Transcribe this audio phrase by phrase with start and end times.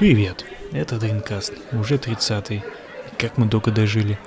[0.00, 2.62] Привет, это Дринкаст, уже 30-й.
[3.18, 4.18] Как мы долго дожили.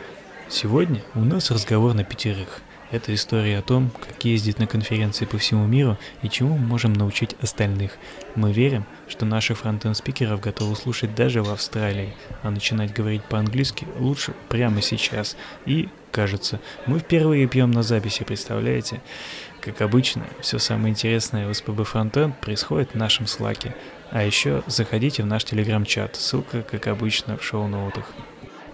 [0.47, 2.61] Сегодня у нас разговор на пятерых.
[2.93, 6.93] Это история о том, как ездить на конференции по всему миру и чему мы можем
[6.93, 7.93] научить остальных.
[8.35, 14.35] Мы верим, что наших фронтенд-спикеров готовы слушать даже в Австралии, а начинать говорить по-английски лучше
[14.47, 15.35] прямо сейчас.
[15.65, 19.01] И, кажется, мы впервые пьем на записи, представляете?
[19.59, 23.75] Как обычно, все самое интересное в СПБ Фронтенд происходит в нашем слаке.
[24.11, 28.05] А еще заходите в наш телеграм-чат, ссылка, как обычно, в шоу-ноутах.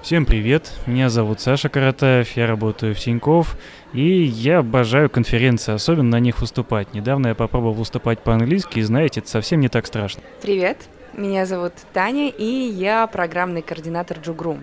[0.01, 3.57] Всем привет, меня зовут Саша Каратаев, я работаю в Тинькофф,
[3.93, 6.93] и я обожаю конференции, особенно на них выступать.
[6.93, 10.21] Недавно я попробовал выступать по-английски, и знаете, это совсем не так страшно.
[10.41, 10.77] Привет,
[11.13, 14.59] меня зовут Таня, и я программный координатор Джугру.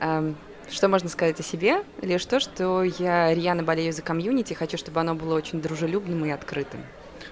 [0.00, 0.36] Эм,
[0.70, 1.82] что можно сказать о себе?
[2.02, 6.30] Лишь то, что я рьяно болею за комьюнити, хочу, чтобы оно было очень дружелюбным и
[6.30, 6.80] открытым.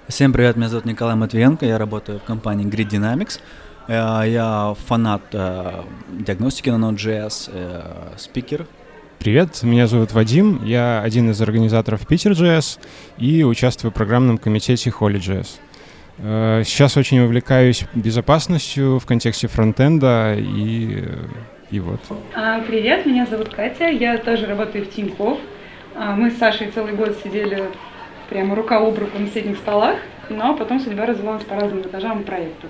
[0.09, 3.41] Всем привет, меня зовут Николай Матвиенко, я работаю в компании Grid Dynamics.
[3.89, 8.67] Э, я фанат э, диагностики на Node.js, э, спикер.
[9.25, 12.79] Привет, меня зовут Вадим, я один из организаторов Питер.js
[13.17, 16.63] и участвую в программном комитете Holy.js.
[16.63, 21.05] Сейчас очень увлекаюсь безопасностью в контексте фронтенда и,
[21.71, 22.01] и вот.
[22.35, 25.39] А, привет, меня зовут Катя, я тоже работаю в Тинькофф.
[25.95, 27.71] А, мы с Сашей целый год сидели
[28.29, 29.97] прямо рука об руку на соседних столах,
[30.29, 32.67] но потом судьба развела нас по разным этажам и проекту.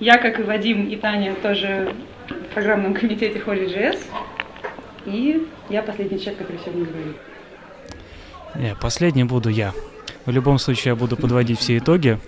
[0.00, 1.92] Я, как и Вадим и Таня, тоже
[2.30, 3.98] в программном комитете Holy.js,
[5.08, 7.16] и я последний человек, который сегодня говорит.
[8.54, 9.72] Не, последний буду я.
[10.26, 12.18] В любом случае я буду подводить все итоги.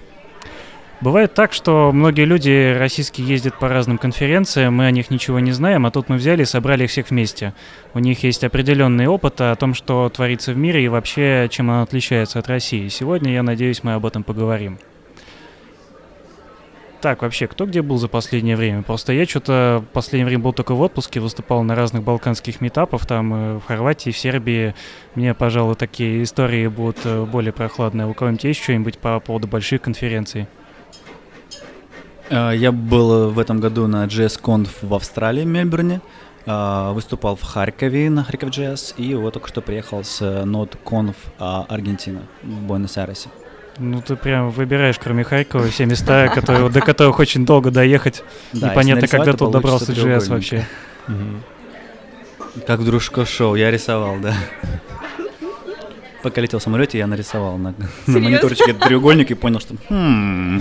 [1.00, 5.52] Бывает так, что многие люди российские ездят по разным конференциям, мы о них ничего не
[5.52, 7.54] знаем, а тут мы взяли и собрали их всех вместе.
[7.94, 11.82] У них есть определенный опыт о том, что творится в мире и вообще, чем он
[11.82, 12.88] отличается от России.
[12.88, 14.78] Сегодня, я надеюсь, мы об этом поговорим.
[17.00, 18.82] Так, вообще, кто где был за последнее время?
[18.82, 23.06] Просто я что-то в последнее время был только в отпуске, выступал на разных балканских метапах,
[23.06, 24.74] там э, в Хорватии, в Сербии.
[25.14, 28.06] Мне, пожалуй, такие истории будут э, более прохладные.
[28.06, 30.46] У кого-нибудь есть что-нибудь по поводу больших конференций?
[32.28, 36.02] Э, я был в этом году на JSConf в Австралии, в Мельбурне.
[36.44, 38.96] Э, выступал в Харькове на Харьков JS.
[38.98, 43.30] И вот только что приехал с NodeConf Аргентина в Буэнос-Айресе.
[43.80, 48.22] Ну, ты прям выбираешь, кроме Харькова, все места, которые, до которых очень долго доехать.
[48.52, 50.66] Да, Непонятно, когда тут добрался JS вообще.
[52.66, 54.34] Как в дружко шоу, я рисовал, да.
[56.22, 57.74] Пока летел в самолете, я нарисовал на,
[58.06, 60.60] на мониторчике треугольник и понял, что хм,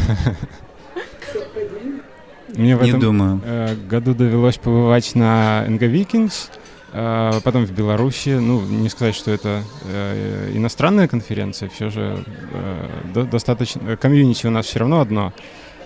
[2.56, 3.41] мне в Не этом думаю.
[3.44, 6.50] Э, году довелось побывать на NG Vikings,
[6.91, 8.29] потом в Беларуси.
[8.29, 13.95] Ну, не сказать, что это э, иностранная конференция, все же э, до, достаточно...
[13.97, 15.33] Комьюнити у нас все равно одно.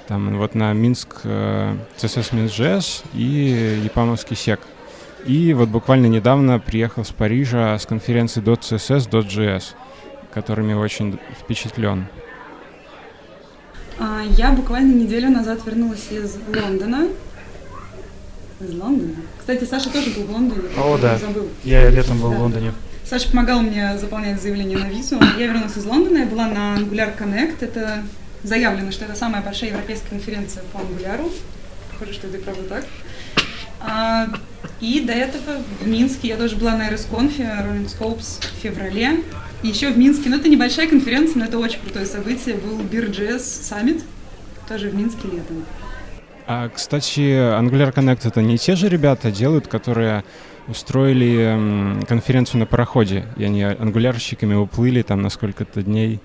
[0.07, 4.59] Там вот на Минск э, CSS Minsk.js и Япамовский сек.
[5.25, 9.63] И вот буквально недавно приехал с Парижа с конференции .css, .js,
[10.33, 12.07] которыми очень впечатлен.
[13.99, 17.07] А, я буквально неделю назад вернулась из Лондона.
[18.63, 19.15] Из Лондона?
[19.39, 20.61] Кстати, Саша тоже был в Лондоне.
[20.77, 21.17] О, да.
[21.17, 21.49] Забыл.
[21.63, 22.35] Я летом был Да.
[22.37, 22.73] в Лондоне.
[23.05, 25.19] Саша помогал мне заполнять заявление на визу.
[25.37, 27.57] Я вернулась из Лондона, я была на Angular Connect.
[27.61, 28.03] Это
[28.43, 31.29] заявлено, что это самая большая европейская конференция по Angular.
[31.91, 32.85] Похоже, что это и правда так.
[33.81, 34.29] А,
[34.79, 39.19] и до этого в Минске я тоже была на RSConf, Rolling Scopes в феврале.
[39.61, 43.37] И еще в Минске, ну это небольшая конференция, но это очень крутое событие, был BeerJS
[43.39, 44.01] Summit,
[44.67, 45.65] тоже в Минске летом.
[46.45, 50.23] А, кстати, Angular Connect это не те же ребята делают, которые
[50.67, 56.19] устроили конференцию на пароходе, и они ангулярщиками уплыли там на сколько-то дней.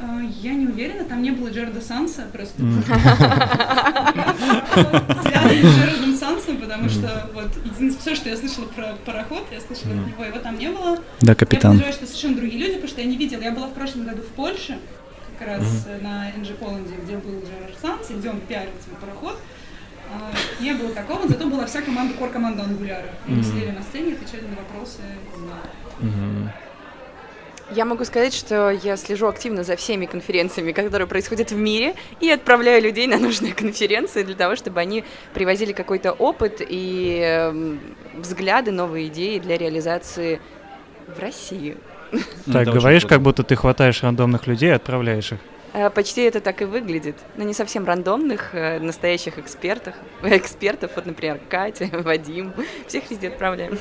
[0.00, 2.56] А, Я не уверена, там не было Джерда Санса, просто
[4.72, 9.60] связано с Джердом Сансом, потому что вот единственное, все, что я слышала про пароход, я
[9.60, 10.96] слышала от него, его там не было.
[11.20, 11.72] Да, Я капитан.
[11.72, 13.40] подозреваю, что совершенно другие люди, потому что я не видела.
[13.42, 14.78] Я была в прошлом году в Польше,
[15.44, 19.38] раз э, на NG Поланде, где был Джерард Санс, и где он пиарил свой пароход.
[20.12, 20.30] А,
[20.62, 23.08] Не было такого, зато была вся команда, кор команда Ангуляра.
[23.26, 23.44] Они Мгм.
[23.44, 24.98] сидели на сцене, отвечали на вопросы.
[25.48, 26.04] да.
[26.06, 26.50] Мгм.
[27.70, 32.28] Я могу сказать, что я слежу активно за всеми конференциями, которые происходят в мире, и
[32.30, 35.02] отправляю людей на нужные конференции для того, чтобы они
[35.32, 37.80] привозили какой-то опыт и эм,
[38.14, 40.40] взгляды, новые идеи для реализации
[41.08, 41.78] в России.
[42.52, 45.38] Так, говоришь, как будто ты хватаешь рандомных людей и отправляешь их.
[45.74, 47.16] Э, Почти это так и выглядит.
[47.36, 49.94] Но не совсем рандомных, э, настоящих экспертов.
[50.22, 52.52] Экспертов, вот, например, Катя, Вадим.
[52.86, 53.78] Всех везде отправляем.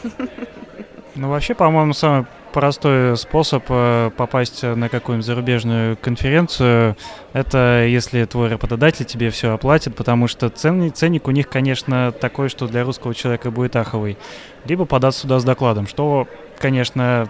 [1.16, 6.98] Ну, вообще, по-моему, самое простой способ э, попасть на какую-нибудь зарубежную конференцию.
[7.34, 12.50] Это если твой работодатель тебе все оплатит, потому что ценник, ценник у них, конечно, такой,
[12.50, 14.18] что для русского человека будет аховый.
[14.66, 16.28] Либо податься сюда с докладом, что,
[16.58, 17.30] конечно,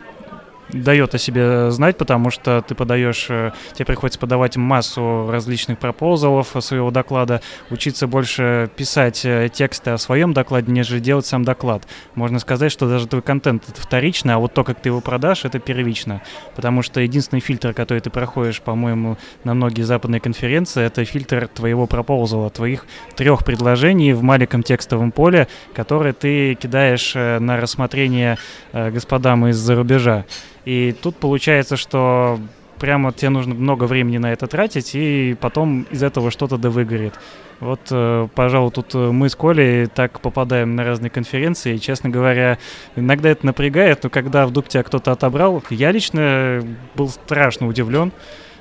[0.73, 6.55] дает о себе знать, потому что ты подаешь, э, тебе приходится подавать массу различных пропозалов
[6.59, 11.87] своего доклада, учиться больше писать э, тексты о своем докладе, нежели делать сам доклад.
[12.15, 15.45] Можно сказать, что даже твой контент это вторично, а вот то, как ты его продашь,
[15.45, 16.21] это первично.
[16.55, 21.87] Потому что единственный фильтр, который ты проходишь, по-моему, на многие западные конференции, это фильтр твоего
[21.87, 22.85] пропозала, твоих
[23.15, 28.37] трех предложений в маленьком текстовом поле, которые ты кидаешь э, на рассмотрение
[28.73, 30.25] господам из-за рубежа.
[30.65, 32.39] И тут получается, что
[32.79, 37.13] прямо тебе нужно много времени на это тратить, и потом из этого что-то да выгорит.
[37.61, 42.09] Вот, э, пожалуй, тут э, мы с Колей так попадаем на разные конференции, и, честно
[42.09, 42.57] говоря,
[42.97, 46.61] иногда это напрягает, но когда вдруг тебя кто-то отобрал, я лично
[46.95, 48.11] был страшно удивлен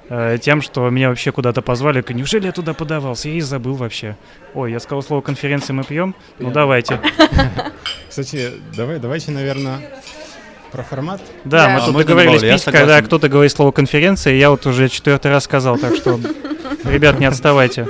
[0.08, 2.04] э, тем, что меня вообще куда-то позвали.
[2.10, 3.28] Неужели я туда подавался?
[3.28, 4.16] Я и забыл вообще.
[4.54, 6.14] Ой, я сказал слово конференции мы пьем?
[6.38, 7.00] Ну давайте.
[8.08, 9.80] Кстати, давай, давайте, наверное,
[10.72, 11.20] про формат?
[11.44, 11.68] Да, да.
[11.68, 15.44] мы тут мы договорились пить, когда кто-то говорит слово конференция, я вот уже четвертый раз
[15.44, 16.18] сказал, так что,
[16.84, 17.86] ребят, не отставайте.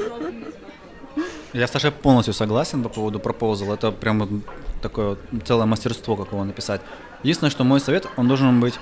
[1.52, 3.74] Я с Сашей полностью согласен по поводу пропозал.
[3.74, 4.42] Это прям
[4.80, 6.80] такое целое мастерство, как его написать.
[7.22, 8.74] Единственное, что мой совет, он должен быть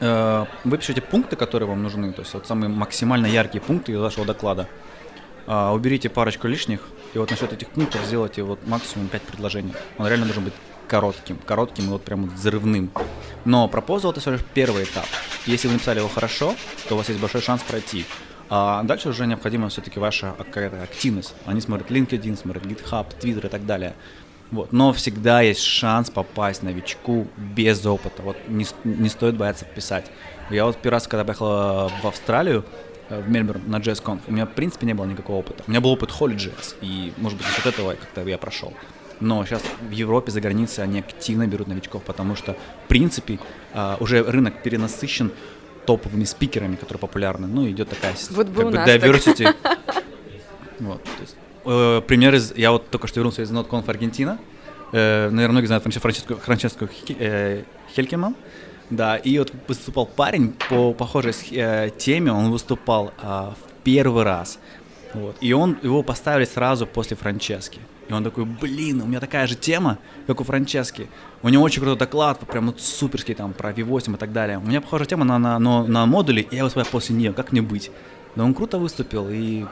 [0.00, 3.98] э, вы пишите пункты, которые вам нужны, то есть вот самые максимально яркие пункты из
[3.98, 4.68] вашего доклада.
[5.46, 6.80] Э, уберите парочку лишних,
[7.14, 9.74] и вот насчет этих пунктов сделайте вот максимум 5 предложений.
[9.98, 10.54] Он реально должен быть
[10.88, 12.90] коротким, коротким и вот прям взрывным.
[13.44, 15.06] Но пропозал это всего лишь первый этап.
[15.46, 16.54] Если вы написали его хорошо,
[16.88, 18.04] то у вас есть большой шанс пройти.
[18.50, 21.34] А дальше уже необходима все-таки ваша какая-то активность.
[21.44, 23.94] Они смотрят LinkedIn, смотрят GitHub, Twitter и так далее.
[24.50, 24.72] Вот.
[24.72, 28.22] Но всегда есть шанс попасть новичку без опыта.
[28.22, 30.06] Вот не, не стоит бояться писать.
[30.50, 32.64] Я вот первый раз, когда поехал в Австралию,
[33.10, 35.62] э, в Мельбурн на JSConf, у меня в принципе не было никакого опыта.
[35.66, 38.72] У меня был опыт HolyJS, и может быть от этого как-то я прошел.
[39.20, 43.38] Но сейчас в Европе за границей они активно берут новичков, потому что, в принципе,
[43.74, 45.32] а, уже рынок перенасыщен
[45.86, 47.46] топовыми спикерами, которые популярны.
[47.46, 49.54] Ну, идет такая вот как бы diversity.
[50.80, 51.34] Вот, есть,
[51.64, 52.52] э, пример из...
[52.54, 54.38] Я вот только что вернулся из NotConf Аргентина.
[54.92, 57.64] Э, наверное, многие знают Франческо, Франческо э,
[57.96, 58.36] Хелькеман.
[58.90, 64.58] Да, и вот выступал парень по похожей э, теме, он выступал э, в первый раз.
[65.14, 67.80] Вот, и он, его поставили сразу после Франчески.
[68.08, 71.08] И он такой, блин, у меня такая же тема, как у Франчески.
[71.42, 74.58] У него очень крутой доклад, прям ну, суперский там про V8 и так далее.
[74.58, 77.52] У меня похожая тема на, на, на, на модули, и я выступаю после нее, как
[77.52, 77.90] мне быть?
[78.34, 79.66] Но он круто выступил, и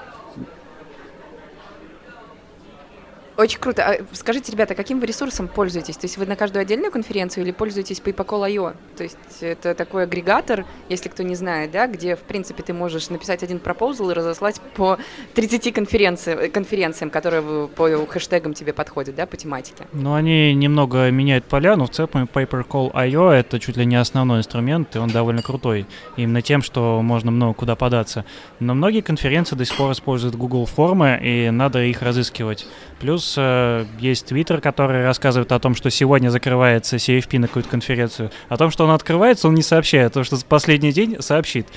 [3.36, 3.84] Очень круто.
[3.84, 5.96] А скажите, ребята, каким вы ресурсом пользуетесь?
[5.96, 8.74] То есть вы на каждую отдельную конференцию или пользуетесь PayPal.io?
[8.96, 13.10] То есть это такой агрегатор, если кто не знает, да, где, в принципе, ты можешь
[13.10, 14.98] написать один пропозал и разослать по
[15.34, 19.86] 30 конференциям, конференциям, которые по хэштегам тебе подходят, да, по тематике.
[19.92, 24.96] Ну, они немного меняют поля, но в целом PayPal.io— это чуть ли не основной инструмент,
[24.96, 25.86] и он довольно крутой.
[26.16, 28.24] Именно тем, что можно много куда податься.
[28.60, 32.66] Но многие конференции до сих пор используют Google формы, и надо их разыскивать.
[32.98, 38.30] Плюс э, есть Твиттер, который рассказывает о том, что сегодня закрывается CFP на какую-то конференцию.
[38.48, 40.14] О том, что он открывается, он не сообщает.
[40.14, 41.68] То, что последний день сообщит.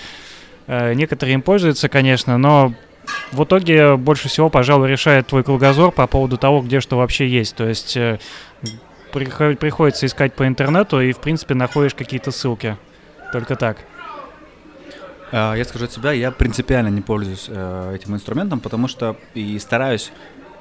[0.68, 2.74] Э, некоторые им пользуются, конечно, но
[3.31, 7.56] в итоге больше всего, пожалуй, решает твой кругозор по поводу того, где что вообще есть.
[7.56, 8.19] То есть э,
[9.11, 12.78] приходится искать по интернету и, в принципе, находишь какие-то ссылки.
[13.33, 13.78] Только так.
[15.31, 19.59] А, я скажу от себя, я принципиально не пользуюсь э, этим инструментом, потому что и
[19.59, 20.11] стараюсь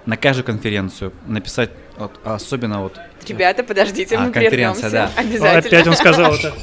[0.08, 2.98] на каждую конференцию написать, вот, особенно вот...
[3.26, 5.10] Ребята, подождите, а, мы конференция, да.
[5.14, 5.58] Обязательно.
[5.58, 6.54] Опять он сказал это.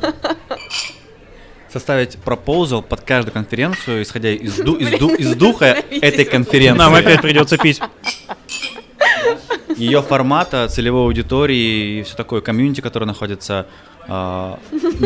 [1.70, 6.78] Составить пропозал под каждую конференцию, исходя из, ду, из, ду, из духа этой конференции.
[6.78, 7.78] Нам опять придется пить.
[9.76, 13.66] Ее формата, целевой аудитории и все такое, комьюнити, которое находится
[14.10, 14.58] Uh,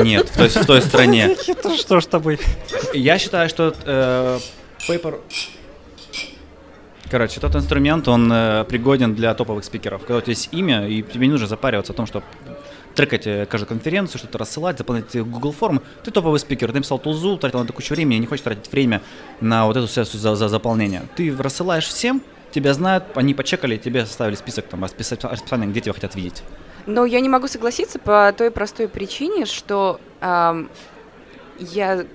[0.04, 1.36] нет, в той, в той стране.
[1.76, 2.38] Что ж тобой?
[2.94, 4.38] Я считаю, что э,
[4.86, 5.18] Paper
[7.12, 10.00] Короче, тот инструмент, он э, пригоден для топовых спикеров.
[10.00, 12.22] Когда у тебя есть имя, и тебе не нужно запариваться о том, что
[12.94, 15.82] трекать э, каждую конференцию, что-то рассылать, заполнять Google формы.
[16.04, 19.02] Ты топовый спикер, ты написал тулзу, тратил на это кучу времени, не хочешь тратить время
[19.42, 21.02] на вот эту сессию за, за заполнение.
[21.14, 26.14] Ты рассылаешь всем, тебя знают, они почекали, тебе составили список там расписания, где тебя хотят
[26.14, 26.42] видеть.
[26.86, 30.70] Но я не могу согласиться по той простой причине, что эм,
[31.58, 32.06] я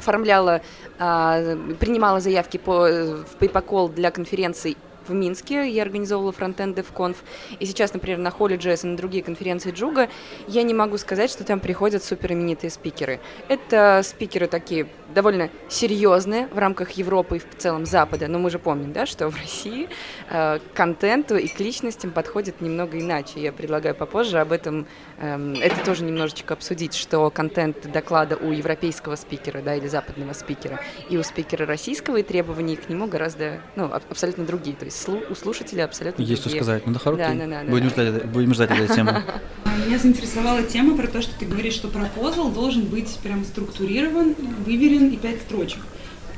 [0.00, 0.60] оформляла,
[0.98, 4.76] а, принимала заявки по, в PayPal для конференций
[5.06, 7.18] в Минске, я организовывала фронтенды в конф,
[7.58, 10.08] и сейчас, например, на Джесс и на другие конференции Джуга,
[10.46, 13.20] я не могу сказать, что там приходят супер именитые спикеры.
[13.48, 18.58] Это спикеры такие довольно серьезные в рамках Европы и в целом Запада, но мы же
[18.58, 19.88] помним, да, что в России
[20.28, 23.40] э, контенту и к личностям подходит немного иначе.
[23.40, 24.86] Я предлагаю попозже об этом,
[25.18, 30.80] э, это тоже немножечко обсудить, что контент доклада у европейского спикера, да, или западного спикера,
[31.08, 35.24] и у спикера российского, и требования к нему гораздо, ну, абсолютно другие, то есть слу-
[35.30, 36.62] у слушателя абсолютно Есть другие.
[36.62, 36.86] что сказать.
[36.86, 37.22] Ну да, хорошо.
[37.22, 38.04] Да, да, да, будем, да.
[38.04, 39.22] Ждать, будем ждать этой темы.
[39.86, 44.99] Меня заинтересовала тема про то, что ты говоришь, что пропозал должен быть прям структурирован, выверен
[45.08, 45.80] и пять строчек.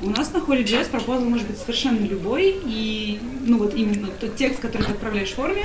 [0.01, 4.61] У нас на Holy.js пропозал может быть совершенно любой, и ну вот именно тот текст,
[4.61, 5.65] который ты отправляешь в форме,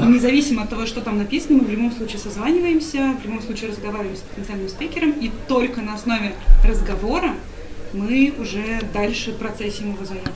[0.00, 4.16] независимо от того, что там написано, мы в любом случае созваниваемся, в любом случае разговариваем
[4.16, 6.34] с потенциальным спикером, и только на основе
[6.66, 7.34] разговора
[7.92, 10.32] мы уже дальше процессим его заявку.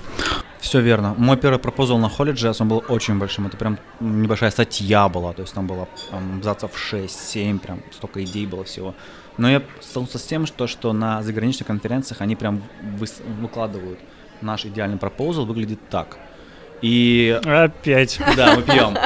[0.60, 1.14] Все верно.
[1.16, 3.46] Мой первый пропозал на Holy Jazz, он был очень большим.
[3.46, 8.44] Это прям небольшая статья была, то есть там было там, абзацев 6-7, прям столько идей
[8.44, 8.94] было всего.
[9.38, 12.62] Но я столкнулся с тем, что, что на заграничных конференциях они прям
[12.98, 13.98] выс- выкладывают.
[14.40, 16.18] Наш идеальный пропозал выглядит так.
[16.82, 18.20] И Опять.
[18.36, 18.96] да, мы пьем.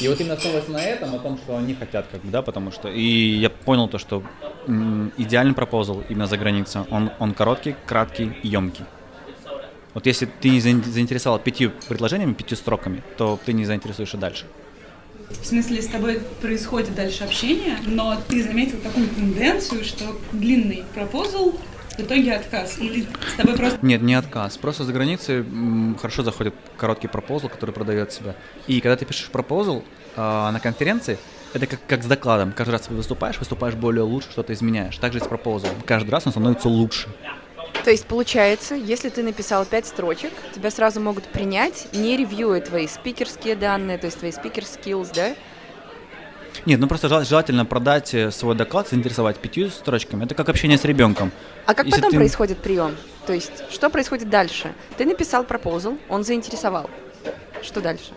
[0.00, 2.72] И вот именно основываясь на этом, о том, что они хотят, как бы, да, потому
[2.72, 2.88] что...
[2.88, 3.02] И
[3.38, 4.22] я понял то, что
[5.16, 8.84] идеальный пропозал именно за границей, он, он короткий, краткий, емкий.
[9.94, 14.16] Вот если ты не заин- заинтересовал пятью предложениями, пятью строками, то ты не заинтересуешь и
[14.16, 14.46] дальше.
[15.42, 21.54] В смысле, с тобой происходит дальше общение, но ты заметил такую тенденцию, что длинный пропозал
[21.96, 22.78] в итоге отказ.
[22.78, 24.58] Или с тобой просто Нет, не отказ.
[24.58, 25.44] Просто за границей
[26.00, 28.36] хорошо заходит короткий пропозал, который продает себя.
[28.66, 29.84] И когда ты пишешь пропозал
[30.16, 31.18] а, на конференции,
[31.52, 32.52] это как, как с докладом.
[32.52, 34.96] Каждый раз ты выступаешь, выступаешь более лучше, что-то изменяешь.
[34.98, 35.76] Также с пропозалом.
[35.84, 37.08] Каждый раз он становится лучше.
[37.84, 42.86] То есть получается, если ты написал пять строчек, тебя сразу могут принять, не ревьюя твои
[42.86, 45.34] спикерские данные, то есть твои спикер skills, да?
[46.66, 50.24] Нет, ну просто жел- желательно продать э, свой доклад, заинтересовать пятью строчками.
[50.24, 51.32] Это как общение с ребенком.
[51.64, 52.96] А как Если потом ты- происходит прием?
[53.26, 54.72] То есть что происходит дальше?
[54.98, 56.90] Ты написал пропозал, он заинтересовал.
[57.62, 58.12] Что дальше?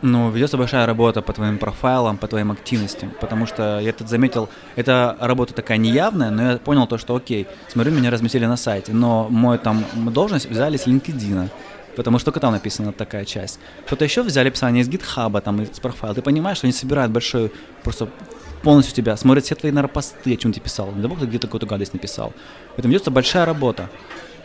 [0.00, 4.48] Ну, ведется большая работа по твоим профайлам, по твоим активностям, потому что я тут заметил,
[4.76, 8.92] эта работа такая неявная, но я понял то, что окей, смотрю, меня разместили на сайте,
[8.92, 11.48] но мою там должность взяли с LinkedIn,
[11.96, 13.58] потому что только там написана такая часть.
[13.86, 17.50] Кто-то еще взяли описание из GitHub, там, из профайла, ты понимаешь, что они собирают большой,
[17.82, 18.08] просто
[18.62, 21.66] полностью тебя, смотрят все твои, наверное, посты, о чем ты писал, не ты где-то какую-то
[21.66, 22.32] гадость написал.
[22.76, 23.90] Поэтому ведется большая работа.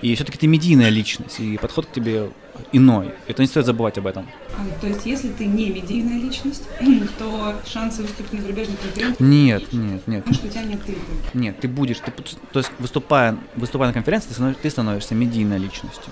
[0.03, 2.29] И все-таки ты медийная личность, и подход к тебе
[2.73, 3.11] иной.
[3.27, 4.27] Это не стоит забывать об этом.
[4.53, 6.63] А, То есть, если ты не медийная личность,
[7.17, 10.23] то шансы выступить на зарубежной конференции, Нет, нет, нет.
[10.25, 11.01] потому что у тебя нет тылька.
[11.33, 15.57] Нет, ты будешь, ты, то есть выступая, выступая на конференции, ты становишься, ты становишься медийной
[15.57, 16.11] личностью.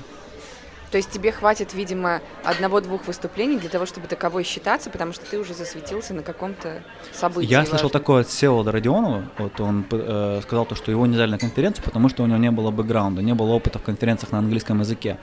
[0.91, 5.39] То есть тебе хватит, видимо, одного-двух выступлений для того, чтобы таковой считаться, потому что ты
[5.39, 6.83] уже засветился на каком-то
[7.13, 7.50] событии.
[7.50, 7.91] Я слышал важном.
[7.91, 11.86] такое от Всеволода Родионова, вот он э, сказал то, что его не взяли на конференцию,
[11.86, 15.17] потому что у него не было бэкграунда, не было опыта в конференциях на английском языке.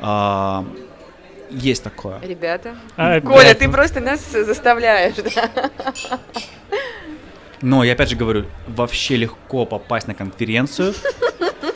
[0.00, 0.64] А,
[1.50, 2.18] есть такое.
[2.22, 2.74] Ребята.
[2.96, 3.24] Опять.
[3.24, 5.70] Коля, ты просто нас заставляешь, да?
[7.62, 10.94] Но я опять же говорю, вообще легко попасть на конференцию.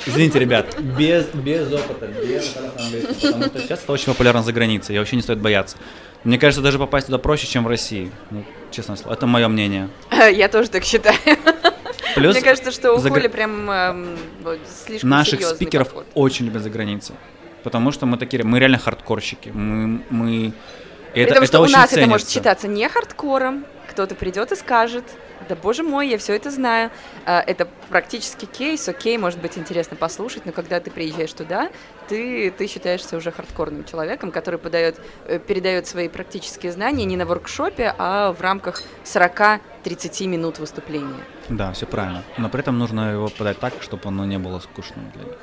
[0.06, 4.96] Извините, ребят, без, без опыта, без английского, потому что сейчас это очень популярно за границей,
[4.96, 5.76] и вообще не стоит бояться.
[6.24, 8.10] Мне кажется, даже попасть туда проще, чем в России.
[8.30, 9.88] Ну, честное слово, это мое мнение.
[10.32, 11.16] Я тоже так считаю.
[12.14, 16.06] Плюс Мне кажется, что у за Коли прям вот слишком наших спикеров подход.
[16.14, 17.14] очень любят за границей.
[17.62, 19.50] Потому что мы такие, мы реально хардкорщики.
[19.50, 20.52] Мы, мы...
[21.14, 22.32] Это, том, это что у очень нас это может ценится.
[22.32, 25.04] считаться не хардкором, кто-то придет и скажет,
[25.50, 26.90] да боже мой, я все это знаю.
[27.26, 31.70] А, Это практически кейс, окей, может быть интересно послушать, но когда ты приезжаешь туда,
[32.08, 37.26] ты, ты считаешься уже хардкорным человеком, который подает, э, передает свои практические знания не на
[37.26, 41.24] воркшопе, а в рамках 40-30 минут выступления.
[41.48, 42.22] Да, все правильно.
[42.38, 45.38] Но при этом нужно его подать так, чтобы оно не было скучным для них.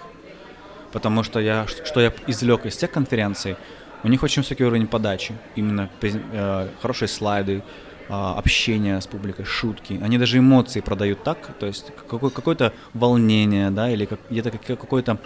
[0.94, 3.58] Потому что я, что я извлек из тех конференций,
[4.04, 5.34] у них очень высокий уровень подачи.
[5.56, 7.62] Именно э, хорошие слайды,
[8.10, 10.00] а, общение с публикой, шутки.
[10.04, 15.18] Они даже эмоции продают так, то есть какое- какое-то волнение, да, или где-то как- какое-то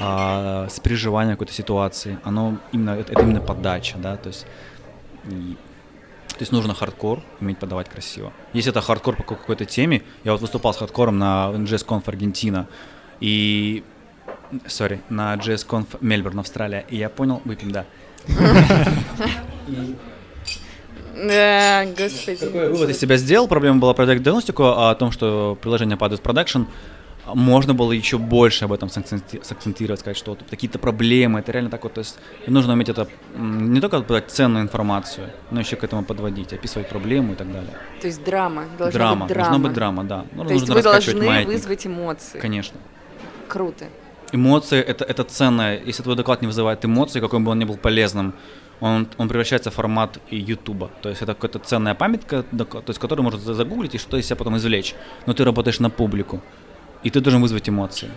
[0.00, 2.18] а, сопереживание какой-то ситуации.
[2.24, 4.46] Оно именно, это, именно подача, да, то есть
[5.28, 5.56] и
[6.28, 8.32] то есть нужно хардкор, уметь подавать красиво.
[8.52, 12.68] Если это хардкор по какой-то теме, я вот выступал с хардкором на JS Conf Аргентина,
[13.18, 13.82] и,
[14.68, 17.86] sorry, на JS Conf Мельбурн, Австралия, и я понял, выпьем, да.
[21.26, 22.36] Да, господи.
[22.36, 23.48] Какой вывод из себя сделал?
[23.48, 26.62] Проблема была продать диагностику о том, что приложение падает в продакшн.
[27.34, 31.84] можно было еще больше об этом сакцентировать, сказать, что вот какие-то проблемы, это реально так
[31.84, 36.04] вот, то есть нужно уметь это не только подать ценную информацию, но еще к этому
[36.04, 37.70] подводить, описывать проблему и так далее.
[38.00, 39.48] То есть драма, должна драма, быть драма.
[39.50, 40.24] Должна быть драма, да.
[40.32, 41.54] Ну, то есть вы должны маятник.
[41.54, 42.38] вызвать эмоции.
[42.38, 42.78] Конечно.
[43.48, 43.86] Круто.
[44.32, 45.80] Эмоции это, это ценное.
[45.84, 48.34] Если твой доклад не вызывает эмоций, какой бы он ни был полезным,
[48.80, 50.90] он, он превращается в формат Ютуба.
[51.02, 54.36] То есть это какая-то ценная памятка, то есть которую можно загуглить и что из себя
[54.36, 54.94] потом извлечь.
[55.26, 56.40] Но ты работаешь на публику,
[57.02, 58.08] и ты должен вызвать эмоции.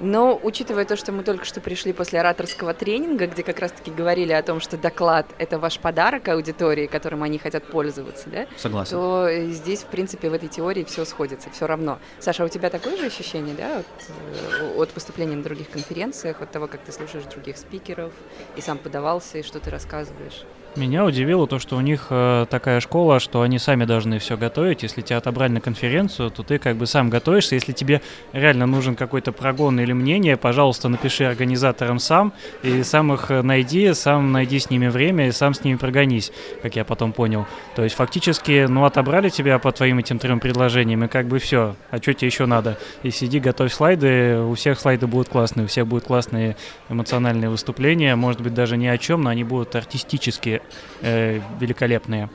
[0.00, 4.32] Но учитывая то, что мы только что пришли после ораторского тренинга, где как раз-таки говорили
[4.32, 8.46] о том, что доклад— это ваш подарок аудитории, которым они хотят пользоваться, да?
[8.56, 8.90] Согласен.
[8.90, 11.98] То здесь, в принципе, в этой теории все сходится, все равно.
[12.20, 16.40] Саша, а у тебя такое же ощущение, да, от, э, от выступления на других конференциях,
[16.42, 18.12] от того, как ты слушаешь других спикеров
[18.56, 20.44] и сам подавался, и что ты рассказываешь?
[20.76, 24.82] Меня удивило то, что у них э, такая школа, что они сами должны все готовить.
[24.82, 27.56] Если тебя отобрали на конференцию, то ты как бы сам готовишься.
[27.56, 28.00] Если тебе
[28.32, 32.32] реально нужен какой-то прогон или мнение, пожалуйста, напиши организаторам сам
[32.62, 36.30] и сам их э, найди, сам найди с ними время и сам с ними прогонись,
[36.62, 37.46] как я потом понял.
[37.74, 41.74] То есть фактически, ну, отобрали тебя по твоим этим трем предложениям, и как бы все.
[41.90, 42.78] А что тебе еще надо?
[43.02, 46.56] И сиди, готовь слайды, у всех слайды будут классные, у всех будут классные
[46.88, 50.57] эмоциональные выступления, может быть, даже ни о чем, но они будут артистические
[51.02, 52.28] э, великолепные.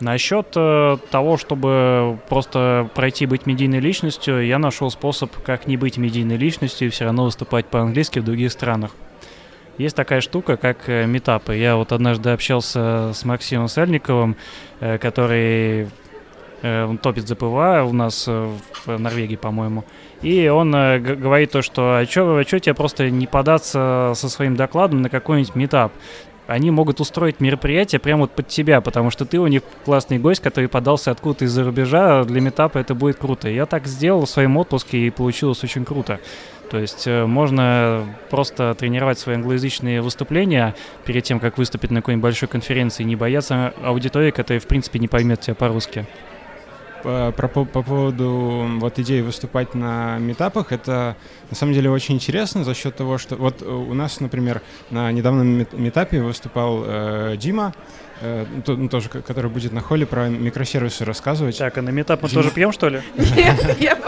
[0.00, 5.98] Насчет э, того, чтобы просто пройти быть медийной личностью, я нашел способ, как не быть
[5.98, 8.90] медийной личностью и все равно выступать по-английски в других странах.
[9.78, 11.56] Есть такая штука, как э, митапы.
[11.56, 14.36] Я вот однажды общался с Максимом Сальниковым,
[14.80, 15.88] э, который
[16.62, 18.50] э, он топит за PWA у нас э,
[18.86, 19.84] в Норвегии, по-моему.
[20.22, 25.02] И он говорит то, что а что а тебе просто не податься со своим докладом
[25.02, 25.92] на какой-нибудь метап?
[26.46, 30.42] Они могут устроить мероприятие прямо вот под тебя, потому что ты у них классный гость,
[30.42, 33.48] который подался откуда-то из-за рубежа, для метапа это будет круто.
[33.48, 36.20] Я так сделал в своем отпуске, и получилось очень круто.
[36.70, 40.74] То есть э, можно просто тренировать свои англоязычные выступления
[41.04, 45.08] перед тем, как выступить на какой-нибудь большой конференции, не бояться аудитории, которая, в принципе, не
[45.08, 46.06] поймет тебя по-русски
[47.04, 51.16] по, по, по поводу вот идеи выступать на метапах, это
[51.50, 55.66] на самом деле очень интересно за счет того, что вот у нас, например, на недавнем
[55.72, 57.74] метапе выступал э, Дима,
[58.22, 61.58] э, ну, тоже, который будет на холле про микросервисы рассказывать.
[61.58, 62.42] Так, а на метап мы Дима...
[62.42, 63.02] тоже пьем, что ли?
[63.16, 63.98] Нет, я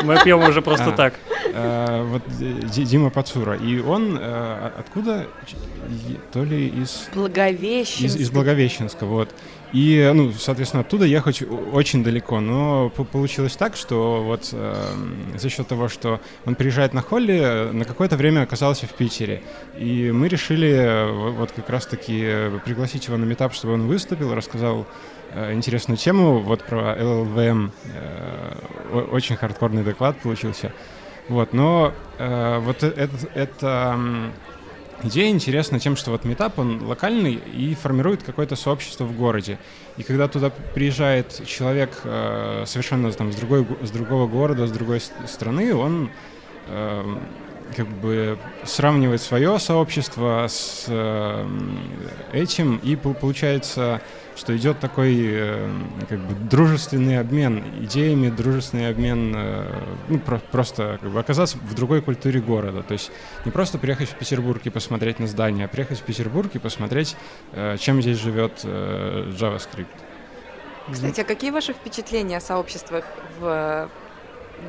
[0.02, 1.14] мы пьем уже просто а, так.
[1.54, 2.22] А, вот
[2.70, 3.54] Дима Пацура.
[3.54, 5.26] И он а, откуда?
[6.32, 7.08] То ли из...
[7.14, 8.06] Благовещенска.
[8.06, 9.30] Из, из Благовещенска, вот.
[9.72, 12.40] И, ну, соответственно, оттуда ехать очень далеко.
[12.40, 14.74] Но получилось так, что вот э,
[15.36, 19.42] за счет того, что он приезжает на Холли, на какое-то время оказался в Питере.
[19.78, 24.86] И мы решили вот как раз-таки пригласить его на метап, чтобы он выступил, рассказал
[25.32, 27.70] э, интересную тему вот про LLVM.
[27.94, 30.72] Э, очень хардкорный доклад получился.
[31.28, 33.96] Вот, но э, вот это, это
[35.02, 39.58] Идея интересна тем, что вот метап, он локальный и формирует какое-то сообщество в городе.
[39.96, 45.00] И когда туда приезжает человек э, совершенно там, с, другой, с другого города, с другой
[45.00, 46.10] страны, он
[46.68, 47.16] э,
[47.74, 51.48] как бы сравнивает свое сообщество с э,
[52.34, 54.02] этим, и получается
[54.36, 55.70] что идет такой э,
[56.08, 61.74] как бы дружественный обмен идеями, дружественный обмен, э, ну, про просто как бы оказаться в
[61.74, 62.82] другой культуре города.
[62.82, 63.10] То есть
[63.44, 67.16] не просто приехать в Петербург и посмотреть на здание, а приехать в Петербург и посмотреть,
[67.52, 69.86] э, чем здесь живет JavaScript.
[70.90, 73.04] Кстати, а какие ваши впечатления о сообществах
[73.38, 73.88] в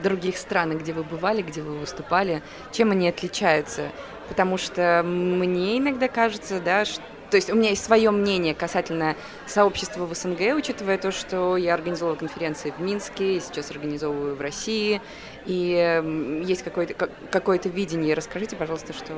[0.04, 3.90] других странах, где вы бывали, где вы выступали, чем они отличаются?
[4.30, 9.16] Потому что мне иногда кажется, да, что то есть у меня есть свое мнение касательно
[9.48, 15.02] сообщества в СНГ, учитывая то, что я организовала конференции в Минске, сейчас организовываю в России,
[15.46, 18.14] и есть какое-то какое видение.
[18.14, 19.14] Расскажите, пожалуйста, что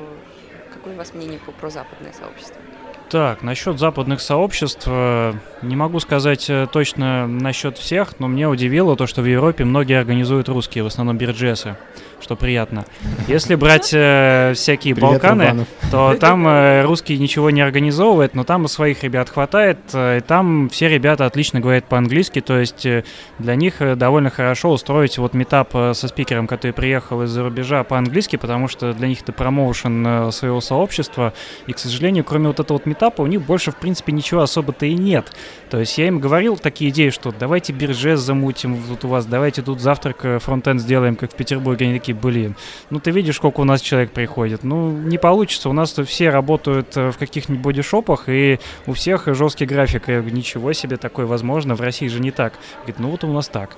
[0.72, 2.60] какое у вас мнение по прозападное сообщество?
[3.10, 8.96] Так, насчет западных сообществ, э, не могу сказать э, точно насчет всех, но мне удивило
[8.96, 11.76] то, что в Европе многие организуют русские, в основном бирджесы
[12.24, 12.86] что приятно.
[13.28, 15.68] Если брать э, всякие Привет, Балканы, Рубанов.
[15.90, 20.70] то там э, русские ничего не организовывают, но там своих ребят хватает, э, и там
[20.70, 23.04] все ребята отлично говорят по-английски, то есть э,
[23.38, 28.68] для них довольно хорошо устроить вот метап со спикером, который приехал из-за рубежа по-английски, потому
[28.68, 31.34] что для них это промоушен своего сообщества,
[31.66, 34.86] и, к сожалению, кроме вот этого вот метапа, у них больше, в принципе, ничего особо-то
[34.86, 35.32] и нет.
[35.70, 39.62] То есть я им говорил такие идеи, что давайте бирже замутим тут у вас, давайте
[39.62, 42.56] тут завтрак э, фронтенд сделаем, как в Петербурге, они такие, блин,
[42.90, 44.62] ну ты видишь, сколько у нас человек приходит.
[44.62, 49.66] Ну, не получится, у нас все работают э, в каких-нибудь бодишопах, и у всех жесткий
[49.66, 50.08] график.
[50.08, 52.54] Я говорю, ничего себе, такое возможно, в России же не так.
[52.78, 53.76] Говорит, ну вот у нас так.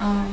[0.00, 0.24] А,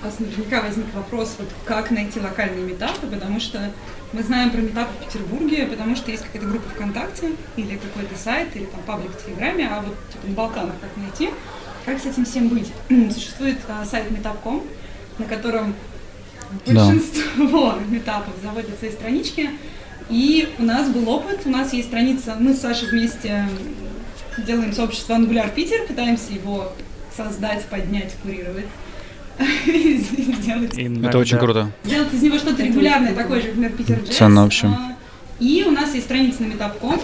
[0.00, 3.70] у вас наверняка возник вопрос, вот как найти локальные метапы, потому что
[4.12, 8.54] мы знаем про метапы в Петербурге, потому что есть какая-то группа ВКонтакте или какой-то сайт,
[8.54, 11.30] или там паблик в Телеграме, а вот типа на Балканах как найти,
[11.84, 12.72] как с этим всем быть?
[13.12, 14.62] Существует а, сайт Meetup.com,
[15.18, 15.74] на котором
[16.66, 17.78] большинство да.
[17.88, 19.50] метапов заводят свои странички,
[20.10, 23.48] и у нас был опыт, у нас есть страница, мы с Сашей вместе
[24.38, 26.72] делаем сообщество Angular Питер, пытаемся его
[27.16, 28.66] создать, поднять, курировать.
[29.38, 31.72] Это очень круто.
[31.84, 34.16] Сделать из него что-то регулярное, такое же, например, Питер Джесс.
[34.16, 34.72] Ценно, в общем.
[34.72, 34.96] А,
[35.40, 37.00] и у нас есть страница на Meetup.com,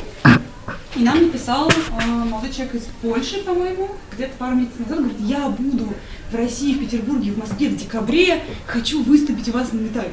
[0.96, 5.48] и нам написал э, молодой человек из Польши, по-моему, где-то пару месяцев назад, говорит, я
[5.48, 5.94] буду
[6.30, 10.10] в России, в Петербурге, в Москве в декабре, хочу выступить у вас на метапе.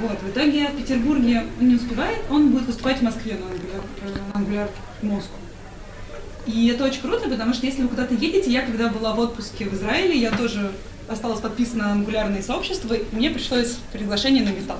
[0.00, 3.82] Вот, в итоге в Петербурге он не успевает, он будет выступать в Москве на Angular,
[4.32, 4.68] на Angular
[5.02, 5.38] Moscow.
[6.46, 9.64] И это очень круто, потому что если вы куда-то едете, я когда была в отпуске
[9.64, 10.70] в Израиле, я тоже
[11.08, 14.78] осталась подписана на ангулярное сообщество, и мне пришлось приглашение на метап.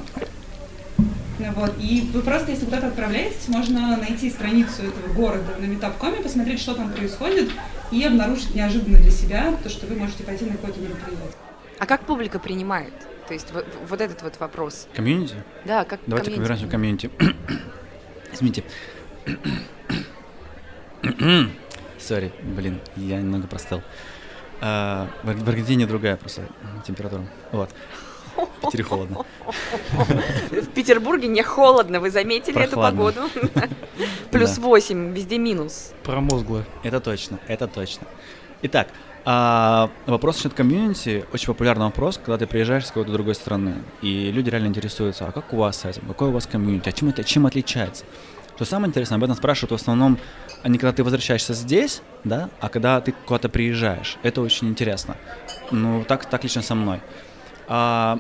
[1.38, 1.74] Вот.
[1.80, 6.74] И вы просто, если куда-то отправляетесь, можно найти страницу этого города на метапкоме, посмотреть, что
[6.74, 7.50] там происходит,
[7.90, 11.18] и обнаружить неожиданно для себя то, что вы можете пойти на какое-то мероприятие.
[11.78, 12.92] А как публика принимает?
[13.28, 14.88] То есть вот, вот этот вот вопрос.
[14.94, 15.36] Комьюнити?
[15.64, 16.48] Да, как Давайте комьюнити.
[16.48, 17.10] повернемся в комьюнити.
[18.32, 18.64] Извините.
[21.98, 23.82] Sorry, блин, я немного простыл.
[24.60, 26.42] А, в Аргентине другая просто
[26.86, 27.22] температура.
[27.52, 27.70] Вот.
[28.36, 29.24] В Питере холодно.
[30.50, 33.20] В Петербурге не холодно, вы заметили эту погоду?
[34.30, 35.92] Плюс 8, везде минус.
[36.04, 36.64] Промозгло.
[36.82, 38.06] Это точно, это точно.
[38.62, 38.88] Итак,
[39.24, 44.30] а, вопрос насчет комьюнити, очень популярный вопрос, когда ты приезжаешь с какой-то другой страны, и
[44.32, 47.10] люди реально интересуются, а как у вас с этим, какой у вас комьюнити, а чем
[47.10, 48.04] это, чем отличается?
[48.58, 50.18] Что самое интересное, об этом спрашивают в основном
[50.64, 54.16] не когда ты возвращаешься здесь, да, а когда ты куда-то приезжаешь.
[54.24, 55.16] Это очень интересно.
[55.70, 57.00] Ну, так, так лично со мной.
[57.68, 58.18] А,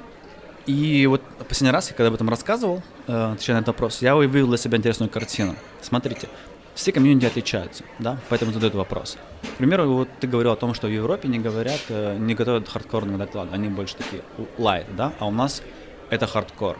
[0.66, 4.14] и вот последний раз, я когда об этом рассказывал, э, отвечая на этот вопрос, я
[4.14, 5.56] вывел для себя интересную картину.
[5.82, 6.28] Смотрите,
[6.76, 9.18] все комьюнити отличаются, да, поэтому задают вопрос.
[9.42, 12.68] К примеру, вот ты говорил о том, что в Европе не говорят, э, не готовят
[12.68, 14.22] хардкорные доклады, они больше такие
[14.56, 15.62] light, да, а у нас
[16.10, 16.78] это хардкор.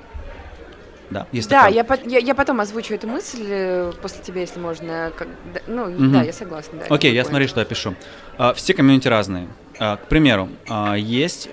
[1.11, 4.61] Да, есть да я, по, я, я потом озвучу эту мысль э, после тебя, если
[4.61, 5.11] можно.
[5.17, 5.29] Как,
[5.67, 6.09] ну, угу.
[6.09, 6.81] да, я согласна.
[6.81, 7.95] Да, Окей, я смотри, что я пишу.
[8.37, 9.49] Э, все комьюнити разные.
[9.79, 11.49] Э, к примеру, э, есть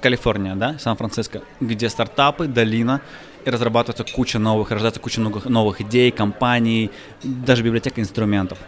[0.00, 3.00] Калифорния, да, Сан-Франциско, где стартапы, долина,
[3.44, 6.90] и разрабатывается куча новых, рождается куча новых, новых идей, компаний,
[7.22, 8.58] даже библиотека инструментов.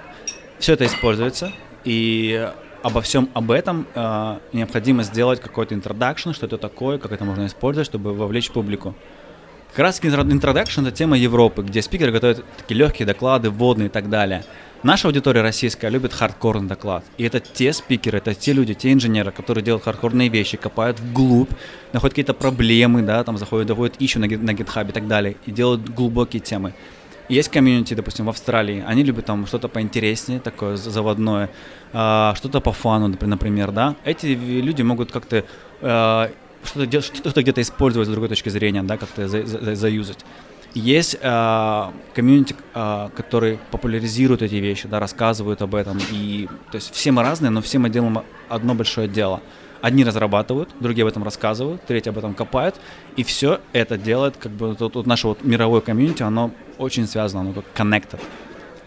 [0.58, 1.52] Все это используется,
[1.84, 2.48] и
[2.82, 7.46] обо всем об этом э, необходимо сделать какой-то интродакшн, что это такое, как это можно
[7.46, 8.94] использовать, чтобы вовлечь публику.
[9.70, 14.08] Как раз introduction— это тема Европы, где спикеры готовят такие легкие доклады, вводные и так
[14.08, 14.44] далее.
[14.84, 17.04] Наша аудитория российская любит хардкорный доклад.
[17.16, 21.50] И это те спикеры, это те люди, те инженеры, которые делают хардкорные вещи, копают вглубь,
[21.92, 25.88] находят какие-то проблемы, да, там заходят, доходят, ищут на, GitHub и так далее, и делают
[25.88, 26.74] глубокие темы.
[27.28, 31.50] Есть комьюнити, допустим, в Австралии, они любят там что-то поинтереснее, такое заводное,
[31.92, 33.96] э, что-то по фану, например, да.
[34.04, 35.44] Эти люди могут как-то
[35.80, 36.28] э,
[36.68, 40.24] что-то, что-то где-то использовать с другой точки зрения, да, как-то за, за, заюзать.
[40.74, 45.98] Есть э, комьюнити, э, который популяризирует эти вещи, да, рассказывают об этом.
[46.12, 49.40] И, то есть все мы разные, но все мы делаем одно большое дело.
[49.80, 52.74] Одни разрабатывают, другие об этом рассказывают, третьи об этом копают,
[53.16, 57.42] и все это делает, как бы, вот, вот наше вот мировое комьюнити, оно очень связано,
[57.42, 58.20] оно как connected.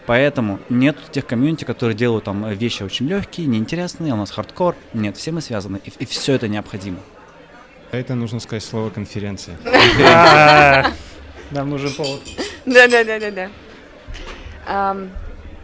[0.06, 4.76] Поэтому нет тех комьюнити, которые делают там вещи очень легкие, неинтересные, у нас хардкор.
[4.92, 6.98] Нет, все мы связаны, и, и все это необходимо.
[7.92, 9.58] Это нужно сказать слово конференция.
[11.50, 12.22] Нам нужен повод.
[12.64, 13.50] Да, да, да, да,
[14.66, 14.96] да.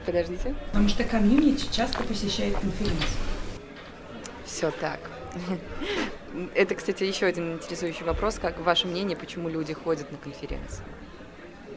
[0.05, 0.55] Подождите.
[0.67, 3.19] Потому что комьюнити часто посещает конференции.
[4.45, 5.01] Все так.
[6.55, 8.39] Это, кстати, еще один интересующий вопрос.
[8.39, 10.85] Как ваше мнение, почему люди ходят на конференции?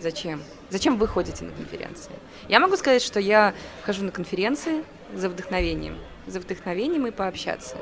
[0.02, 0.44] Зачем?
[0.70, 2.12] Зачем вы ходите на конференции?
[2.50, 4.84] Я могу сказать, что я хожу на конференции
[5.16, 5.98] за вдохновением.
[6.28, 7.78] За вдохновением и пообщаться.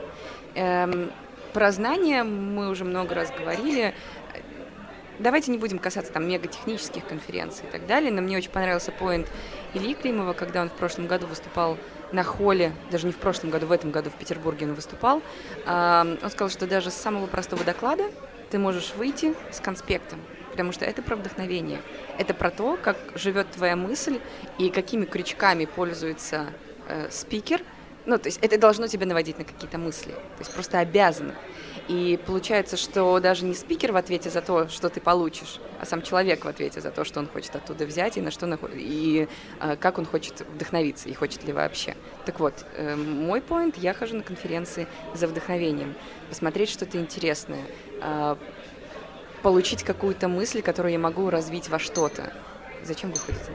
[0.54, 1.12] Эм,
[1.54, 3.94] про знания мы уже много раз говорили.
[5.20, 9.28] Давайте не будем касаться там мегатехнических конференций и так далее, но мне очень понравился поинт
[9.74, 11.78] Ильи Климова, когда он в прошлом году выступал
[12.14, 15.22] на холле, даже не в прошлом году, в этом году в Петербурге он выступал.
[15.68, 18.06] Он сказал, что даже с самого простого доклада
[18.50, 20.20] ты можешь выйти с конспектом,
[20.52, 21.82] потому что это про вдохновение.
[22.18, 24.20] Это про то, как живет твоя мысль
[24.58, 26.48] и какими крючками пользуется
[26.88, 27.62] э, спикер–
[28.10, 30.14] Ну, то есть это должно тебя наводить на какие-то мысли.
[30.14, 31.36] То есть просто обязано.
[31.88, 36.02] И получается, что даже не спикер в ответе за то, что ты получишь, а сам
[36.02, 39.28] человек в ответе за то, что он хочет оттуда взять и на что и
[39.62, 41.96] э, как он хочет вдохновиться и хочет ли вообще.
[42.26, 45.94] Так вот, э, мой поинт, я хожу на конференции за вдохновением,
[46.30, 47.62] посмотреть что-то интересное,
[48.02, 48.36] э,
[49.44, 52.34] получить какую-то мысль, которую я могу развить во что-то.
[52.84, 53.52] Зачем вы ходите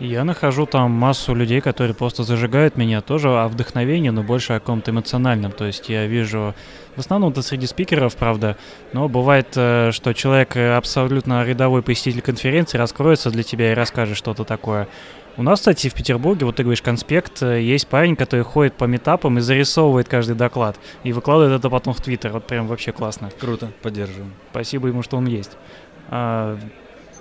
[0.00, 4.60] я нахожу там массу людей, которые просто зажигают меня тоже о вдохновении, но больше о
[4.60, 5.52] каком-то эмоциональном.
[5.52, 6.54] То есть я вижу,
[6.96, 8.56] в основном это среди спикеров, правда,
[8.94, 14.16] но бывает, э, что человек э, абсолютно рядовой посетитель конференции раскроется для тебя и расскажет
[14.16, 14.88] что-то такое.
[15.36, 18.84] У нас, кстати, в Петербурге, вот ты говоришь, конспект, э, есть парень, который ходит по
[18.84, 20.78] метапам и зарисовывает каждый доклад.
[21.04, 22.32] И выкладывает это потом в Твиттер.
[22.32, 23.30] Вот прям вообще классно.
[23.38, 24.32] Круто, поддерживаем.
[24.50, 25.52] Спасибо ему, что он есть.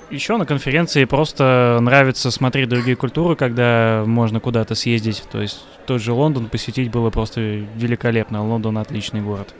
[0.09, 5.23] Еще на конференции просто нравится смотреть другие культуры, когда можно куда-то съездить.
[5.31, 8.43] То есть тот же Лондон посетить было просто великолепно.
[8.43, 9.53] Лондон отличный город.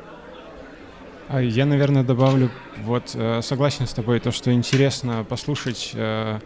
[1.28, 6.40] А я, наверное, добавлю, вот э, согласен с тобой, то, что интересно послушать э,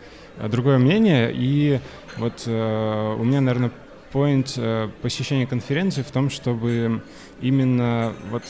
[0.50, 1.32] другое мнение.
[1.34, 1.80] И
[2.18, 3.72] вот э, у меня, наверное,
[4.12, 4.60] поинт
[5.02, 7.02] посещения конференции в том, чтобы
[7.42, 8.44] именно вот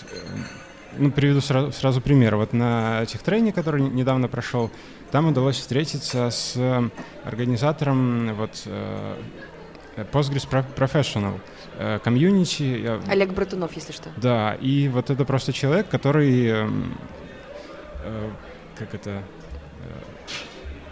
[0.98, 2.36] ну, приведу сразу, сразу пример.
[2.36, 4.72] Вот на этих тренинге, который недавно прошел,
[5.12, 6.58] там удалось встретиться с
[7.24, 9.16] организатором вот, э,
[10.12, 11.40] Postgres Professional
[11.78, 13.00] э, комьюнити.
[13.08, 14.10] Олег Братунов, если что.
[14.18, 16.70] Да, и вот это просто человек, который, э,
[18.78, 19.24] как это,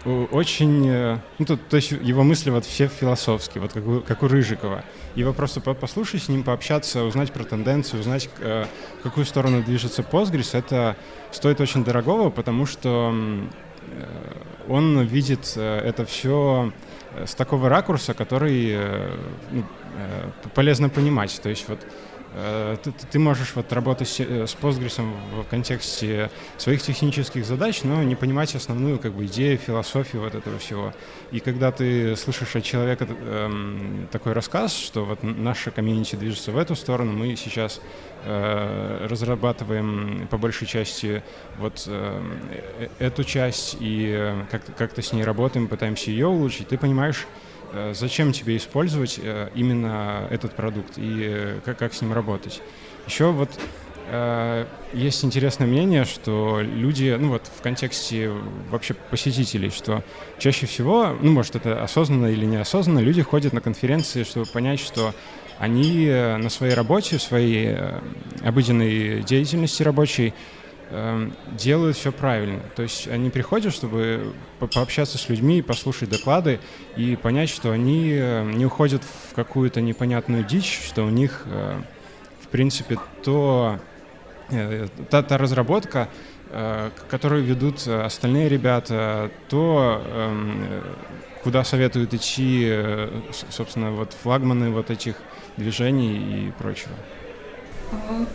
[0.04, 4.28] очень, ну, то, то есть его мысли вот все философские, вот как у, как у
[4.28, 4.84] Рыжикова.
[5.14, 8.66] Его просто послушать с ним, пообщаться, узнать про тенденции, узнать, в
[9.02, 10.96] какую сторону движется Postgres, это
[11.30, 13.14] стоит очень дорогого, потому что
[14.68, 16.72] он видит это все
[17.14, 18.78] с такого ракурса, который
[19.50, 19.64] ну,
[20.54, 21.38] полезно понимать.
[21.42, 22.11] То есть вот Э,
[22.82, 28.02] ты, ты можешь вот работать с, э, с Postgres в контексте своих технических задач, но
[28.02, 30.94] не понимать основную как бы идею, философию вот этого всего.
[31.30, 36.58] И когда ты слышишь от человека эм, такой рассказ, что вот наша комьюнити движется в
[36.58, 37.80] эту сторону, мы сейчас
[38.24, 41.22] э, разрабатываем по большей части
[41.58, 42.22] вот э,
[42.78, 47.51] э эту часть и как-то, как-то с ней работаем, пытаемся ее улучшить, ты понимаешь, Э,
[47.94, 52.60] зачем тебе использовать э, именно этот продукт и э, как, как с ним работать.
[53.06, 53.50] Еще вот
[54.92, 58.30] есть интересное мнение, что люди, ну вот в контексте
[58.68, 60.02] вообще посетителей, что
[60.38, 65.14] чаще всего, ну может это осознанно или неосознанно, люди ходят на конференции, чтобы понять, что
[65.58, 67.74] они на своей работе, в своей
[68.44, 70.34] обыденной деятельности рабочей
[70.94, 72.60] Эм, делают все правильно.
[72.76, 76.60] То есть они приходят, чтобы пообщаться с людьми, послушать доклады
[76.96, 81.80] и понять, что они э, не уходят в какую-то непонятную дичь, что у них, э,
[82.42, 83.78] в принципе, то,
[84.50, 86.08] э, та, та разработка,
[87.08, 90.66] которую ведут остальные ребята, то, эм,
[91.42, 92.70] куда советуют идти,
[93.48, 95.14] собственно, вот флагманы вот этих
[95.56, 96.92] движений и прочего.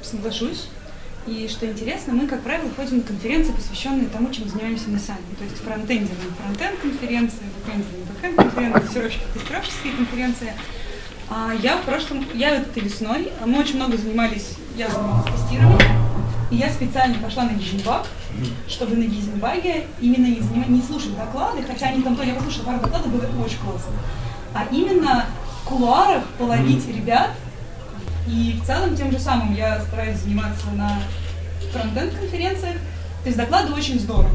[0.02, 0.70] Соглашусь.
[1.28, 5.20] И что интересно, мы, как правило, ходим на конференции, посвященные тому, чем занимаемся мы сами.
[5.38, 10.54] То есть фронтендерные фронтенд конференции, бэкэндерные бэкэнд конференции, тестировщики тестировщические конференции.
[11.30, 16.02] А я в прошлом, я этой весной, мы очень много занимались, я занималась тестированием,
[16.50, 18.08] и я специально пошла на Гизенбаг,
[18.70, 22.64] чтобы на Гизенбаге именно не, занимать, не слушать доклады, хотя они там то, я послушала
[22.68, 23.92] пару докладов, было очень классно,
[24.54, 25.26] а именно
[25.62, 27.32] в кулуарах половить ребят,
[28.28, 31.00] и в целом тем же самым я стараюсь заниматься на
[31.72, 32.76] фронтенд-конференциях.
[33.24, 34.30] То есть доклады очень здорово.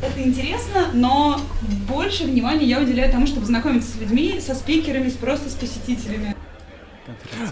[0.00, 1.40] Это интересно, но
[1.88, 6.36] больше внимания я уделяю тому, чтобы знакомиться с людьми, со спикерами, просто с посетителями.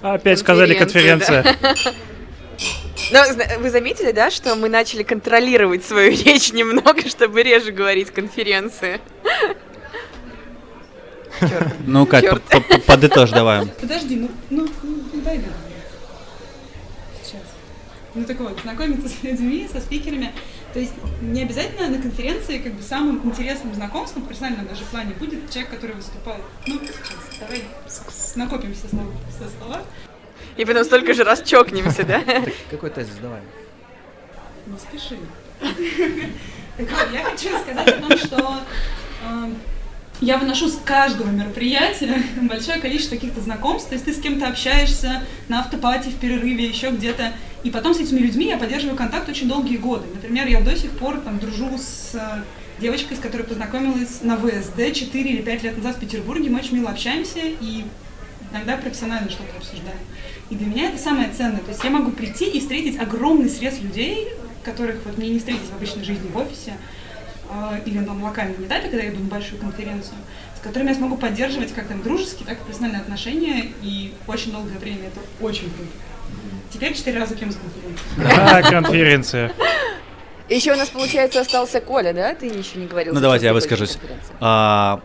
[0.03, 1.45] Опять сказали конференция.
[3.13, 3.23] Но
[3.61, 9.01] вы заметили, да, что мы начали контролировать свою речь немного, чтобы реже говорить конференции?
[11.87, 12.27] Ну, Кать,
[12.87, 13.67] подытожь давай.
[13.81, 15.49] Подожди, ну, ну, ну дай да.
[17.23, 17.43] Сейчас.
[18.15, 20.33] Ну так вот, знакомиться с людьми, со спикерами.
[20.73, 25.15] То есть не обязательно на конференции как бы самым интересным знакомством в профессиональном даже плане
[25.19, 26.43] будет человек, который выступает.
[26.67, 27.65] Ну, сейчас, давай
[28.35, 29.83] накопимся снова все слова.
[30.57, 32.23] И потом столько же раз чокнемся, да?
[32.71, 33.41] Какой тезис, давай.
[34.67, 35.19] Не спеши.
[36.77, 38.61] Так вот, я хочу сказать о том, что
[39.25, 39.57] эм,
[40.21, 45.23] я выношу с каждого мероприятия большое количество каких-то знакомств, то есть ты с кем-то общаешься
[45.49, 47.33] на автопате, в перерыве, еще где-то,
[47.65, 50.07] и потом с этими людьми я поддерживаю контакт очень долгие годы.
[50.15, 52.43] Например, я до сих пор там дружу с э,
[52.81, 56.77] девочкой, с которой познакомилась на ВСД 4 или 5 лет назад в Петербурге, мы очень
[56.77, 57.85] мило общаемся, и
[58.53, 59.99] иногда профессионально что-то обсуждаем.
[60.49, 61.61] И для меня это самое ценное.
[61.61, 64.29] То есть я могу прийти и встретить огромный срез людей,
[64.63, 66.75] которых вот мне не встретить в обычной жизни в офисе,
[67.85, 70.17] или на локальном этапе, когда я иду на большую конференцию,
[70.57, 74.79] с которыми я смогу поддерживать как там дружеские, так и профессиональные отношения, и очень долгое
[74.79, 75.91] время это очень круто.
[76.73, 78.05] Теперь четыре раза кем с конференции.
[78.17, 79.53] Да, конференция.
[80.49, 82.35] Еще у нас, получается, остался Коля, да?
[82.35, 83.13] Ты еще не говорил.
[83.15, 83.97] Ну давайте я выскажусь.
[83.97, 84.35] конференции.
[84.41, 85.01] А,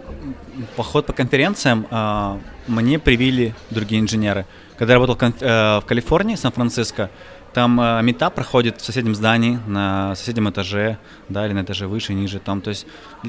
[0.75, 4.45] поход по конференциям а, мне привили другие инженеры.
[4.77, 7.10] Когда я работал в, э, в Калифорнии, Сан-Франциско,
[7.54, 10.98] там э, метап проходит в соседнем здании, на соседнем этаже,
[11.30, 12.40] да, или на этаже выше, ниже.
[12.40, 12.86] Там, то есть,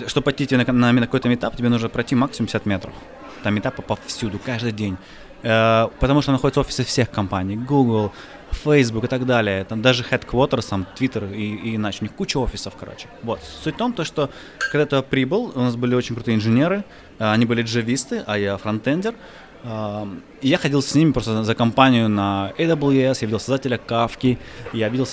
[0.07, 2.95] чтобы пойти тебе на, на какой-то метап, тебе нужно пройти максимум 50 метров.
[3.43, 4.97] Там метапы повсюду, каждый день.
[5.43, 8.13] Э, потому что находятся офисы всех компаний, Google,
[8.53, 9.65] Facebook и так далее.
[9.65, 11.99] Там даже headquarters, там Twitter и, и иначе.
[12.01, 13.09] У них куча офисов, короче.
[13.23, 13.41] Вот.
[13.63, 14.31] Суть в том, то, что
[14.71, 16.85] когда я прибыл, у нас были очень крутые инженеры,
[17.19, 19.15] э, они были джависты, а я фронтендер.
[19.65, 24.39] Я ходил с ними просто за компанию на AWS, я видел создателя Кавки,
[24.73, 25.07] я видел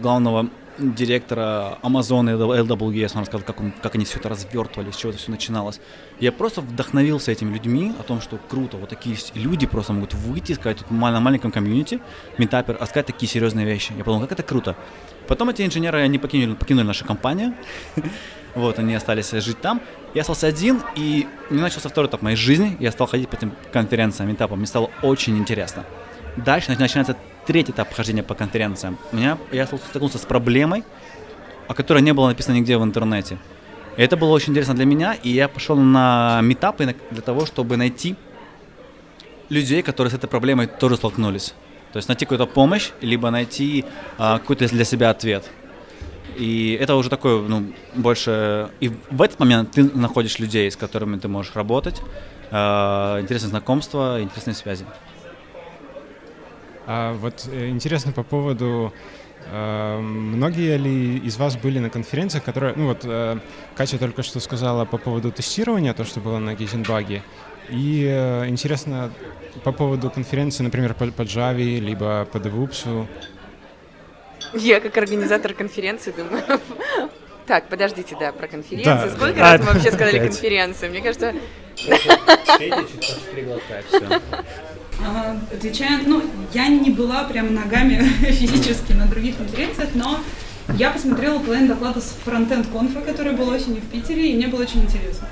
[0.00, 4.96] главного директора Amazon и LWS, он рассказал, как, он, как они все это развертывали, с
[4.96, 5.80] чего это все начиналось.
[6.20, 10.52] Я просто вдохновился этими людьми о том, что круто, вот такие люди просто могут выйти,
[10.52, 12.00] сказать тут на маленьком комьюнити,
[12.38, 13.92] метапер, а сказать такие серьезные вещи.
[13.96, 14.76] Я подумал, как это круто.
[15.28, 17.54] Потом эти инженеры, они покинули, покинули нашу компанию,
[18.56, 19.82] вот, они остались жить там.
[20.14, 22.74] Я остался один, и мне начался второй этап моей жизни.
[22.80, 24.58] Я стал ходить по этим конференциям, этапам.
[24.58, 25.84] Мне стало очень интересно.
[26.36, 27.16] Дальше нач- начинается
[27.46, 28.98] третий этап хождения по конференциям.
[29.12, 30.84] У меня, я столкнулся с проблемой,
[31.68, 33.38] о которой не было написано нигде в интернете.
[33.98, 37.76] И это было очень интересно для меня, и я пошел на метапы для того, чтобы
[37.76, 38.16] найти
[39.50, 41.54] людей, которые с этой проблемой тоже столкнулись.
[41.92, 43.84] То есть найти какую-то помощь, либо найти
[44.18, 45.44] а, какой-то для себя ответ.
[46.38, 48.70] И это уже такое, ну, больше...
[48.80, 52.02] И в этот момент ты находишь людей, с которыми ты можешь работать,
[52.50, 54.84] а, интересные знакомства, интересные связи.
[56.86, 58.92] А вот э, интересно по поводу,
[59.50, 63.40] э, многие ли из вас были на конференциях, которые, ну вот э,
[63.74, 67.22] Катя только что сказала по поводу тестирования, то, что было на Гейзенбаге,
[67.68, 69.10] и э, интересно
[69.64, 73.08] по поводу конференции, например, по, по Java, либо по DevOps.
[74.54, 76.42] Я как организатор конференции думаю.
[77.46, 79.08] Так, подождите, да, про конференции.
[79.08, 79.10] Да.
[79.10, 80.30] Сколько А, раз мы вообще сказали опять.
[80.32, 80.88] конференции?
[80.88, 81.32] Мне кажется,
[85.04, 90.20] А, Отвечая, ну, я не была прям ногами физически на других конференциях, но
[90.76, 94.62] я посмотрела половину доклада с фронтенд конфа, который был осенью в Питере, и мне было
[94.62, 95.28] очень интересно.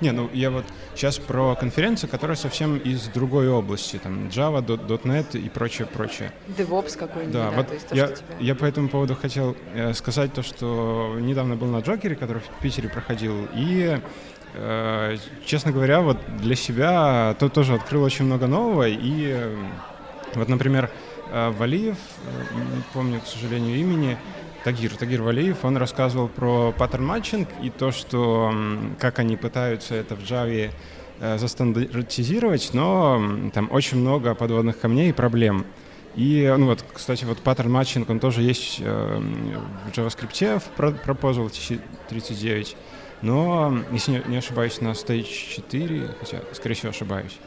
[0.00, 5.38] Не, ну я вот сейчас про конференцию, которая совсем из другой области, там Java,., .NET
[5.38, 6.32] и прочее, прочее.
[6.56, 8.26] DevOps какой-нибудь, Да, да, вот то есть то, я, тебя...
[8.38, 12.62] я по этому поводу хотел э, сказать то, что недавно был на Джокере, который в
[12.62, 14.00] Питере проходил, и,
[14.54, 19.56] э, честно говоря, вот для себя то тоже открыл очень много нового, и э,
[20.34, 20.90] вот, например,
[21.32, 24.16] э, Валиев, э, не помню, к сожалению, имени,
[24.64, 28.52] Тагир, Тагир Валиев, он рассказывал про паттерн матчинг и то, что
[28.98, 30.70] как они пытаются это в Java
[31.20, 35.64] э, застандартизировать, но там очень много подводных камней и проблем.
[36.14, 39.22] И, ну вот, кстати, вот паттерн матчинг, он тоже есть э,
[39.86, 41.50] в JavaScript, в Proposal
[42.08, 42.76] 39,
[43.22, 47.38] но, если не, ошибаюсь, на Stage 4, хотя, скорее всего, ошибаюсь.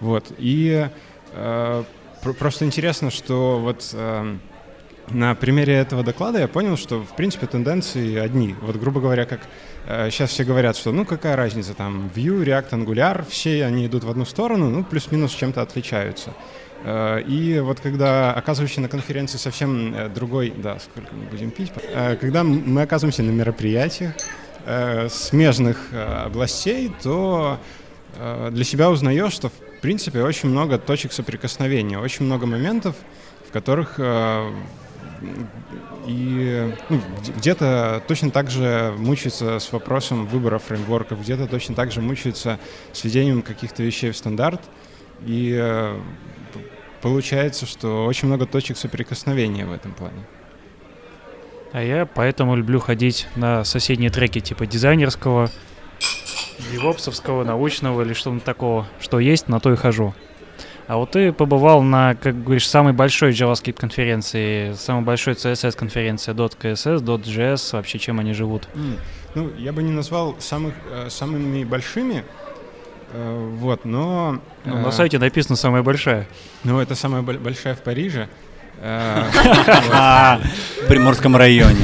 [0.00, 0.88] Вот, и
[1.32, 1.84] э,
[2.22, 4.36] про- просто интересно, что вот э,
[5.10, 8.54] на примере этого доклада я понял, что, в принципе, тенденции одни.
[8.60, 9.40] Вот, грубо говоря, как
[9.86, 14.10] сейчас все говорят, что, ну, какая разница, там, Vue, React, Angular, все они идут в
[14.10, 16.32] одну сторону, ну, плюс-минус чем-то отличаются.
[16.84, 21.72] Э, И вот когда оказываешься на конференции совсем э, другой, да, сколько мы будем пить,
[21.92, 24.12] Э, когда мы оказываемся на мероприятиях
[24.66, 27.58] э, смежных э, областей, то
[28.18, 32.96] э, для себя узнаешь, что в принципе очень много точек соприкосновения, очень много моментов,
[33.48, 34.50] в которых э,
[36.06, 41.92] и ну, где- где-то точно так же мучаются с вопросом выбора фреймворков, где-то точно так
[41.92, 42.58] же мучаются
[42.92, 44.60] с введением каких-то вещей в стандарт.
[45.26, 45.98] И э,
[47.00, 50.24] получается, что очень много точек соприкосновения в этом плане.
[51.72, 55.50] А я поэтому люблю ходить на соседние треки типа дизайнерского,
[56.72, 60.14] девопсовского, научного или что-то такого, что есть, на то и хожу.
[60.86, 66.34] А вот ты побывал на, как говоришь, самой большой JavaScript конференции, самой большой CSS конференции,
[66.34, 68.68] .css, .js, вообще чем они живут?
[68.74, 68.96] М,
[69.34, 72.22] Ну, я бы не назвал самых, э, самыми большими,
[73.12, 74.38] э, вот, но...
[74.66, 76.26] Ну, э, на сайте написано самая большая.
[76.64, 78.28] Ну, это самая боль- большая в Париже.
[78.80, 79.22] Э,
[80.84, 81.78] В Приморском районе.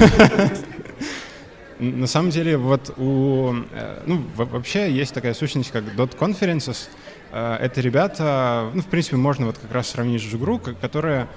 [1.79, 3.55] на самом деле, вот у...
[3.73, 6.89] Э, ну, вообще есть такая сущность, как Dot Conferences.
[7.33, 11.29] Э, это ребята, ну, в принципе, можно вот как раз сравнить с Жигру, которые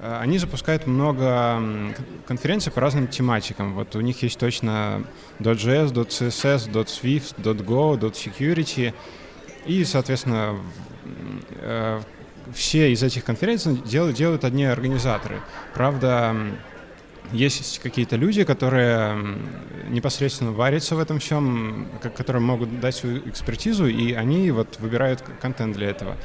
[0.00, 1.62] э, они запускают много
[2.26, 3.74] конференций по разным тематикам.
[3.74, 5.04] Вот у них есть точно
[5.38, 8.94] .js, .css, .swift, .go, .security.
[9.66, 10.56] И, соответственно,
[12.54, 15.40] все из этих конференций делают, делают одни организаторы.
[15.74, 16.34] Правда,
[17.32, 19.36] есть какие-то люди, которые
[19.88, 25.76] непосредственно варятся в этом всем, которые могут дать свою экспертизу, и они вот выбирают контент
[25.76, 26.16] для этого.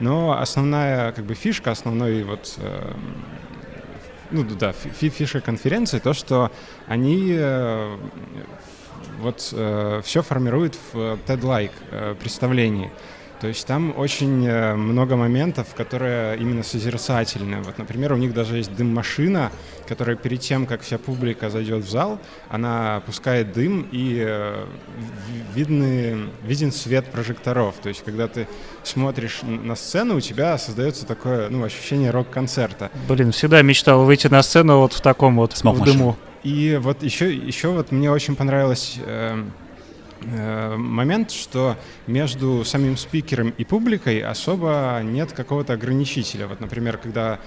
[0.00, 2.92] Но основная как бы фишка, основной вот э,
[4.30, 6.50] ну да, фишка конференции то, что
[6.86, 7.96] они э,
[9.20, 12.90] вот э, все формируют в TED-like представлении.
[13.40, 17.62] То есть там очень э, много моментов, которые именно созерцательны.
[17.62, 19.50] Вот, например, у них даже есть дым-машина,
[19.86, 24.66] которая перед тем, как вся публика зайдет в зал, она пускает дым и э,
[25.54, 27.74] видны, виден свет прожекторов.
[27.82, 28.46] То есть когда ты
[28.82, 32.90] смотришь на сцену, у тебя создается такое ну, ощущение рок-концерта.
[33.08, 36.16] Блин, всегда мечтал выйти на сцену вот в таком вот в дыму.
[36.42, 38.98] И вот еще, еще вот мне очень понравилось...
[39.04, 39.42] Э,
[40.26, 46.46] момент, что между самим спикером и публикой особо нет какого-то ограничителя.
[46.46, 47.40] Вот, например, когда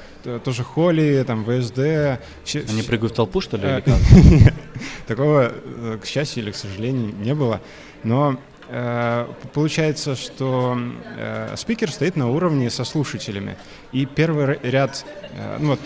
[0.44, 2.22] тоже Холли, там, ВСД...
[2.44, 4.54] Все, Они прыгают в толпу, что ли, или э, как?
[5.08, 7.62] Такого, э, к счастью или к сожалению, не было.
[8.04, 8.38] Но
[8.70, 10.78] Э, получается, что
[11.18, 13.56] э, спикер стоит на уровне со слушателями.
[13.92, 15.80] И первый ряд, э, ну вот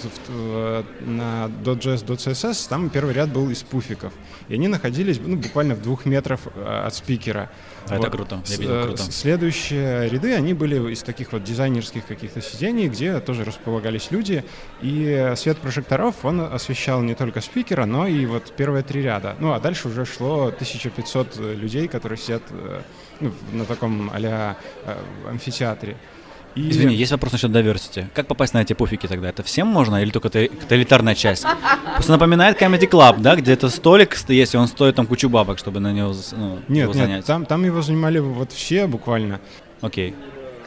[1.01, 4.11] на .js, .css, там первый ряд был из пуфиков.
[4.49, 7.49] И они находились ну, буквально в двух метрах от спикера.
[7.87, 8.07] А вот.
[8.07, 9.03] Это круто, я видел, круто.
[9.03, 14.43] Следующие ряды, они были из таких вот дизайнерских каких-то сидений, где тоже располагались люди.
[14.81, 19.35] И свет прожекторов, он освещал не только спикера, но и вот первые три ряда.
[19.39, 22.43] Ну, а дальше уже шло 1500 людей, которые сидят
[23.19, 24.55] ну, на таком а
[25.27, 25.97] амфитеатре.
[26.55, 26.69] И...
[26.69, 28.07] Извини, есть вопрос насчет diversity.
[28.13, 29.29] Как попасть на эти пуфики тогда?
[29.29, 30.45] Это всем можно или только это,
[30.75, 31.45] элитарная часть?
[31.95, 35.59] Просто напоминает Comedy Club, да, где это столик есть, и он стоит там кучу бабок,
[35.59, 37.09] чтобы на него, ну, нет, его занять.
[37.17, 39.39] Нет, там, там его занимали вот все буквально.
[39.81, 40.13] Окей.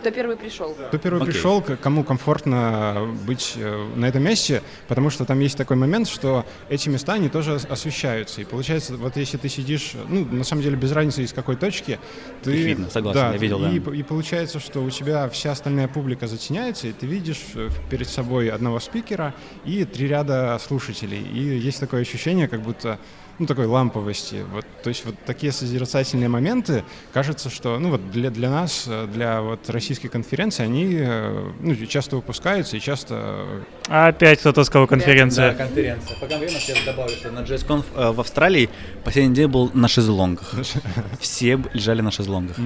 [0.05, 0.75] Кто первый пришел?
[0.75, 1.25] Кто первый okay.
[1.25, 6.45] пришел, кому комфортно быть э, на этом месте, потому что там есть такой момент, что
[6.69, 8.43] эти места, они тоже освещаются.
[8.43, 11.99] И получается, вот если ты сидишь, ну, на самом деле, без разницы из какой точки,
[12.43, 12.55] ты...
[12.55, 13.97] Их видно, согласен, да, я видел, и, да.
[13.97, 18.51] И получается, что у тебя вся остальная публика затеняется, и ты видишь э, перед собой
[18.51, 19.35] одного спикера
[19.65, 21.23] и три ряда слушателей.
[21.23, 22.99] И есть такое ощущение, как будто
[23.39, 24.45] ну, такой ламповости.
[24.53, 29.41] Вот, то есть вот такие созерцательные моменты, кажется, что ну, вот для, для нас, для
[29.41, 33.65] вот российской конференции, они э, ну, часто выпускаются и часто...
[33.89, 35.53] А опять кто-то сказал конференция.
[35.53, 36.19] Да, конференция.
[36.19, 38.71] По конференции я добавлю, что на JSConf э, в Австралии
[39.05, 40.55] последний день был на шезлонгах.
[41.21, 42.57] Все лежали на шезлонгах.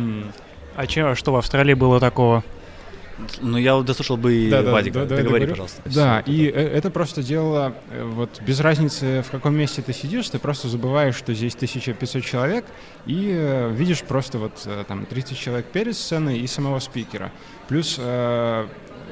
[0.77, 2.45] А че, что в Австралии было такого?
[3.41, 4.93] Ну, я дослушал бы да, Вадик.
[4.93, 5.83] Да, да, Договори, пожалуйста.
[5.87, 10.29] Да, и э, это просто дело, э, вот без разницы, в каком месте ты сидишь,
[10.29, 12.65] ты просто забываешь, что здесь 1500 человек,
[13.07, 17.33] и э, видишь просто вот там 30 человек перед сценой и самого спикера.
[17.69, 18.67] Плюс э,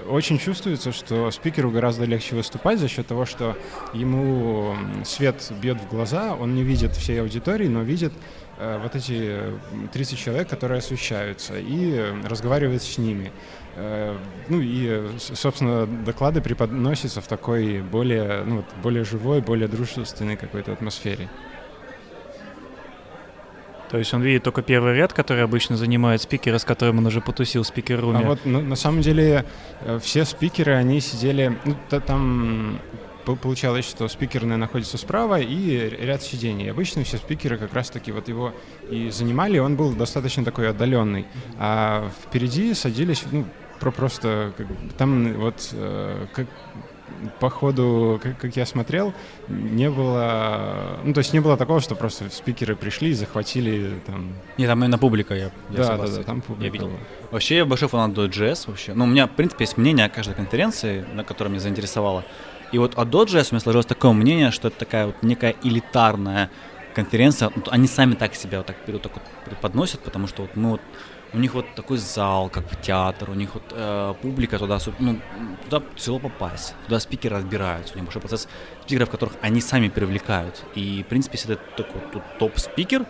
[0.08, 3.56] очень чувствуется, что спикеру гораздо легче выступать за счет того, что
[3.92, 8.12] ему свет бьет в глаза, он не видит всей аудитории, но видит
[8.58, 9.40] э, вот эти
[9.92, 13.32] 30 человек, которые освещаются, и разговаривает с ними.
[13.76, 14.16] Э,
[14.48, 21.28] ну и, собственно, доклады преподносятся в такой более, ну, более живой, более дружественной какой-то атмосфере.
[23.90, 27.20] То есть он видит только первый ряд, который обычно занимает спикера, с которым он уже
[27.20, 28.18] потусил в спикер-руме.
[28.18, 29.44] А вот на, на самом деле
[29.82, 32.80] э, все спикеры, они сидели, ну, то, там
[33.24, 36.70] получалось, что спикерная находится справа и ряд сидений.
[36.70, 38.54] Обычно все спикеры как раз-таки вот его
[38.88, 41.26] и занимали, он был достаточно такой отдаленный.
[41.58, 43.44] А впереди садились, ну,
[43.78, 44.66] про просто как,
[44.96, 46.46] там вот э, как
[47.40, 49.14] по ходу, как, как я смотрел,
[49.48, 54.32] не было, ну то есть не было такого, что просто спикеры пришли и захватили там.
[54.58, 56.14] Не, там именно публика, я, я да, согласен.
[56.14, 56.64] Да, да, там публика.
[56.64, 56.88] Я видел.
[56.88, 56.98] Была.
[57.30, 58.94] Вообще я большой фанат .js вообще.
[58.94, 62.24] Ну у меня в принципе есть мнение о каждой конференции, на которой меня заинтересовало.
[62.72, 66.50] И вот о .js у меня сложилось такое мнение, что это такая вот некая элитарная
[66.94, 67.50] конференция.
[67.54, 70.70] Ну, они сами так себя вот так, вот так вот преподносят, потому что вот мы
[70.70, 70.80] вот
[71.36, 75.20] у них вот такой зал, как в театр, у них вот э, публика туда, ну,
[75.64, 78.48] туда тяжело попасть, туда спикеры разбираются, у них большой процесс
[78.82, 80.64] спикеров, которых они сами привлекают.
[80.74, 83.04] И, в принципе, если ты такой тут топ-спикер,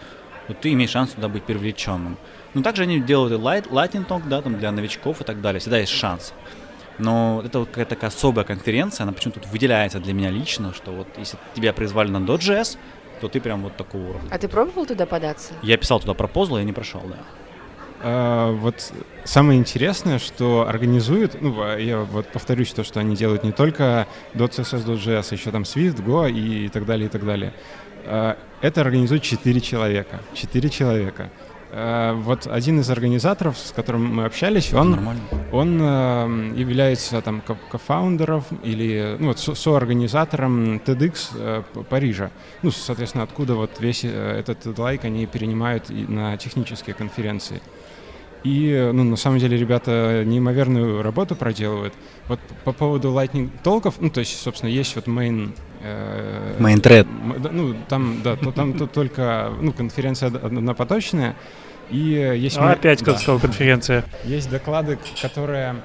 [0.48, 2.18] то ты имеешь шанс туда быть привлеченным.
[2.54, 5.60] Но также они делают и light, lightning talk, да, там для новичков и так далее,
[5.60, 6.34] всегда есть шанс.
[6.98, 11.06] Но это вот какая-то такая особая конференция, она почему-то выделяется для меня лично, что вот
[11.16, 12.76] если тебя призвали на .js,
[13.20, 14.28] то ты прям вот такого уровня.
[14.32, 15.54] А ты пробовал туда податься?
[15.62, 17.18] Я писал туда пропозал, я не прошел, да.
[18.02, 18.92] А, вот
[19.24, 24.06] самое интересное, что организуют, ну, а, я вот повторюсь то, что они делают не только
[24.34, 27.52] .css, .js, еще там Swift, Go и так далее, и так далее.
[28.04, 30.20] А, это организуют четыре человека.
[30.34, 31.30] Четыре человека.
[31.72, 35.20] А, вот один из организаторов, с которым мы общались, он, Нормально.
[35.52, 42.30] он э, является там ко- кофаундером или ну, вот, со- соорганизатором TEDx э, Парижа.
[42.62, 47.60] Ну, соответственно, откуда вот весь э, этот лайк они перенимают на технические конференции.
[48.44, 51.94] И, э, ну, на самом деле, ребята неимоверную работу проделывают.
[52.28, 55.50] Вот по поводу Lightning толков, ну, то есть, собственно, есть вот main...
[55.86, 57.06] э, Main thread.
[57.06, 61.34] м- да, Ну, там, да, то- там то- только, ну, конференция од- однопоточная,
[61.90, 62.58] и э, есть...
[62.58, 64.04] Ма- опять да, сказал конференция.
[64.24, 65.76] Есть доклады, которые...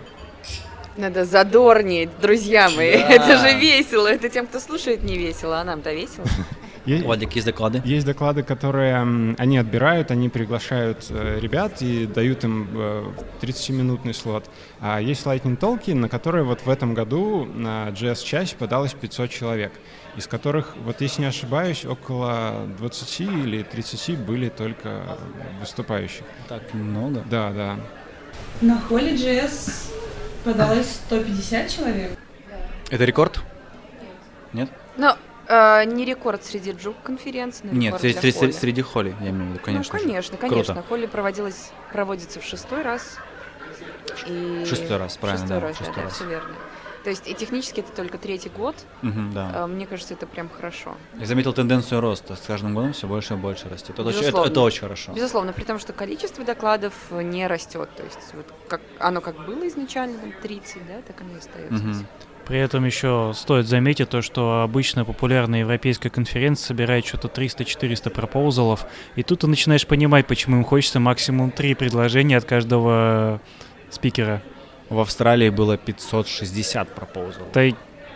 [0.98, 2.92] Надо задорнее, друзья мои.
[2.98, 3.08] Да.
[3.10, 4.08] Это же весело.
[4.08, 6.26] Это тем, кто слушает, не весело, а нам-то весело.
[6.86, 7.82] Е- Владик, есть доклады?
[7.86, 8.98] Есть доклады, которые
[9.38, 13.12] они отбирают, они приглашают э, ребят и дают им э,
[13.42, 14.50] 30-минутный слот.
[14.80, 19.72] А есть Lightning Толки, на которые вот в этом году на JS-часть подалось 500 человек,
[20.18, 25.18] из которых, вот если не ошибаюсь, около 20 или 30 были только
[25.60, 26.24] выступающих.
[26.48, 27.24] Так много.
[27.30, 27.76] Да, да.
[28.62, 29.92] На холле JS
[30.44, 32.12] подалось 150 человек.
[32.90, 33.42] Это рекорд?
[34.54, 34.70] Нет?
[34.98, 35.16] Но
[35.52, 38.52] э, не рекорд среди джук конференций, но Нет, среди, среди- Холли.
[38.52, 39.94] среди холли, я имею в виду, конечно.
[39.94, 40.06] ну, же.
[40.06, 40.54] конечно, Круто.
[40.54, 40.84] конечно.
[40.84, 43.18] Холли проводилась, проводится в шестой раз.
[44.28, 44.66] И...
[44.68, 46.14] Шестой раз, правильно, Шестой да, раз, шестой да, раз.
[46.14, 46.56] все верно.
[47.04, 48.76] То есть и технически это только третий год.
[49.02, 49.52] Мгм, да.
[49.56, 50.96] Э, Мне кажется, это прям хорошо.
[51.20, 52.36] Я заметил тенденцию роста.
[52.36, 53.98] С каждым годом все больше и больше растет.
[53.98, 55.12] Это, очень, это, это очень хорошо.
[55.12, 57.90] Безусловно, при том, что количество докладов не растет.
[57.98, 61.74] То есть вот как оно как было изначально, там 30, да, так оно и остается.
[61.84, 62.06] Мгм.
[62.46, 68.86] При этом еще стоит заметить то, что обычно популярная европейская конференция собирает что-то 300-400 пропозалов,
[69.16, 73.42] и тут ты начинаешь понимать, почему им хочется максимум три предложения от каждого
[73.90, 74.42] спикера.
[74.90, 77.48] В Австралии было 560 пропозалов.
[77.54, 77.70] Да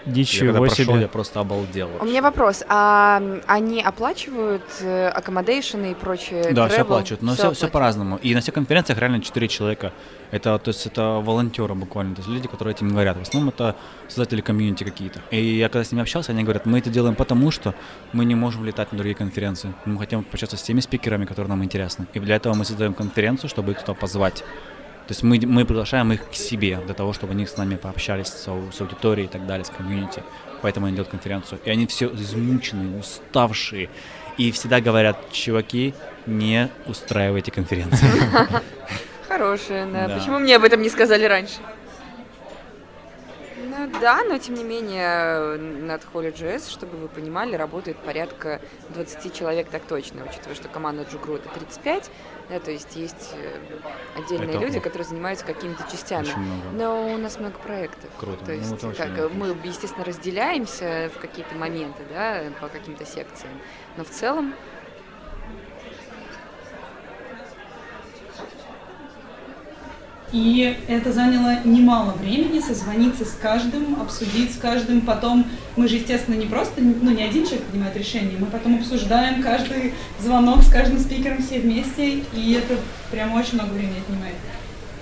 [0.05, 1.01] и Я когда ничего прошел, себе.
[1.01, 1.87] я просто обалдел.
[1.87, 2.09] У вообще.
[2.09, 6.51] меня вопрос, а они оплачивают э, accommodation и прочее?
[6.51, 6.81] Да, все travel?
[6.81, 7.73] оплачивают, но все, все оплачивают.
[7.73, 8.17] по-разному.
[8.17, 9.91] И на всех конференциях реально 4 человека.
[10.31, 13.17] Это, то есть, это волонтеры буквально, то есть люди, которые этим говорят.
[13.17, 13.75] В основном это
[14.07, 15.21] создатели комьюнити какие-то.
[15.31, 17.73] И я когда с ними общался, они говорят, мы это делаем потому, что
[18.11, 19.73] мы не можем летать на другие конференции.
[19.85, 22.07] Мы хотим пообщаться с теми спикерами, которые нам интересны.
[22.13, 24.43] И для этого мы создаем конференцию, чтобы их туда позвать.
[25.07, 28.27] То есть мы, мы приглашаем их к себе для того, чтобы они с нами пообщались
[28.27, 30.23] с, с аудиторией и так далее, с комьюнити.
[30.61, 31.59] Поэтому они делают конференцию.
[31.63, 33.89] И они все измученные, уставшие.
[34.37, 35.93] И всегда говорят, чуваки,
[36.25, 38.07] не устраивайте конференции.
[39.27, 40.07] Хорошая, да.
[40.07, 40.17] Да.
[40.17, 41.59] Почему мне об этом не сказали раньше?
[43.77, 49.69] Ну да, но тем не менее над Holy.js, чтобы вы понимали, работает порядка 20 человек
[49.69, 52.09] так точно, учитывая, что команда Джугру это 35,
[52.49, 53.57] да, то есть есть э,
[54.15, 56.27] отдельные Это люди, которые занимаются какими-то частями.
[56.73, 58.09] Но у нас много проектов.
[58.19, 58.45] Круто.
[58.45, 59.29] То Ну, есть, очень как, много.
[59.33, 63.53] мы, естественно, разделяемся в какие-то моменты, да, по каким-то секциям.
[63.97, 64.53] Но в целом
[70.35, 74.99] И это заняло немало времени, созвониться с каждым, обсудить с каждым.
[74.99, 75.45] Потом
[75.77, 79.93] мы же, естественно, не просто, ну, не один человек принимает решение, мы потом обсуждаем каждый
[80.19, 82.77] звонок с каждым спикером все вместе, и это
[83.11, 84.35] прям очень много времени отнимает.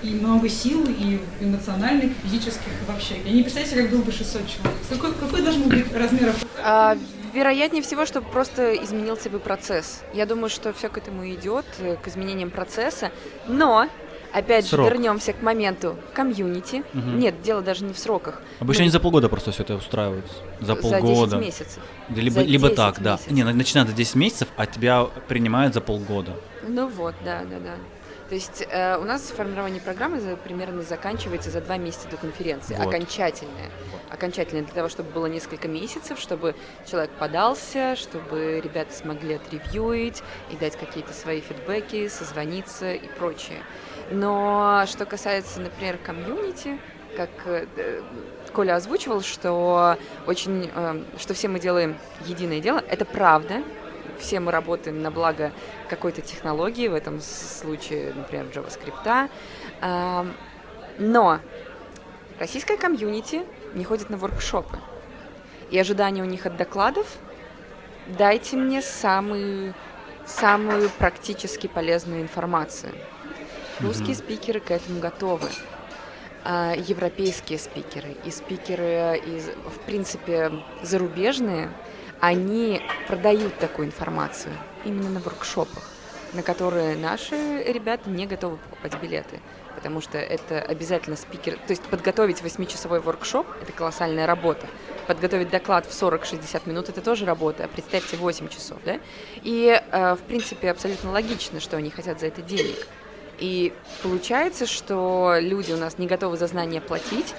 [0.04, 3.16] И много сил, и эмоциональных, и физических, и вообще.
[3.26, 4.78] Я не представляю себе, как было бы 600 человек.
[4.88, 6.32] Какой, какой должен быть размер
[6.64, 6.96] А,
[7.34, 10.04] вероятнее всего, что просто изменился бы процесс.
[10.14, 13.12] Я думаю, что все к этому идет, э, к изменениям процесса.
[13.48, 13.88] Но,
[14.34, 14.88] опять Срок.
[14.88, 16.84] же, вернемся к моменту комьюнити.
[16.94, 17.20] Мгм.
[17.20, 18.42] Нет, дело даже не в сроках.
[18.60, 20.26] Обычно Ну, они за полгода просто все это устраивают.
[20.60, 21.38] За За полгода.
[21.38, 21.84] 10 месяцев.
[22.10, 23.12] Да, Либо, За либо 10 так, да.
[23.14, 23.32] месяцев.
[23.32, 26.36] Не, на- начинают за 10 месяцев, а тебя принимают за полгода.
[26.68, 27.76] Ну вот, да, да, да.
[28.30, 32.74] То есть э, у нас формирование программы за- примерно заканчивается за два месяца до конференции,
[32.76, 32.88] Вот.
[32.88, 33.70] окончательное.
[34.10, 36.56] Окончательное для того, чтобы было несколько месяцев, чтобы
[36.90, 43.60] человек подался, чтобы ребята смогли отревьюить и дать какие-то свои фидбэки, созвониться и прочее.
[44.12, 46.80] Но что касается, например, комьюнити,
[47.16, 48.02] как э,
[48.54, 49.98] Коля озвучивал, что
[50.28, 53.64] очень, э, что все мы делаем единое дело, это правда.
[54.20, 55.52] Все мы работаем на благо
[55.90, 59.30] какой-то технологии, в этом случае, например, JavaScript.
[59.82, 60.34] Ам,
[61.00, 61.40] Но
[62.40, 63.42] российская комьюнити
[63.74, 64.78] не ходит на воркшопы.
[65.72, 67.08] И ожидания у них от докладов
[68.08, 69.74] дайте мне самую,
[70.26, 72.94] самую практически полезную информацию.
[73.80, 75.50] Русские спикеры к этому готовы.
[76.44, 80.52] А, Европейские спикеры и спикеры, из, в принципе,
[80.82, 81.72] зарубежные,
[82.20, 84.54] они продают такую информацию
[84.86, 85.90] именно на воркшопах,
[86.34, 89.40] на которые наши ребята не готовы покупать билеты
[89.84, 91.56] потому что это обязательно спикер.
[91.68, 94.66] То есть подготовить 8-часовой воркшоп– это колоссальная работа.
[95.08, 97.66] Подготовить доклад в 40-60 минут– это тоже работа.
[97.66, 99.00] А представьте, 8 часов, да?
[99.42, 102.88] И, э, в принципе, абсолютно логично, что они хотят за это денег.
[103.40, 107.34] И получается, что люди у нас не готовы за знания платить,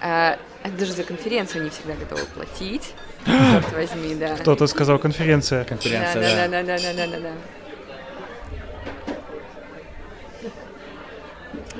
[0.00, 0.36] э,
[0.78, 2.94] даже за конференцию не всегда готовы платить.
[3.24, 4.36] Черт возьми, да.
[4.36, 5.64] Кто-то сказал конференция.
[5.64, 6.48] Конференция, да.
[6.48, 7.32] Да, да, да, да, да, да, да.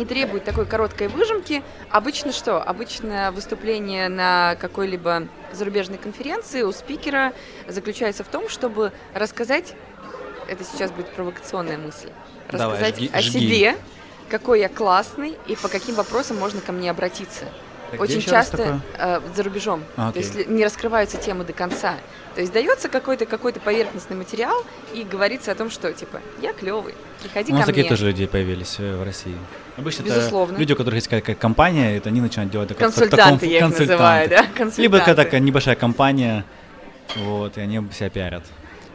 [0.01, 1.62] и требует такой короткой выжимки.
[1.91, 2.62] Обычно что?
[2.62, 7.35] Обычно выступление на какой-либо зарубежной конференции у спикера
[7.68, 9.75] заключается в том, чтобы рассказать,
[10.49, 12.09] это сейчас будет провокационная мысль,
[12.51, 13.31] рассказать Давай, о жги.
[13.41, 13.77] себе,
[14.29, 17.45] какой я классный и по каким вопросам можно ко мне обратиться.
[17.93, 19.83] Где Очень часто э, за рубежом.
[19.97, 21.95] А, То есть не раскрываются темы до конца.
[22.37, 26.95] То есть дается какой-то какой-то поверхностный материал и говорится о том, что типа я клевый,
[27.21, 27.89] приходи У нас ко такие мне.
[27.91, 29.35] тоже люди появились э, в России.
[29.77, 30.53] Обычно Безусловно.
[30.53, 33.59] это люди, у которых есть какая-то компания, это они начинают делать такое- Консультанты таком- я
[33.67, 34.37] их называю, да?
[34.45, 34.83] Консультанты.
[34.83, 36.45] Либо какая-то небольшая компания,
[37.17, 38.45] вот, и они себя пиарят.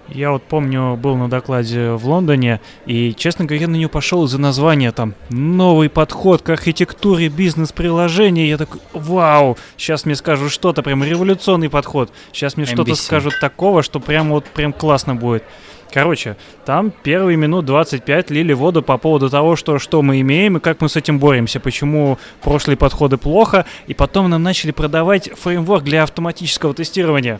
[0.07, 4.39] Я вот помню, был на докладе в Лондоне, и, честно говоря, на нее пошел из-за
[4.39, 8.47] названия там «Новый подход к архитектуре бизнес-приложений».
[8.47, 12.11] Я такой, вау, сейчас мне скажут что-то, прям революционный подход.
[12.31, 15.43] Сейчас мне что-то скажут такого, что прям вот прям классно будет.
[15.91, 16.35] Короче,
[16.65, 20.81] там первые минут 25 лили воду по поводу того, что, что мы имеем и как
[20.81, 26.03] мы с этим боремся, почему прошлые подходы плохо, и потом нам начали продавать фреймворк для
[26.03, 27.39] автоматического тестирования.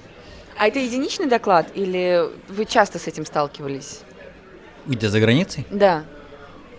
[0.58, 4.02] А это единичный доклад или вы часто с этим сталкивались?
[4.86, 5.66] Где, за границей?
[5.70, 6.06] Да.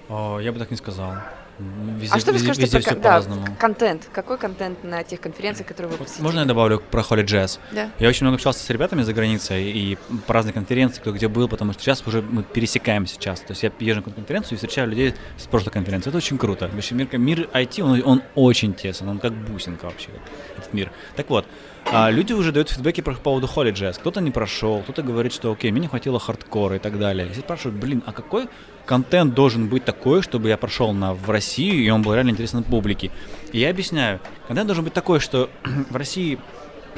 [0.09, 1.15] О, я бы так не сказал.
[1.59, 3.47] Везде, а что вы везде- скажете везде про все кон- да, по-разному.
[3.59, 4.09] контент?
[4.13, 6.23] Какой контент на тех конференциях, которые вы посетили?
[6.23, 7.59] Можно я добавлю про Holy Jazz?
[7.73, 7.91] Да.
[7.99, 9.97] Я очень много общался с ребятами за границей и
[10.27, 13.47] по разных конференциям, кто где был, потому что сейчас уже мы пересекаемся часто.
[13.47, 16.11] То есть я езжу на конференцию и встречаю людей с прошлой конференции.
[16.11, 16.69] Это очень круто.
[16.73, 20.11] Вообще мир, мир IT, он, он очень тесен, он как бусинка вообще,
[20.59, 20.93] этот мир.
[21.17, 21.47] Так вот,
[21.93, 23.99] а люди уже дают фидбэки по поводу Holy Jazz.
[23.99, 27.29] Кто-то не прошел, кто-то говорит, что окей, мне не хватило хардкора и так далее.
[27.31, 28.49] Все спрашивают, блин, а какой
[28.87, 32.65] контент должен быть такой, чтобы я прошел на, в Россию, и он был реально интересен
[32.65, 33.11] публике.
[33.53, 35.49] И я объясняю, контент должен быть такой, что
[35.91, 36.39] в России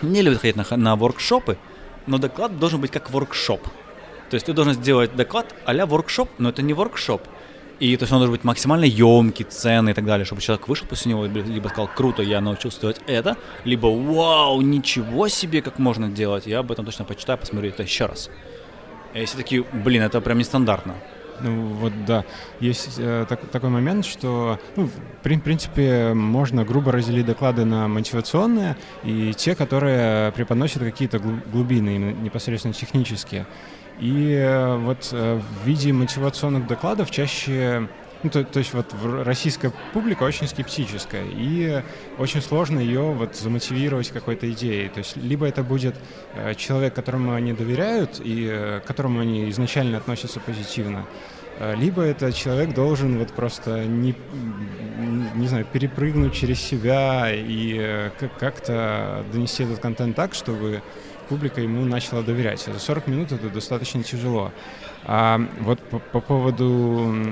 [0.00, 1.58] не любят ходить на, на воркшопы,
[2.06, 3.62] но доклад должен быть как воркшоп.
[4.30, 7.22] То есть ты должен сделать доклад а-ля воркшоп, но это не воркшоп.
[7.80, 10.86] И то есть он должен быть максимально емкий, ценный и так далее, чтобы человек вышел
[10.86, 16.08] после него либо сказал, круто, я научился делать это, либо вау, ничего себе, как можно
[16.08, 16.46] делать.
[16.46, 18.30] Я об этом точно почитаю, посмотрю это еще раз.
[19.14, 20.94] И все такие, блин, это прям нестандартно.
[21.40, 22.24] Ну вот да,
[22.58, 24.90] есть э, так- такой момент, что ну, в
[25.22, 31.96] при- принципе можно грубо разделить доклады на мотивационные и те, которые преподносят какие-то глу- глубины,
[32.22, 33.46] непосредственно технические.
[34.00, 37.88] И э, вот э, в виде мотивационных докладов чаще
[38.22, 38.92] ну, то, то есть вот
[39.24, 41.82] российская публика очень скептическая, и
[42.18, 44.88] очень сложно ее вот замотивировать какой-то идеей.
[44.88, 45.94] То есть либо это будет
[46.34, 51.06] э, человек, которому они доверяют и которому они изначально относятся позитивно,
[51.76, 54.14] либо это человек должен вот просто не,
[55.34, 60.82] не знаю, перепрыгнуть через себя и как- как-то донести этот контент так, чтобы
[61.28, 62.60] публика ему начала доверять.
[62.60, 64.52] За 40 минут это достаточно тяжело.
[65.04, 66.66] А вот по, по поводу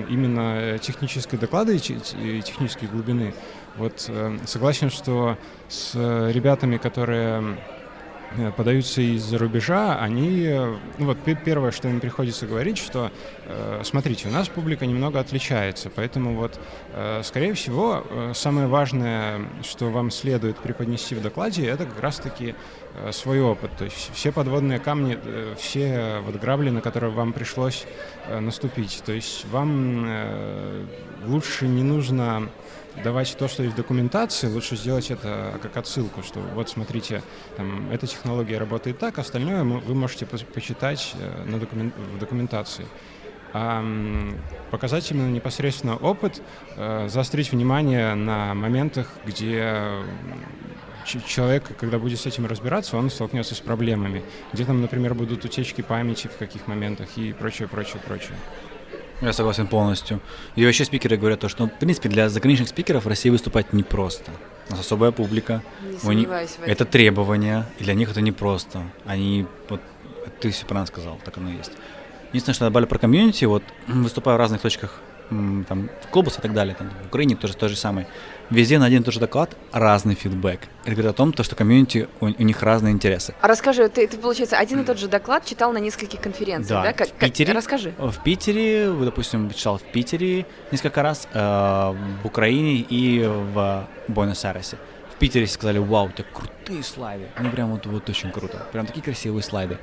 [0.08, 3.34] именно технической доклада и те- и технической глубины,
[3.76, 5.36] вот э, согласен, что
[5.68, 7.58] с ребятами, которые
[8.38, 13.10] э, подаются из-за рубежа, они, э, ну вот пе- первое, что им приходится говорить, что,
[13.44, 16.58] э, смотрите, у нас публика немного отличается, поэтому вот,
[16.94, 22.54] э, скорее всего, э, самое важное, что вам следует преподнести в докладе, это как раз-таки
[23.12, 27.86] свой опыт, то есть все подводные камни, э, все вот грабли, на которые вам пришлось
[28.26, 30.84] э, наступить, то есть вам э,
[31.26, 32.48] лучше не нужно
[33.02, 37.22] давать то, что есть в документации, лучше сделать это как отсылку, что вот смотрите,
[37.56, 42.86] там, эта технология работает так, остальное вы можете почитать э, на докумен- в документации.
[43.52, 43.82] А
[44.70, 46.42] показать именно непосредственно опыт,
[46.76, 50.04] э, заострить внимание на моментах, где
[51.06, 54.22] человек, когда будет с этим разбираться, он столкнется с проблемами.
[54.52, 58.36] Где там, например, будут утечки памяти в каких моментах и прочее, прочее, прочее.
[59.22, 60.20] Я согласен полностью.
[60.56, 64.30] И вообще спикеры говорят то, что, в принципе, для заграничных спикеров в России выступать непросто.
[64.68, 65.62] У нас особая публика.
[66.04, 66.64] Не этом.
[66.64, 68.82] Это требования, и для них это непросто.
[69.06, 69.80] Они, вот,
[70.40, 71.72] ты все правильно сказал, так оно и есть.
[72.28, 76.74] Единственное, что добавили про комьюнити, вот, выступая в разных точках там, Глобус и так далее,
[76.74, 78.06] там, в Украине тоже то же самое.
[78.50, 80.60] Везде на один и тот же доклад разный фидбэк.
[80.84, 83.34] Это говорит о том, то, что комьюнити, у, у них разные интересы.
[83.40, 86.90] А расскажи, ты, ты, получается, один и тот же доклад читал на нескольких конференциях, да?
[86.90, 86.92] да?
[86.92, 87.94] Как, в Питере, как, расскажи.
[87.98, 94.76] В Питере, допустим, читал в Питере несколько раз, э, в Украине и в Буэнос-Айресе.
[95.16, 97.26] В Питере сказали, вау, у тебя крутые слайды.
[97.40, 98.66] Ну, прям вот, вот очень круто.
[98.70, 99.78] Прям такие красивые слайды.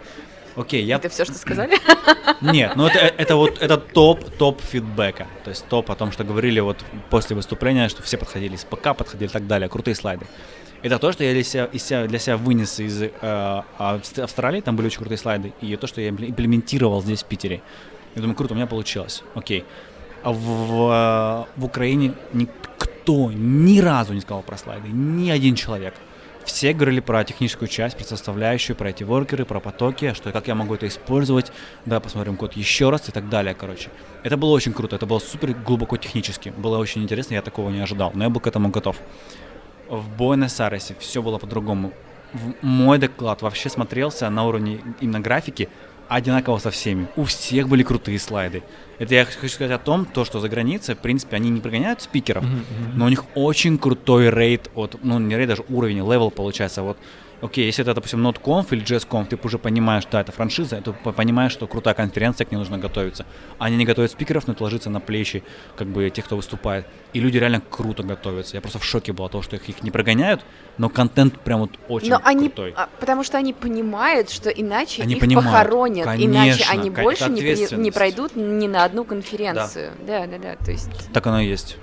[0.56, 0.98] Окей, я...
[0.98, 1.78] Это все, что сказали?
[2.42, 5.28] Нет, ну это, это вот это топ, топ фидбэка.
[5.44, 8.96] То есть топ о том, что говорили вот после выступления, что все подходили с ПК,
[8.96, 9.70] подходили и так далее.
[9.70, 10.26] Крутые слайды.
[10.84, 14.76] Это то, что я для себя, из себя, для себя вынес из э, Австралии, там
[14.76, 17.62] были очень крутые слайды, и то, что я имплементировал здесь, в Питере.
[18.16, 19.24] Я думаю, круто, у меня получилось.
[19.34, 19.64] Окей.
[20.24, 25.94] А в, в, в Украине никто ни разу не сказал про слайды, ни один человек.
[26.46, 30.56] Все говорили про техническую часть, про составляющую, про эти воркеры, про потоки, что как я
[30.56, 31.52] могу это использовать,
[31.86, 33.90] да, посмотрим код еще раз и так далее, короче.
[34.24, 37.80] Это было очень круто, это было супер глубоко технически, было очень интересно, я такого не
[37.80, 38.98] ожидал, но я был к этому готов.
[39.90, 41.94] В Буэнос-Айресе все было по-другому.
[42.62, 45.70] Мой доклад вообще смотрелся на уровне именно графики
[46.16, 47.08] одинаково со всеми.
[47.16, 48.64] У всех были крутые слайды.
[49.00, 52.02] Это я хочу сказать о том, то, что за границей, в принципе, они не прогоняют
[52.02, 52.94] спикеров, mm-hmm.
[52.96, 56.84] но у них очень крутой rate от, ну, не rate, даже уровень, level получается.
[56.84, 56.98] Вот
[57.44, 61.52] окей, если это, допустим, NodeConf или JSConf, ты уже понимаешь, да, это франшиза, ты понимаешь,
[61.52, 63.26] что крутая конференция, к ней нужно готовиться.
[63.60, 65.44] Они не готовят спикеров, но это ложится на плечи,
[65.76, 66.88] как бы, тех, кто выступает.
[67.12, 68.56] И люди реально круто готовятся.
[68.56, 70.42] Я просто в шоке был от того, что их, их не прогоняют,
[70.78, 72.74] но контент прям вот очень но они, крутой.
[72.76, 77.30] А, потому что они понимают, что иначе они их понимают, похоронят, конечно, иначе они больше
[77.30, 79.92] не, не пройдут ни на одну конференцию.
[80.08, 80.90] Да, да, да, да то есть...
[81.12, 81.78] Так оно и есть.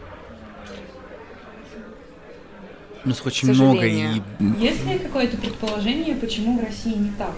[3.05, 4.21] У нас очень много и...
[4.59, 7.33] Есть ли какое-то предположение, почему в России не так?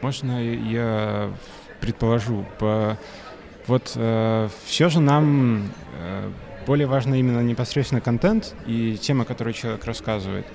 [0.00, 1.32] Можно я
[1.80, 2.44] предположу?
[2.58, 2.98] По...
[3.68, 6.30] Вот э, все же нам э,
[6.66, 10.46] более важно именно непосредственно контент и тема, которую человек рассказывает,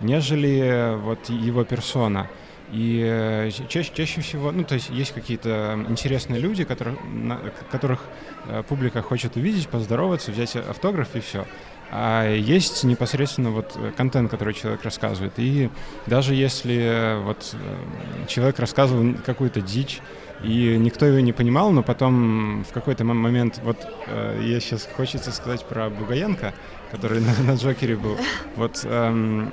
[0.00, 2.28] нежели вот его персона.
[2.72, 7.38] И э, чаще, чаще всего, ну, то есть есть какие-то интересные люди, которые, на,
[7.70, 8.00] которых
[8.48, 11.46] э, публика хочет увидеть, поздороваться, взять автограф и все
[11.90, 15.34] а есть непосредственно вот э, контент, который человек рассказывает.
[15.36, 15.70] И
[16.06, 20.00] даже если э, вот э, человек рассказывал какую-то дичь,
[20.42, 25.64] и никто его не понимал, но потом в какой-то момент, вот я сейчас хочется сказать
[25.64, 26.52] про Бугаенко,
[26.90, 28.18] который на, на Джокере был.
[28.56, 29.50] Вот эм,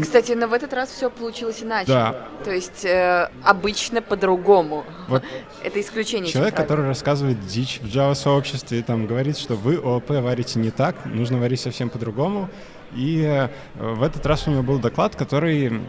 [0.00, 1.88] кстати, но в этот раз все получилось иначе.
[1.88, 2.28] Да.
[2.44, 4.84] То есть э, обычно по-другому.
[5.08, 5.22] Вот
[5.62, 6.30] Это исключение.
[6.30, 11.04] Человек, который рассказывает дичь в Java сообществе, там говорит, что вы ООП варите не так,
[11.04, 12.48] нужно варить совсем по-другому.
[12.94, 13.48] И э,
[13.78, 15.80] в этот раз у него был доклад, который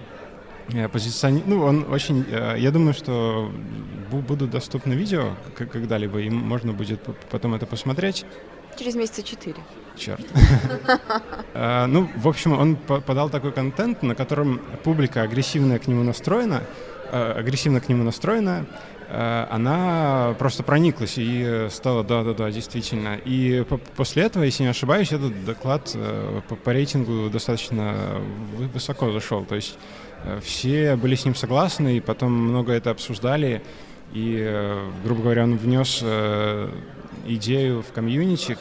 [0.73, 3.51] э, позиционирует, ну, он очень, э, я думаю, что
[4.11, 8.25] будут доступны видео когда-либо, и можно будет потом это посмотреть.
[8.77, 9.61] Через месяца четыре.
[9.97, 10.25] Черт.
[11.53, 16.63] А, ну, в общем, он подал такой контент, на котором публика агрессивная к нему настроена,
[17.11, 18.65] а, агрессивно к нему настроена,
[19.13, 23.17] а, она просто прониклась и стала, да-да-да, действительно.
[23.25, 23.65] И
[23.97, 28.21] после этого, если не ошибаюсь, этот доклад э, по рейтингу достаточно
[28.73, 29.43] высоко зашел.
[29.43, 29.77] То есть
[30.23, 33.61] э, все были с ним согласны, и потом много это обсуждали.
[34.13, 36.01] И, э, грубо говоря, он внес
[37.25, 38.57] идею в комьюнити,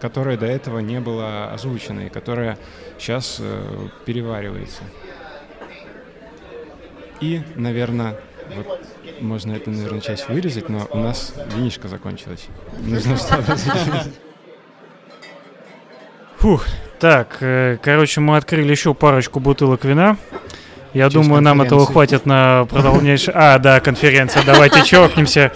[0.00, 2.58] которая до этого не была озвучена и которая
[2.98, 4.82] сейчас э, переваривается.
[7.20, 8.18] И, наверное,
[8.54, 8.80] вот
[9.20, 12.46] можно это, наверное, часть вырезать, но у нас винишка закончилась.
[12.80, 13.56] Нужно что-то
[16.38, 16.66] Фух,
[16.98, 20.16] так, э, короче, мы открыли еще парочку бутылок вина.
[20.92, 23.16] Я Через думаю, нам этого хватит на продолжение.
[23.34, 24.44] А, да, конференция.
[24.44, 25.52] Давайте чокнемся.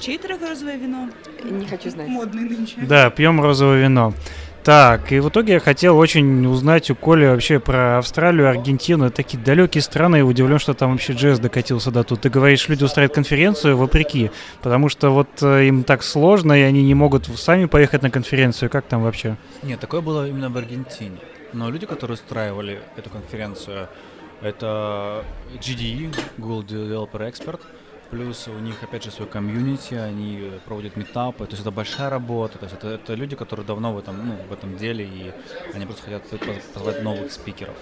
[0.00, 1.10] Чей трек розовое вино?
[1.44, 2.08] Не хочу знать.
[2.08, 2.76] Модный нынче.
[2.80, 4.14] Да, пьем розовое вино.
[4.62, 9.10] Так, и в итоге я хотел очень узнать у Коли вообще про Австралию, Аргентину.
[9.10, 12.20] Такие далекие страны, я удивлен, что там вообще джаз докатился до тут.
[12.20, 14.30] Ты говоришь, люди устраивают конференцию вопреки,
[14.60, 18.68] потому что вот э, им так сложно, и они не могут сами поехать на конференцию.
[18.68, 19.38] Как там вообще?
[19.62, 21.16] Нет, такое было именно в Аргентине.
[21.54, 23.88] Но люди, которые устраивали эту конференцию,
[24.42, 25.24] это
[25.54, 27.60] GDE, Google Developer Expert,
[28.10, 32.58] Плюс у них, опять же, свой комьюнити, они проводят метапы, то есть это большая работа,
[32.58, 35.32] то есть это, это люди, которые давно в этом, ну, в этом деле, и
[35.74, 36.24] они просто хотят
[36.74, 37.76] позвать новых спикеров.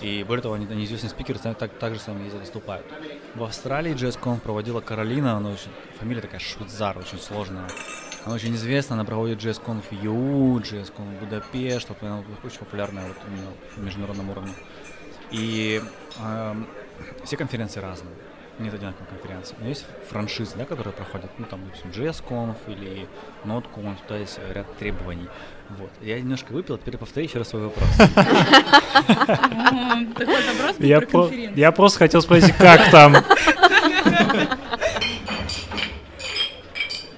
[0.00, 2.86] И более того, они, они известные спикеры так, так, же сами ездят, выступают.
[3.34, 7.68] В Австралии JSCon проводила Каролина, она очень, фамилия такая Швейцар, очень сложная.
[8.24, 13.16] Она очень известна, она проводит JSCon в ЮУ, JSCon в Будапешт, она очень популярная вот,
[13.76, 14.52] в международном уровне.
[15.32, 15.82] И
[16.20, 16.54] э,
[17.24, 18.14] все конференции разные
[18.58, 19.56] нет одинаковых конференций.
[19.60, 23.06] Но есть франшизы, да, которые проходят, ну, там, допустим, JSConf или
[23.44, 25.28] NodeConf, то есть ряд требований.
[25.70, 25.90] Вот.
[26.02, 27.88] Я немножко выпил, а теперь повтори еще раз свой вопрос.
[30.16, 30.42] Такой
[31.00, 33.16] вопрос Я, просто хотел спросить, как там?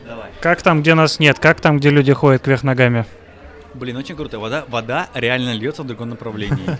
[0.06, 0.30] Давай.
[0.40, 1.38] Как там, где нас нет?
[1.38, 3.04] Как там, где люди ходят кверх ногами?
[3.74, 4.38] Блин, очень круто.
[4.38, 6.78] Вода, вода реально льется в другом направлении.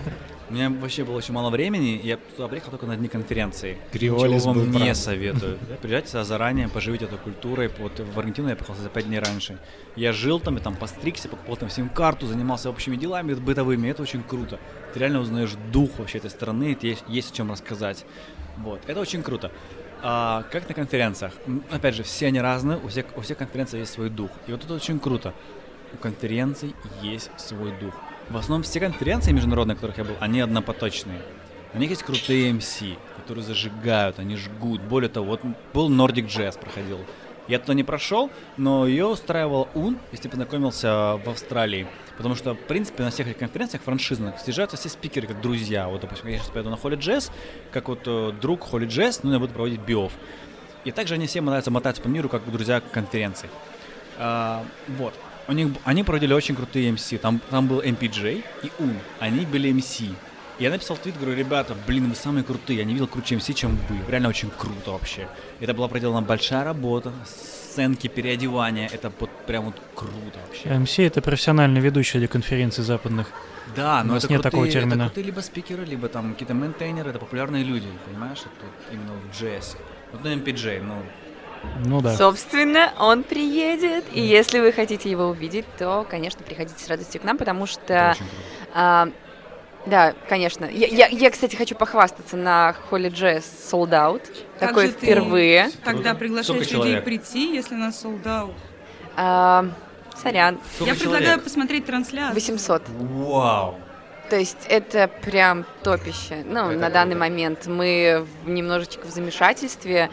[0.49, 3.77] У меня вообще было очень мало времени, я туда приехал только на дни конференции.
[3.91, 4.97] Криолис был вам не прав.
[4.97, 5.57] советую.
[5.81, 7.69] Приезжайте сюда заранее, поживите этой культурой.
[7.79, 9.59] Вот в Аргентину я приехал за 5 дней раньше.
[9.97, 13.89] Я жил там, я там постригся, покупал там сим-карту, занимался общими делами бытовыми.
[13.89, 14.57] Это очень круто.
[14.93, 18.05] Ты реально узнаешь дух вообще этой страны, есть, есть о чем рассказать.
[18.57, 19.51] Вот, это очень круто.
[20.01, 21.33] А, как на конференциях?
[21.69, 24.31] Опять же, все они разные, у всех, у всех конференций есть свой дух.
[24.47, 25.33] И вот это очень круто.
[25.93, 27.93] У конференций есть свой дух.
[28.29, 31.21] В основном все конференции международные, на которых я был, они однопоточные.
[31.73, 34.81] У них есть крутые MC, которые зажигают, они жгут.
[34.81, 35.41] Более того, вот
[35.73, 36.99] был Nordic Jazz проходил.
[37.47, 41.87] Я туда не прошел, но ее устраивал УН, если познакомился в Австралии.
[42.17, 45.87] Потому что, в принципе, на всех этих конференциях франшизных съезжаются все спикеры как друзья.
[45.87, 47.31] Вот, допустим, я сейчас поеду на Холли Джесс,
[47.71, 50.11] как вот э, друг Холли Джесс, ну, я буду проводить биов.
[50.83, 53.49] И также они все мотаются, мотаются по миру, как друзья конференций.
[54.17, 54.65] А,
[54.97, 55.13] вот.
[55.47, 57.17] У них, они проводили очень крутые MC.
[57.17, 58.97] Там, там был MPJ и УН.
[59.19, 60.13] Они были MC.
[60.59, 62.79] Я написал твит, говорю, ребята, блин, вы самые крутые.
[62.79, 64.11] Я не видел круче MC, чем вы.
[64.11, 65.27] Реально очень круто вообще.
[65.59, 68.89] Это была проделана большая работа, сценки, переодевания.
[68.91, 70.69] Это вот прям вот круто вообще.
[70.69, 73.31] MC— это профессиональный ведущий для конференций западных.
[73.75, 75.03] Да, У но нас это нет крутые, такого термина.
[75.03, 78.39] Это крутые либо спикеры, либо там какие-то мейнтейнеры, это популярные люди, понимаешь?
[78.39, 79.77] Это вот именно в JS.
[80.11, 81.03] Вот на MPJ, ну,
[81.85, 82.15] Ну да.
[82.15, 87.23] Собственно, он приедет, и если вы хотите его увидеть, то, конечно, приходите с радостью к
[87.23, 88.15] нам, потому что,
[88.73, 89.09] а,
[89.85, 90.65] да, конечно.
[90.65, 94.21] Я, я, я, кстати, хочу похвастаться на Холли Jazz Sold Out.
[94.59, 95.69] Как ты впервые.
[95.83, 97.03] Тогда приглашаешь Сколько людей человек?
[97.05, 98.53] прийти, если нас sold out.
[99.15, 99.65] А,
[100.21, 101.43] сорян, Сколько Я предлагаю человек?
[101.43, 102.33] посмотреть трансляцию.
[102.35, 102.83] 800.
[102.89, 103.75] Вау!
[104.29, 106.43] То есть это прям топище.
[106.43, 110.09] Ну, Это на данный момент мы в- немножечко в замешательстве,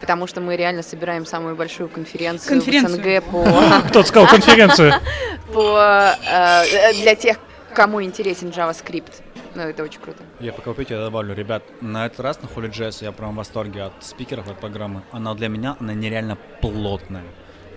[0.00, 2.98] потому что мы реально собираем самую большую конференцию, Конференцию.
[2.98, 3.42] в СНГ по,
[3.88, 4.92] Кто-то сказал конференцию.
[5.52, 7.38] по, э, для тех,
[7.74, 9.22] кому интересен JavaScript.
[9.54, 10.22] Ну, это очень круто.
[10.40, 13.84] Я пьете, я добавлю, ребят, на этот раз на Холли Джесс я прям в восторге
[13.84, 15.02] от спикеров, от программы.
[15.10, 17.24] Она для меня, она нереально плотная.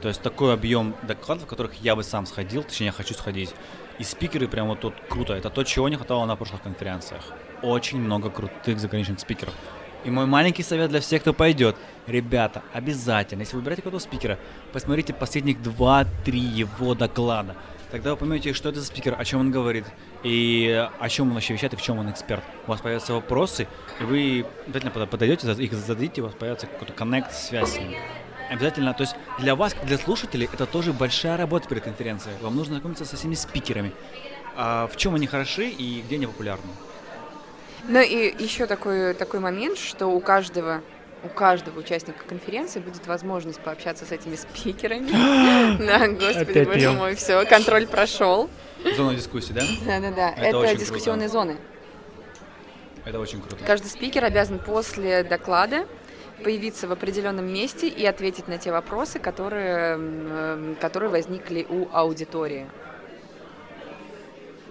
[0.01, 3.53] То есть такой объем докладов, в которых я бы сам сходил, точнее, я хочу сходить.
[3.99, 5.33] И спикеры прям вот тут круто.
[5.33, 7.23] Это то, чего не хватало на прошлых конференциях.
[7.61, 9.53] Очень много крутых заграничных спикеров.
[10.03, 11.75] И мой маленький совет для всех, кто пойдет.
[12.07, 14.39] Ребята, обязательно, если вы выбираете какого-то спикера,
[14.73, 17.55] посмотрите последних 2-3 его доклада.
[17.91, 19.85] Тогда вы поймете, что это за спикер, о чем он говорит,
[20.23, 22.41] и о чем он вообще вещает, и в чем он эксперт.
[22.65, 23.67] У вас появятся вопросы,
[23.99, 27.93] и вы обязательно подойдете, их зададите, у вас появится какой-то коннект, связь с ним.
[28.49, 32.35] Обязательно, то есть для вас, для слушателей, это тоже большая работа перед конференцией.
[32.41, 33.91] Вам нужно знакомиться со всеми спикерами.
[34.55, 36.71] А в чем они хороши и где они популярны.
[37.87, 40.81] Ну и еще такой, такой момент, что у каждого
[41.23, 45.07] у каждого участника конференции будет возможность пообщаться с этими спикерами.
[45.85, 46.95] Да, господи, Опять боже пьем.
[46.95, 48.49] мой, все, контроль прошел.
[48.95, 49.61] Зона дискуссии, да?
[49.85, 51.57] Да-да-да, Это это очень дискуссионные зоны.
[53.05, 53.63] Это очень круто.
[53.65, 55.85] Каждый спикер обязан после доклада
[56.43, 62.67] появиться в определенном месте и ответить на те вопросы, которые, м, которые возникли у аудитории.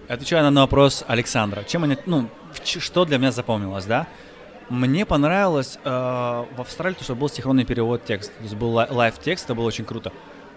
[0.08, 1.62] Отвечаю на вопрос Александра.
[1.62, 2.28] Чем они, ну,
[2.64, 4.06] что для меня запомнилось, да?
[4.68, 8.32] Мне понравилось э, в Австралии, то, что был синхронный перевод текста.
[8.36, 10.12] То есть был li- live-текст, это было очень круто.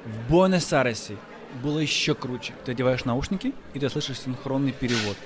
[0.06, 1.18] В Буэнос-Айресе
[1.64, 2.54] было еще круче.
[2.66, 5.18] Ты одеваешь наушники, и ты слышишь синхронный перевод.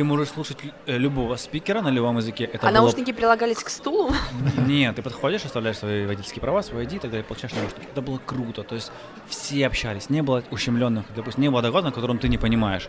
[0.00, 2.44] Ты можешь слушать э, любого спикера на любом языке.
[2.44, 4.10] Это а было наушники прилагались к стулу?
[4.66, 7.86] нет, ты подходишь, оставляешь свои водительские права, свой ID и так далее, получаешь наушники.
[7.92, 8.62] Это было круто.
[8.62, 8.90] То есть
[9.28, 12.88] все общались, не было ущемленных, допустим, не было доклада, на котором ты не понимаешь.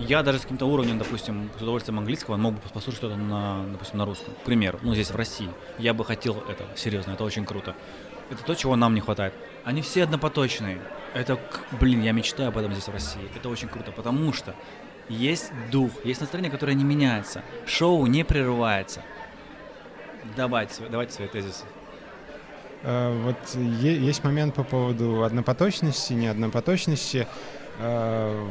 [0.00, 3.98] Я даже с каким-то уровнем, допустим, с удовольствием английского мог бы послушать что-то на, допустим,
[3.98, 4.34] на русском.
[4.34, 5.50] К примеру, ну здесь в России.
[5.78, 7.76] Я бы хотел это, серьезно, это очень круто.
[8.30, 9.32] Это то, чего нам не хватает.
[9.62, 10.80] Они все однопоточные.
[11.14, 11.38] Это,
[11.80, 13.22] блин, я мечтаю об этом здесь в России.
[13.36, 14.56] Это очень круто, потому что
[15.08, 17.42] есть дух, есть настроение, которое не меняется.
[17.66, 19.02] Шоу не прерывается.
[20.36, 21.64] Давайте, давайте свои тезисы.
[22.82, 23.36] Э, Вот
[23.80, 27.26] есть момент по поводу однопоточности, неоднопоточности.
[27.78, 28.46] Э,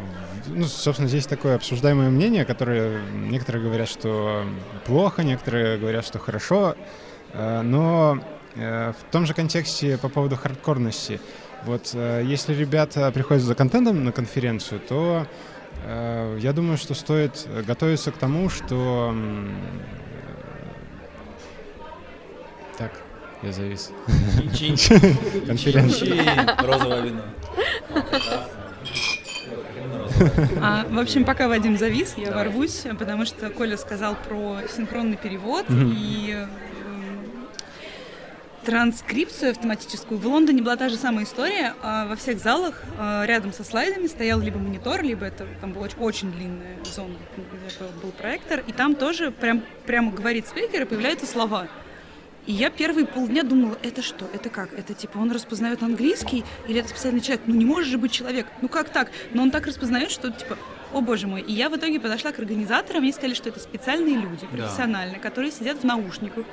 [0.47, 4.43] Ну, собственно, здесь такое обсуждаемое мнение, которое некоторые говорят, что
[4.85, 6.75] плохо, некоторые говорят, что хорошо.
[7.33, 8.19] Э, Но
[8.55, 11.19] в том же контексте по поводу хардкорности.
[11.65, 15.27] Вот если ребята приходят за контентом на конференцию, то
[16.39, 19.49] я думаю, что стоит э, готовиться к тому, что э,
[22.77, 22.91] так,
[23.41, 23.91] Я завис.
[25.47, 26.55] Конференция.
[26.61, 27.21] Розовое вино.
[30.61, 35.65] А, в общем, пока Вадим завис, я ворвусь, потому что Коля сказал про синхронный перевод
[35.69, 36.49] и эм,
[38.67, 40.19] транскрипцию автоматическую.
[40.19, 41.73] В Лондоне была та же самая история.
[41.81, 45.87] А во всех залах а, рядом со слайдами стоял либо монитор, либо это там была
[45.97, 51.25] очень, длинная зона, где был проектор, и там тоже прям, прямо говорит спикер, и появляются
[51.25, 51.69] слова.
[52.45, 54.73] И я первые полдня думала, это что, это как?
[54.77, 57.43] Это типа он распознает английский или это специальный человек?
[57.45, 59.11] Ну не может же быть человек, ну как так?
[59.31, 60.57] Но он так распознает, что типа,
[60.93, 61.41] о боже мой.
[61.41, 65.21] И я в итоге подошла к организаторам, и сказали, что это специальные люди, профессиональные, да.
[65.21, 66.45] которые сидят в наушниках,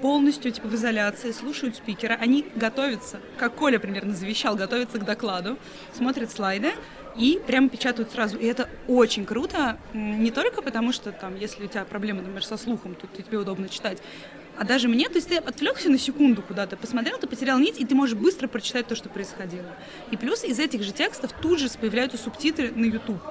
[0.00, 5.58] полностью типа в изоляции, слушают спикера, они готовятся, как Коля примерно завещал, готовятся к докладу,
[5.96, 6.72] смотрят слайды,
[7.16, 8.38] и прямо печатают сразу.
[8.38, 12.56] И это очень круто, не только потому, что там, если у тебя проблемы, например, со
[12.56, 13.98] слухом, то тебе удобно читать,
[14.60, 17.86] а даже мне, то есть ты отвлекся на секунду куда-то, посмотрел, ты потерял нить, и
[17.86, 19.74] ты можешь быстро прочитать то, что происходило.
[20.10, 23.22] И плюс из этих же текстов тут же появляются субтитры на YouTube.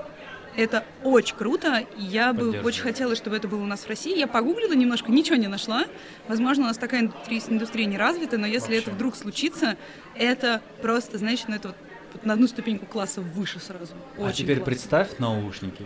[0.55, 1.85] Это очень круто.
[1.97, 4.17] Я бы очень хотела, чтобы это было у нас в России.
[4.17, 5.85] Я погуглила немножко, ничего не нашла.
[6.27, 7.11] Возможно, у нас такая
[7.47, 8.79] индустрия, не развита, но если Вообще.
[8.79, 9.77] это вдруг случится,
[10.15, 11.77] это просто, знаешь, ну это вот,
[12.13, 13.93] вот на одну ступеньку класса выше сразу.
[14.17, 14.65] А очень а теперь классно.
[14.65, 15.85] представь наушники.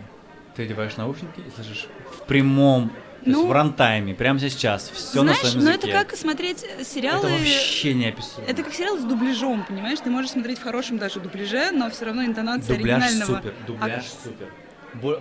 [0.56, 2.92] Ты одеваешь наушники и слышишь в прямом
[3.26, 5.88] ну, есть в рантайме, прямо сейчас, все знаешь, на своем языке.
[5.88, 7.30] ну это как смотреть сериалы...
[7.30, 8.50] Это вообще не описуемо.
[8.50, 10.00] Это как сериал с дубляжом, понимаешь?
[10.00, 13.38] Ты можешь смотреть в хорошем даже дубляже, но все равно интонация Дубляж оригинального...
[13.38, 14.24] супер, дубляж а...
[14.24, 14.48] супер.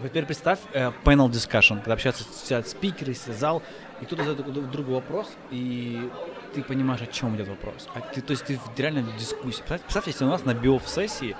[0.04, 3.62] Теперь представь э, panel discussion, когда общаются сидят спикеры, сидят зал,
[4.02, 6.10] и кто-то задает друг другу вопрос, и
[6.54, 7.88] ты понимаешь, о чем идет вопрос.
[7.94, 9.58] А ты, то есть ты реально в дискуссии.
[9.58, 11.36] Представь, представь, если у нас на биоф-сессии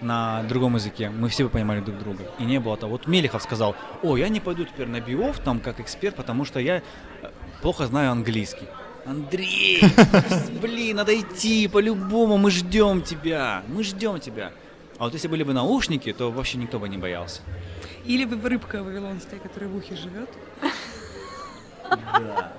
[0.00, 2.24] на другом языке, мы все бы понимали друг друга.
[2.38, 2.92] И не было того.
[2.92, 6.60] Вот Мелехов сказал, о, я не пойду теперь на биов там как эксперт, потому что
[6.60, 6.82] я э,
[7.62, 8.66] плохо знаю английский.
[9.06, 9.82] Андрей,
[10.62, 14.52] блин, надо идти по-любому, мы ждем тебя, мы ждем тебя.
[14.98, 17.42] А вот если были бы наушники, то вообще никто бы не боялся.
[18.04, 20.30] Или бы рыбка вавилонская, которая в ухе живет.
[21.90, 22.52] Да,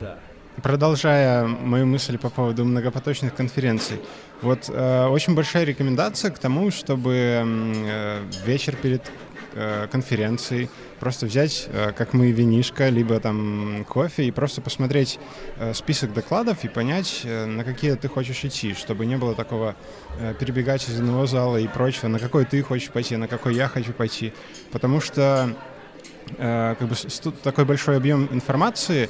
[0.00, 0.18] да.
[0.62, 4.00] Продолжая мою мысль по поводу многопоточных конференций,
[4.42, 9.02] вот э, очень большая рекомендация к тому, чтобы э, вечер перед
[9.54, 15.18] э, конференцией просто взять, э, как мы, винишко, либо там кофе и просто посмотреть
[15.56, 19.76] э, список докладов и понять, э, на какие ты хочешь идти, чтобы не было такого
[20.18, 23.68] э, перебегать из одного зала и прочего, на какой ты хочешь пойти, на какой я
[23.68, 24.32] хочу пойти,
[24.72, 25.54] потому что
[26.38, 26.94] э, как бы
[27.42, 29.08] такой большой объем информации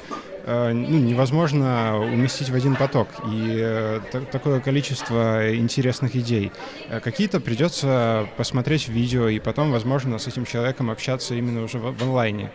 [0.72, 3.08] ну, невозможно уместить в один поток.
[3.26, 4.00] И э,
[4.32, 6.52] такое количество интересных идей.
[6.88, 11.78] Э, какие-то придется посмотреть в видео, и потом, возможно, с этим человеком общаться именно уже
[11.78, 12.50] в, в онлайне.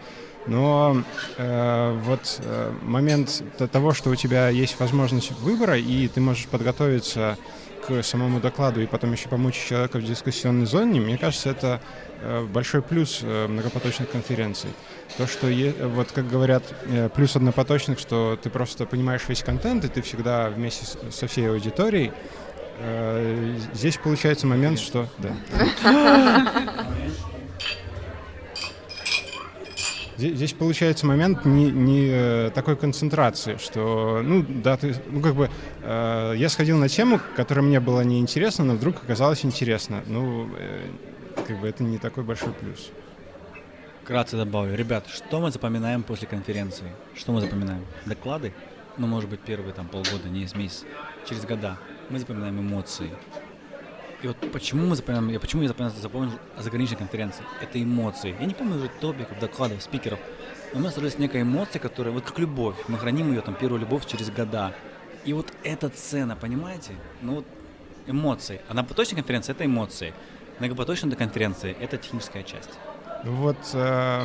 [0.48, 1.04] Но
[1.38, 7.38] э, вот э, момент того, что у тебя есть возможность выбора, и ты можешь подготовиться
[7.88, 11.82] к самому докладу и потом еще помочь человека в дискуссионной зоне, мне кажется, это
[12.22, 14.70] э, большой плюс э, многопоточных конференций.
[15.18, 19.86] То, что, е, вот как говорят, э, плюс однопоточных, что ты просто понимаешь весь контент,
[19.86, 22.12] и ты всегда вместе с, со всей аудиторией.
[23.74, 25.08] Здесь получается момент, что...
[25.20, 25.32] Да.
[30.18, 35.50] Здесь, получается момент не, не э, такой концентрации, что, ну, да, ты, ну, как бы,
[35.84, 40.04] э, я сходил на тему, которая мне была неинтересна, но вдруг оказалась интересна.
[40.08, 40.88] Ну, э,
[41.46, 42.92] как бы это не такой большой плюс.
[44.06, 44.76] Вкратце добавлю.
[44.76, 46.86] Ребят, что мы запоминаем после конференции?
[47.16, 47.84] Что мы запоминаем?
[48.06, 48.54] Доклады?
[48.98, 50.86] Ну, может быть, первые там полгода, не из месяца.
[51.28, 51.80] Через года.
[52.12, 53.10] Мы запоминаем эмоции.
[54.22, 57.44] И вот почему мы запоминаем, я почему я запомнил, запомнил о заграничной конференции?
[57.64, 58.36] Это эмоции.
[58.40, 60.20] Я не помню уже топиков, докладов, спикеров.
[60.72, 63.82] Но у нас сложилась некая эмоция, которая, вот как любовь, мы храним ее, там, первую
[63.82, 64.76] любовь через года.
[65.24, 66.92] И вот эта цена, понимаете?
[67.24, 67.46] Ну вот
[68.06, 68.62] эмоции.
[68.70, 70.14] А на поточной конференции это эмоции.
[70.60, 72.78] Многопоточная конференция это техническая часть.
[73.26, 74.22] Вот э,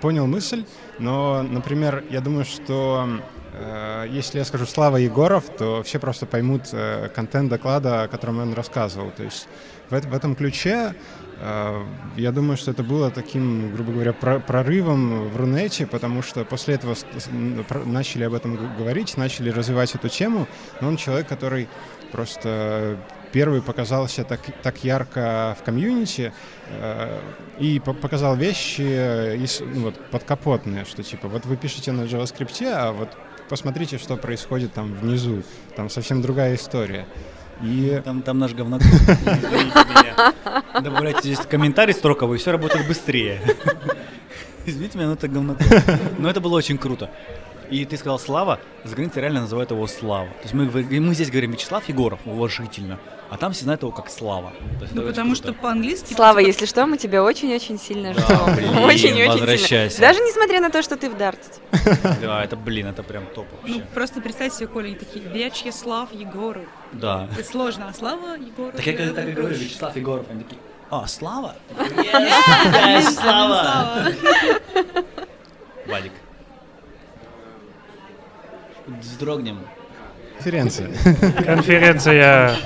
[0.00, 0.64] понял мысль,
[0.98, 3.20] но, например, я думаю, что
[3.52, 8.38] Э, если я скажу Слава Егоров, то все просто поймут э, контент доклада, о котором
[8.38, 9.10] он рассказывал.
[9.10, 9.48] То есть
[9.90, 10.94] в, в этом ключе
[11.40, 11.84] э,
[12.16, 16.96] я думаю, что это было таким, грубо говоря, прорывом в Рунете, потому что после этого
[17.84, 20.46] начали об этом говорить, начали развивать эту тему.
[20.80, 21.68] Но он человек, который
[22.12, 22.98] просто
[23.32, 26.32] первый показался так, так ярко в комьюнити
[26.68, 27.20] э,
[27.58, 28.82] и по показал вещи
[29.36, 33.10] из, ну, вот, подкапотные, что типа вот вы пишете на JavaScript, а вот
[33.48, 35.42] посмотрите, что происходит там внизу.
[35.76, 37.06] Там совсем другая история.
[37.62, 38.00] И...
[38.04, 38.86] Там, там наш говнокод.
[40.82, 43.40] Добавляйте здесь комментарий строковый, все работает быстрее.
[44.64, 45.66] Извините меня, но это говнокод.
[46.18, 47.10] Но это было очень круто.
[47.70, 50.28] И ты сказал Слава, за границей реально называют его Слава.
[50.28, 50.64] То есть мы,
[51.00, 52.98] мы здесь говорим Вячеслав Егоров, уважительно,
[53.30, 54.52] а там все знают его как Слава.
[54.92, 56.12] Ну, потому что по-английски...
[56.14, 58.54] Слава, типа, если что, мы тебя очень-очень сильно ждем.
[58.56, 59.96] блин, Очень-очень возвращайся.
[59.96, 60.08] сильно.
[60.08, 61.60] Даже несмотря на то, что ты в Дартите.
[62.20, 63.86] Да, это, блин, это прям топ Ну, вообще.
[63.94, 66.64] просто представь себе, Коля, они такие, Вячеслав Егоров.
[66.92, 67.28] Да.
[67.38, 68.74] Это сложно, а Слава Егоров...
[68.74, 69.54] Так я это так и говорю.
[69.54, 70.60] Вячеслав Егоров, они такие,
[70.90, 71.54] а, Слава?
[73.02, 73.02] Слава!
[73.12, 74.12] Слава.
[75.86, 76.12] Вадик.
[78.86, 79.60] Вздрогнем.
[80.40, 80.90] Конференция.
[81.44, 82.56] Конференция.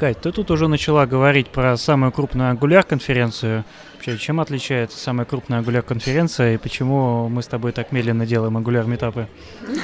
[0.00, 3.64] Кать, ты тут уже начала говорить про самую крупную ангуляр-конференцию.
[3.94, 9.28] Вообще, чем отличается самая крупная ангуляр-конференция и почему мы с тобой так медленно делаем ангуляр-метапы?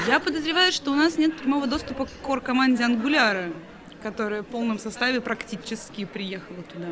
[0.08, 3.44] Я подозреваю, что у нас нет прямого доступа к кор-команде Ангуляра,
[4.02, 6.88] которая в полном составе практически приехала туда.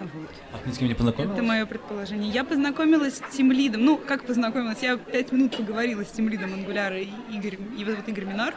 [0.00, 0.30] Вот.
[0.52, 1.36] А ты ни с кем не познакомилась?
[1.36, 2.30] Это мое предположение.
[2.30, 3.84] Я познакомилась с тимлидом.
[3.84, 4.78] Ну, как познакомилась?
[4.80, 8.54] Я пять минут поговорила с тимлидом Ангуляра и Игорь, его зовут Игорь Минар.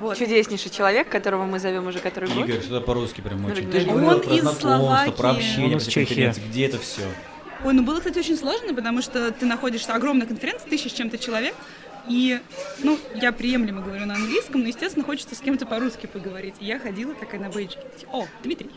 [0.00, 0.16] Вот.
[0.16, 2.48] Чудеснейший человек, которого мы зовем уже который год.
[2.48, 3.66] Игорь, что-то по-русски прям очень.
[3.66, 5.10] Он Ты же говорил про из знакомство, Словакии.
[5.10, 6.34] про общение, Он про из Чехии.
[6.48, 7.02] Где это все?
[7.64, 11.18] Ой, ну было, кстати, очень сложно, потому что ты находишься, огромная конференция, тысяча с чем-то
[11.18, 11.54] человек,
[12.08, 12.40] и,
[12.82, 16.54] ну, я приемлемо говорю на английском, но, естественно, хочется с кем-то по-русски поговорить.
[16.60, 18.70] И я ходила такая на бейджике, о, Дмитрий,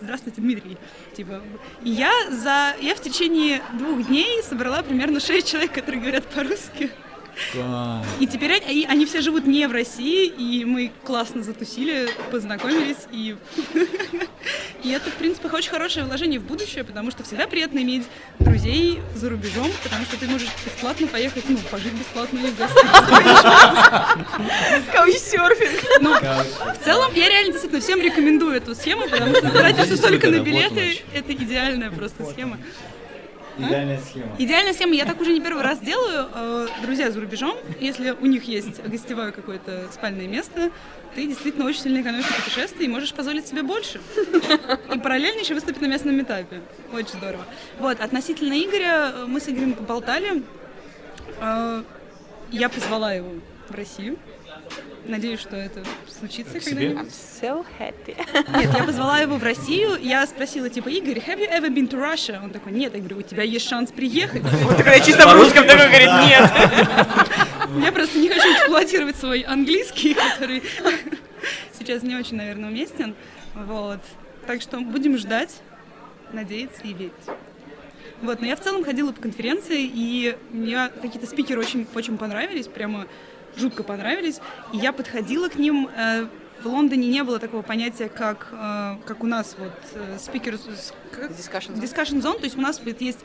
[0.00, 0.76] здравствуйте, Дмитрий.
[1.16, 1.42] Типа,
[1.82, 6.90] и я за, я в течение двух дней собрала примерно шесть человек, которые говорят по-русски.
[8.20, 13.36] И теперь они, они все живут не в России, и мы классно затусили, познакомились, и,
[14.82, 18.04] и это, в принципе, очень хорошее вложение в будущее, потому что всегда приятно иметь
[18.38, 24.18] друзей за рубежом, потому что ты можешь бесплатно поехать, ну, пожить бесплатно или в гостях.
[24.92, 26.00] Каучсерфинг.
[26.00, 30.40] Но в целом я реально действительно всем рекомендую эту схему, потому что тратишься только на
[30.40, 32.58] билеты, это идеальная просто схема.
[33.58, 34.36] Идеальная схема.
[34.38, 36.28] Идеальная схема, я так уже не первый раз делаю.
[36.34, 40.70] Э, Друзья за рубежом, если у них есть гостевое какое-то спальное место,
[41.14, 44.00] ты действительно очень сильно экономишь на путешествии и можешь позволить себе больше.
[44.94, 46.60] И параллельно еще выступить на местном этапе.
[46.92, 47.44] Очень здорово.
[47.78, 50.42] Вот, относительно Игоря, э, мы с Игорем поболтали.
[51.40, 51.82] Э,
[52.50, 53.30] Я позвала его
[53.68, 54.18] в Россию.
[55.08, 55.84] Надеюсь, что это
[56.18, 57.06] случится когда-нибудь.
[57.06, 58.16] I'm so happy.
[58.58, 61.98] Нет, я позвала его в Россию, я спросила, типа, Игорь, have you ever been to
[61.98, 62.42] Russia?
[62.42, 64.42] Он такой, нет, я говорю, у тебя есть шанс приехать.
[64.66, 66.50] Вот такой чисто в русском такой говорит, нет.
[67.84, 70.62] Я просто не хочу эксплуатировать свой английский, который
[71.78, 73.14] сейчас не очень, наверное, уместен.
[73.54, 74.00] Вот.
[74.46, 75.60] Так что будем ждать,
[76.32, 77.12] надеяться и верить.
[78.22, 82.66] Вот, но я в целом ходила по конференции, и мне какие-то спикеры очень, очень понравились,
[82.66, 83.06] прямо
[83.56, 84.40] жутко понравились.
[84.72, 85.88] И я подходила к ним.
[85.96, 86.26] э,
[86.62, 90.54] В Лондоне не было такого понятия, как, э, как у нас вот э, спикер...
[90.54, 91.82] Discussion zone.
[91.82, 93.20] Discussion zone, то есть у нас вот есть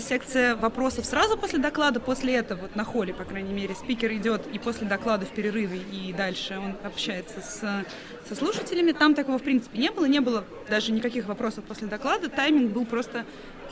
[0.00, 4.46] секция вопросов сразу после доклада, после этого, вот на холле, по крайней мере, спикер идет
[4.52, 7.84] и после доклада в перерыве, и дальше он общается с,
[8.28, 8.92] со слушателями.
[8.92, 12.28] Там такого, в принципе, не было, не было даже никаких вопросов после доклада.
[12.28, 13.24] Тайминг был просто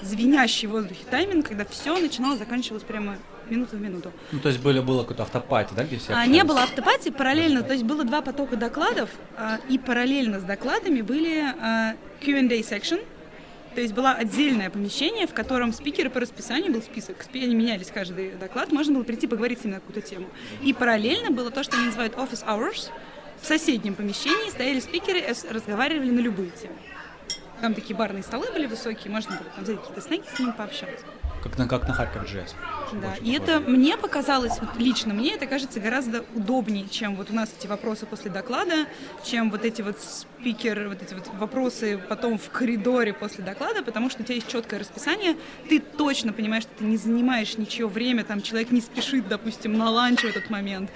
[0.03, 3.17] звенящий в воздухе тайминг, когда все начиналось, заканчивалось прямо
[3.51, 4.13] минуту в минуту.
[4.33, 7.63] Ну, то есть было, было какое-то автопати, да, где все А, не было автопати параллельно,
[7.63, 13.05] то есть было два потока докладов, а, и параллельно с докладами были а, Q&A section,
[13.75, 17.91] то есть было отдельное помещение, в котором спикеры по расписанию был список, спи- они менялись
[17.93, 20.27] каждый доклад, можно было прийти поговорить с ними на какую-то тему.
[20.63, 22.91] И параллельно было то, что они называют office hours,
[23.41, 26.75] в соседнем помещении стояли спикеры разговаривали на любые темы.
[27.61, 31.05] Там такие барные столы были высокие, можно было там взять какие-то снеки с ними пообщаться.
[31.43, 32.55] Как на, как на Харьков Джесс.
[32.93, 33.57] Да, Очень и похоже.
[33.57, 37.67] это мне показалось, вот лично мне это кажется гораздо удобнее, чем вот у нас эти
[37.67, 38.87] вопросы после доклада,
[39.25, 44.09] чем вот эти вот спикеры, вот эти вот вопросы потом в коридоре после доклада, потому
[44.09, 45.37] что у тебя есть четкое расписание,
[45.69, 49.91] ты точно понимаешь, что ты не занимаешь ничего время, там человек не спешит, допустим, на
[49.91, 50.91] ланч в этот момент,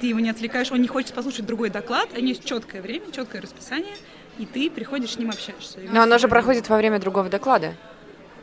[0.00, 3.40] ты его не отвлекаешь, он не хочет послушать другой доклад, а есть четкое время, четкое
[3.40, 3.96] расписание,
[4.38, 5.78] и ты приходишь с ним общаешься.
[5.90, 7.74] Но оно же проходит во время другого доклада.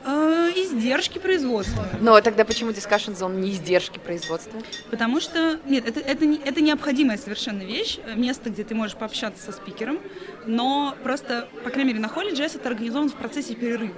[0.06, 1.88] Э, Издержки производства.
[2.00, 4.62] Но тогда почему discussion zone не издержки производства?
[4.92, 8.96] Потому что, нет, это, это, не, это необходимая совершенно вещь, э, место, где ты можешь
[8.96, 10.00] пообщаться со спикером,
[10.46, 13.96] но просто, по крайней мере, на джесс это организовано в процессе перерыва.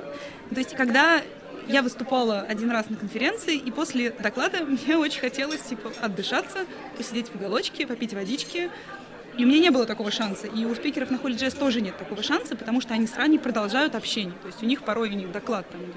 [0.49, 1.21] То есть, когда
[1.67, 6.59] я выступала один раз на конференции, и после доклада мне очень хотелось, типа, отдышаться,
[6.95, 8.69] посидеть в уголочке, попить водички,
[9.37, 10.47] и у меня не было такого шанса.
[10.47, 14.35] И у спикеров на джесс тоже нет такого шанса, потому что они сразу продолжают общение.
[14.41, 15.95] То есть у них порой у них доклад там идет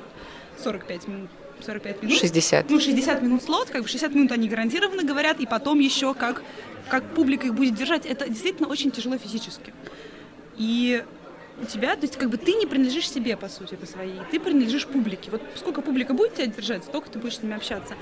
[0.62, 1.30] 45 минут.
[1.64, 2.18] 45 минут.
[2.18, 2.70] 60.
[2.70, 6.42] Ну, 60 минут слот, как бы 60 минут они гарантированно говорят, и потом еще как,
[6.88, 8.06] как публика их будет держать.
[8.06, 9.72] Это действительно очень тяжело физически.
[10.56, 11.04] И
[11.62, 14.40] у тебя, то есть как бы ты не принадлежишь себе, по сути, по своей, ты
[14.40, 15.30] принадлежишь публике.
[15.30, 17.94] Вот сколько публика будет тебя держать, столько ты будешь с ними общаться.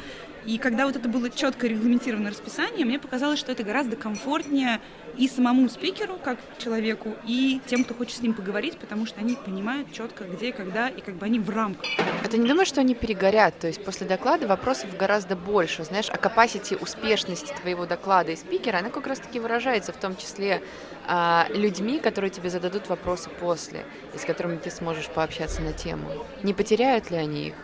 [0.48, 4.80] И когда вот это было четко регламентированное расписание, мне показалось, что это гораздо комфортнее
[5.18, 9.34] и самому спикеру, как человеку, и тем, кто хочет с ним поговорить, потому что они
[9.34, 11.84] понимают четко, где, когда, и как бы они в рамках.
[12.24, 13.58] А ты не думаешь, что они перегорят?
[13.58, 15.84] То есть после доклада вопросов гораздо больше.
[15.84, 20.62] Знаешь, а capacity успешности твоего доклада и спикера, она как раз-таки выражается в том числе
[21.06, 23.84] а, людьми, которые тебе зададут вопросы после,
[24.14, 26.08] и с которыми ты сможешь пообщаться на тему.
[26.42, 27.54] Не потеряют ли они их?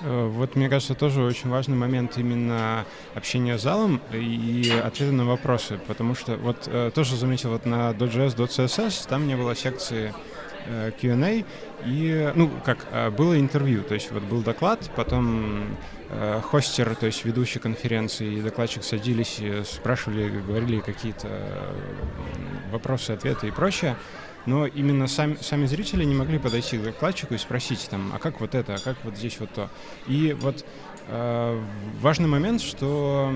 [0.00, 2.84] Э, вот, мне кажется, тоже очень важный момент именно
[3.14, 7.90] общения с залом и ответы на вопросы, потому что вот э, тоже заметил вот на
[7.90, 10.14] .js, .css, там не было секции
[10.66, 11.44] э, Q&A,
[11.86, 15.76] и, ну, как, было интервью, то есть вот был доклад, потом
[16.50, 21.28] хостер, то есть ведущий конференции и докладчик садились, и спрашивали, говорили какие-то
[22.72, 23.94] вопросы, ответы и прочее
[24.48, 28.40] но именно сами, сами зрители не могли подойти к докладчику и спросить там, а как
[28.40, 29.68] вот это, а как вот здесь вот то.
[30.06, 30.64] И вот
[31.08, 31.62] э,
[32.00, 33.30] важный момент, что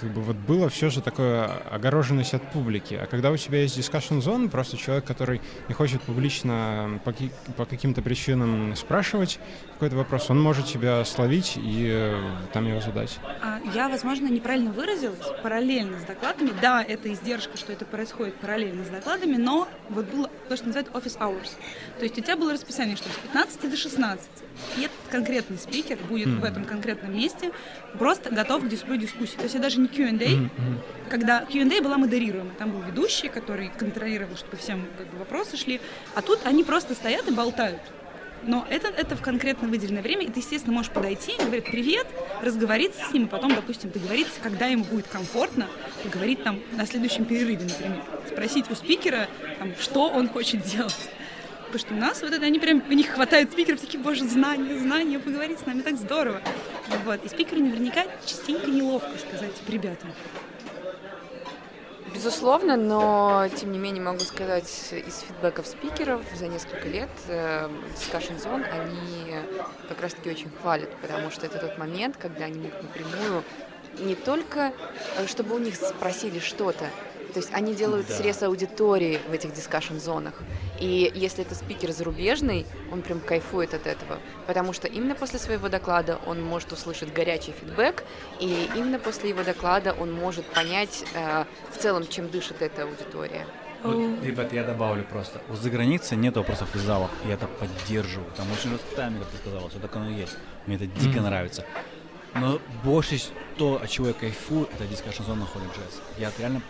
[0.00, 2.94] как бы вот было все же такое огороженность от публики.
[2.94, 7.14] А когда у тебя есть discussion zone, просто человек, который не хочет публично по,
[7.56, 9.38] по каким-то причинам спрашивать
[9.74, 12.20] какой-то вопрос, он может тебя словить и э,
[12.52, 13.18] там его задать.
[13.42, 15.26] А я, возможно, неправильно выразилась.
[15.42, 20.30] Параллельно с докладами, да, это издержка, что это происходит параллельно с докладами, но вот было
[20.48, 21.50] то, что называют office hours.
[21.98, 24.28] То есть у тебя было расписание, что с 15 до 16.
[24.76, 26.40] И этот конкретный спикер будет mm-hmm.
[26.40, 27.52] в этом конкретном месте
[27.98, 29.36] просто готов к дискуссии.
[29.36, 30.48] То есть это даже не Q&A, mm-hmm.
[31.10, 32.54] когда Q&A была модерируемая.
[32.54, 35.80] Там был ведущий, который контролировал, чтобы всем как бы, вопросы шли.
[36.14, 37.80] А тут они просто стоят и болтают.
[38.46, 42.06] Но это, это в конкретно выделенное время, и ты, естественно, можешь подойти, говорить привет,
[42.42, 45.66] разговориться с ним, и потом, допустим, договориться, когда ему будет комфортно,
[46.02, 48.02] поговорить там на следующем перерыве, например.
[48.28, 49.28] Спросить у спикера,
[49.58, 51.08] там, что он хочет делать.
[51.74, 54.78] Потому что у нас вот это, они прям, у них хватает спикеров, такие, боже, знания,
[54.78, 56.40] знания, поговорить с нами, так здорово.
[57.04, 57.24] Вот.
[57.24, 60.06] И спикеру наверняка частенько неловко сказать, типа, ребята,
[62.14, 68.40] Безусловно, но тем не менее могу сказать из фидбэков спикеров за несколько лет э, Discussion
[68.40, 69.34] Zone они
[69.88, 73.42] как раз-таки очень хвалят, потому что это тот момент, когда они могут напрямую
[73.98, 74.72] не только,
[75.18, 76.88] э, чтобы у них спросили что-то,
[77.34, 78.14] то есть они делают да.
[78.14, 80.34] срез аудитории в этих дискашн-зонах.
[80.80, 84.20] И если это спикер зарубежный, он прям кайфует от этого.
[84.46, 88.04] Потому что именно после своего доклада он может услышать горячий фидбэк,
[88.38, 93.46] и именно после его доклада он может понять э, в целом, чем дышит эта аудитория.
[93.82, 95.40] Вот, ребят, я добавлю просто.
[95.50, 98.30] За границей нет вопросов из залов, и это поддерживаю.
[98.36, 100.36] Там очень жестками, как ты сказала, все так оно и есть.
[100.66, 101.22] Мне это дико mm.
[101.22, 101.66] нравится.
[102.34, 103.20] Но больше
[103.56, 106.02] то, от чего я кайфую, это дискашн зона Холли Джаз.
[106.18, 106.60] Я реально,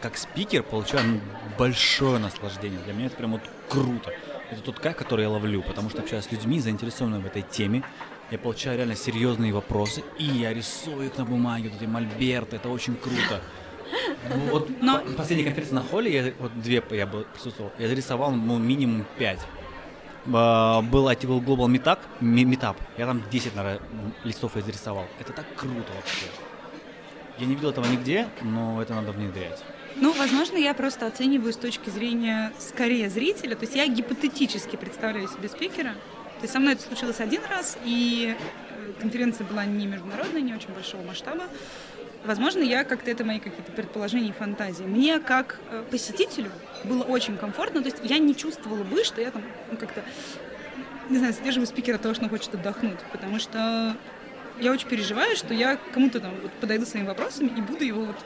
[0.00, 1.20] как спикер, получаю
[1.58, 2.80] большое наслаждение.
[2.80, 4.12] Для меня это прям вот круто.
[4.50, 7.82] Это тот кайф, который я ловлю, потому что общаюсь с людьми, заинтересованными в этой теме.
[8.30, 12.68] Я получаю реально серьезные вопросы, и я рисую их на бумаге, вот эти мольберты, это
[12.68, 13.40] очень круто.
[14.50, 15.00] Вот Но...
[15.16, 19.40] последняя конференция на холле, я, вот две я был, присутствовал, я зарисовал ну, минимум пять.
[20.32, 23.80] А, был ITV Global Meetup, Meetup, я там 10, наверное,
[24.24, 25.06] листов изрисовал.
[25.20, 26.26] Это так круто вообще.
[27.38, 29.62] Я не видел этого нигде, но это надо внедрять.
[29.96, 33.54] Ну, возможно, я просто оцениваю с точки зрения скорее зрителя.
[33.54, 35.92] То есть я гипотетически представляю себе спикера.
[35.92, 40.52] То есть со мной это случилось один раз, и э, конференция была не международная, не
[40.52, 41.44] очень большого масштаба.
[42.26, 44.84] Возможно, я как-то это мои какие-то предположения и фантазии.
[44.84, 46.50] Мне как э, посетителю
[46.84, 50.02] было очень комфортно, то есть я не чувствовала бы, что я там ну, как-то,
[51.08, 53.96] не знаю, сдерживаю спикера того, что он хочет отдохнуть, потому что
[54.60, 58.16] я очень переживаю, что я кому-то там вот подойду своими вопросами и буду его вот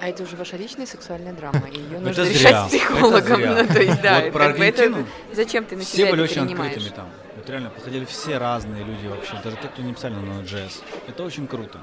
[0.00, 3.40] а это уже ваша личная сексуальная драма, и ее нужно решать с психологом.
[3.50, 6.88] Ну, то есть, да, вот про Аргентину, зачем ты на себя Все были очень открытыми
[6.88, 7.10] там.
[7.36, 10.82] Вот реально, подходили все разные люди вообще, даже те, кто не писали на Node.js.
[11.06, 11.80] Это очень круто.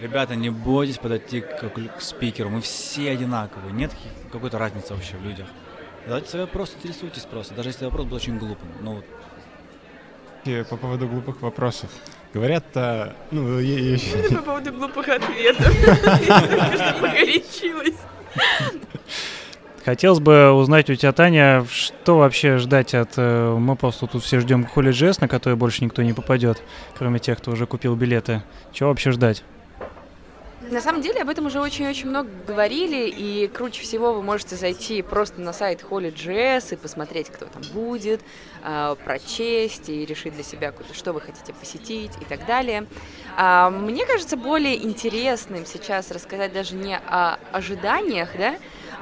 [0.00, 3.92] Ребята, не бойтесь подойти к, к спикеру, мы все одинаковые, нет
[4.32, 5.46] какой-то разницы вообще в людях.
[6.06, 8.68] Давайте свой вопрос, интересуйтесь просто, даже если вопрос был очень глупым.
[8.80, 9.04] Ну, вот.
[10.44, 11.90] И по поводу глупых вопросов.
[12.32, 13.98] Говорят, а, ну, я, я...
[14.36, 15.66] По поводу глупых ответов.
[17.00, 17.98] Погорячилась.
[19.84, 23.14] Хотелось бы узнать у тебя, Таня, что вообще ждать от...
[23.16, 26.62] Э, мы просто тут все ждем Холли Джесс, на который больше никто не попадет,
[26.96, 28.42] кроме тех, кто уже купил билеты.
[28.72, 29.42] Чего вообще ждать?
[30.70, 35.02] На самом деле об этом уже очень-очень много говорили, и круче всего вы можете зайти
[35.02, 38.20] просто на сайт Holy.js и посмотреть, кто там будет,
[38.62, 42.86] э, прочесть и решить для себя, что вы хотите посетить и так далее.
[43.36, 48.54] А, мне кажется, более интересным сейчас рассказать даже не о ожиданиях, да,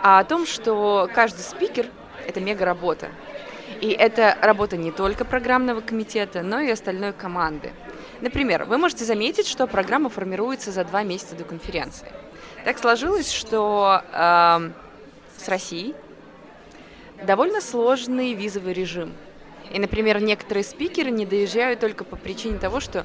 [0.02, 1.90] а о том, что каждый спикер
[2.26, 3.08] Это мега работа.
[3.82, 7.72] И это работа не только программного комитета, но и остальной команды.
[8.20, 12.10] Например, вы можете заметить, что программа формируется за два месяца до конференции.
[12.64, 14.70] Так сложилось, что э,
[15.36, 15.94] с Россией
[17.22, 19.12] довольно сложный визовый режим.
[19.70, 23.04] И, например, некоторые спикеры не доезжают только по причине того, что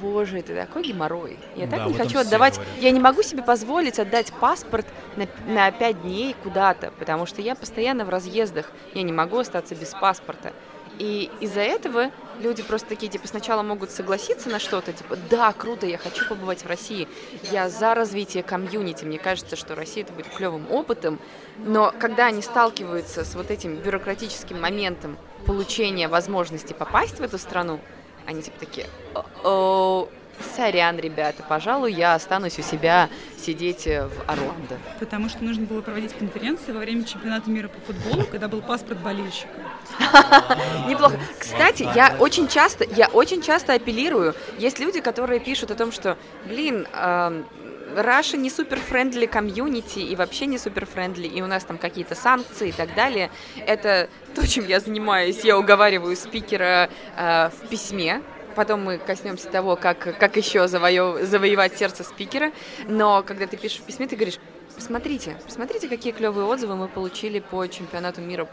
[0.00, 1.38] Боже, это такой геморрой.
[1.56, 2.54] Я так Да, не хочу отдавать.
[2.54, 2.76] говорят.
[2.80, 4.86] Я не могу себе позволить отдать паспорт
[5.16, 8.72] на, на 5 дней куда-то, потому что я постоянно в разъездах.
[8.94, 10.52] Я не могу остаться без паспорта.
[10.98, 12.10] И из-за этого
[12.40, 16.64] люди просто такие, типа, сначала могут согласиться на что-то, типа, да, круто, я хочу побывать
[16.64, 17.08] в России,
[17.50, 21.18] я за развитие комьюнити, мне кажется, что Россия это будет клевым опытом,
[21.58, 25.16] но когда они сталкиваются с вот этим бюрократическим моментом
[25.46, 27.80] получения возможности попасть в эту страну,
[28.26, 28.86] они типа такие,
[29.42, 30.08] о
[30.56, 33.08] сорян, ребята, пожалуй, я останусь у себя
[33.38, 34.78] сидеть э, в Орландо.
[34.98, 38.98] Потому что нужно было проводить конференции во время чемпионата мира по футболу, когда был паспорт
[39.00, 39.48] болельщика.
[40.88, 41.18] Неплохо.
[41.38, 44.34] Кстати, я очень часто, я очень часто апеллирую.
[44.58, 46.16] Есть люди, которые пишут о том, что,
[46.46, 46.86] блин,
[47.96, 52.14] Russia не супер friendly комьюнити и вообще не супер friendly, и у нас там какие-то
[52.14, 53.30] санкции и так далее.
[53.66, 55.40] Это то, чем я занимаюсь.
[55.44, 58.22] Я уговариваю спикера э, в письме.
[58.54, 62.52] Потом мы коснемся того, как, как еще завоев- завоевать сердце спикера.
[62.86, 64.38] Но когда ты пишешь в письме, ты говоришь,
[64.74, 68.48] посмотрите, посмотрите, какие клевые отзывы мы получили по чемпионату мира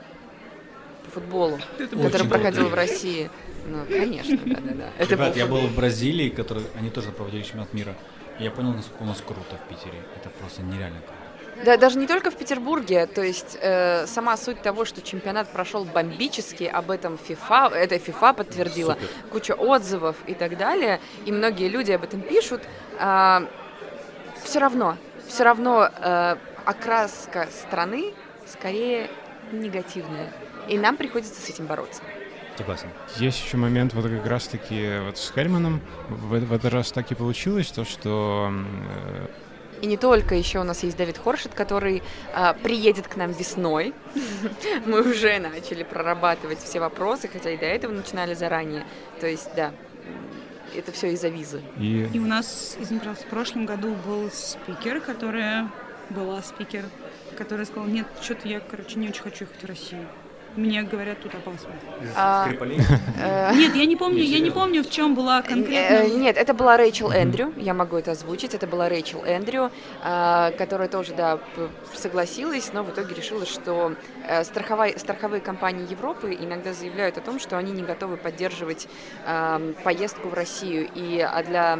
[1.05, 3.29] по футболу, который Очень проходил в России.
[3.67, 4.89] Ну, конечно, да-да-да.
[4.97, 7.95] Это Ребят, был я был в Бразилии, который, они тоже проводили чемпионат мира.
[8.39, 9.99] И я понял, насколько у нас круто в Питере.
[10.15, 11.20] Это просто нереально круто.
[11.65, 15.85] Да, даже не только в Петербурге, то есть э, сама суть того, что чемпионат прошел
[15.85, 19.07] бомбически, об этом FIFA, это FIFA подтвердила, Супер.
[19.31, 22.61] куча отзывов и так далее, и многие люди об этом пишут.
[22.97, 24.97] все равно,
[25.27, 26.35] все равно э,
[26.65, 28.13] окраска страны
[28.47, 29.09] скорее
[29.51, 30.31] негативная,
[30.67, 32.01] и нам приходится с этим бороться.
[32.57, 32.89] Согласен.
[33.17, 35.81] Есть еще момент вот как раз-таки вот с Хельманом.
[36.09, 39.27] В, в этот раз так и получилось, то что э,
[39.81, 42.03] И не только, еще у нас есть Давид Хоршет, который
[42.33, 43.93] а, приедет к нам весной.
[44.85, 48.85] Мы уже начали прорабатывать все вопросы, хотя и до этого начинали заранее.
[49.19, 49.71] То есть, да,
[50.75, 51.61] это все из-за визы.
[51.79, 55.71] и И у нас, извини, пожалуйста, в прошлом году был спикер, которая
[56.09, 56.85] была спикер,
[57.37, 60.07] которая сказала, нет, что-то я, короче, не очень хочу ехать в Россию.
[60.55, 61.69] Мне говорят, тут опасно.
[62.15, 66.17] А, э, Нет, я не помню, я не помню, в чем была Э, конкретно.
[66.17, 69.71] Нет, это была Рэйчел Эндрю, я могу это озвучить, это была Рэйчел Эндрю,
[70.57, 71.39] которая тоже, да,
[71.93, 73.93] согласилась, но в итоге решила, что
[74.27, 78.87] э, страховая- страховые компании Европы иногда заявляют о том, что они не готовы поддерживать
[79.83, 81.79] поездку в Россию, и а для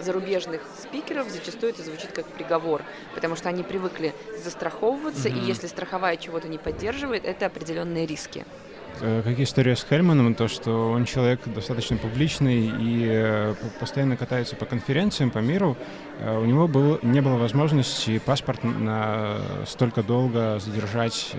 [0.00, 2.82] зарубежных спикеров зачастую это звучит как приговор,
[3.14, 8.44] потому что они привыкли застраховываться, и если страховая чего-то не поддерживает, это определенные риски.
[9.00, 14.56] Э, Как история с Хельманом, то, что он человек достаточно публичный и э, постоянно катается
[14.56, 15.76] по конференциям по миру,
[16.20, 21.32] э, у него был, не было возможности паспорт на столько долго задержать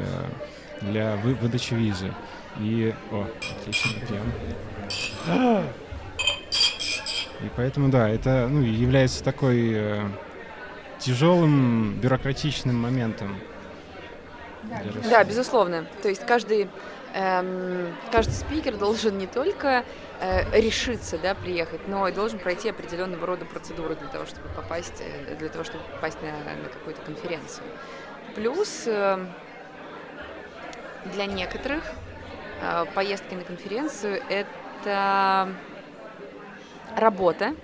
[0.81, 2.13] для вы- выдачи визы.
[2.59, 2.93] И...
[3.11, 3.25] О,
[3.61, 5.65] отлично, пьем.
[7.41, 10.01] И поэтому, да, это ну, является такой э,
[10.99, 13.37] тяжелым бюрократичным моментом.
[15.09, 15.85] Да, безусловно.
[16.01, 16.69] То есть каждый,
[17.13, 19.83] эм, каждый спикер должен не только
[20.19, 25.01] э, решиться, да, приехать, но и должен пройти определенного рода процедуры для того, чтобы попасть,
[25.01, 27.65] э, для того, чтобы попасть на, на какую-то конференцию.
[28.33, 29.23] Плюс э,
[31.13, 31.83] для некоторых
[32.61, 35.49] э, поездки на конференцию это
[36.95, 37.55] работа,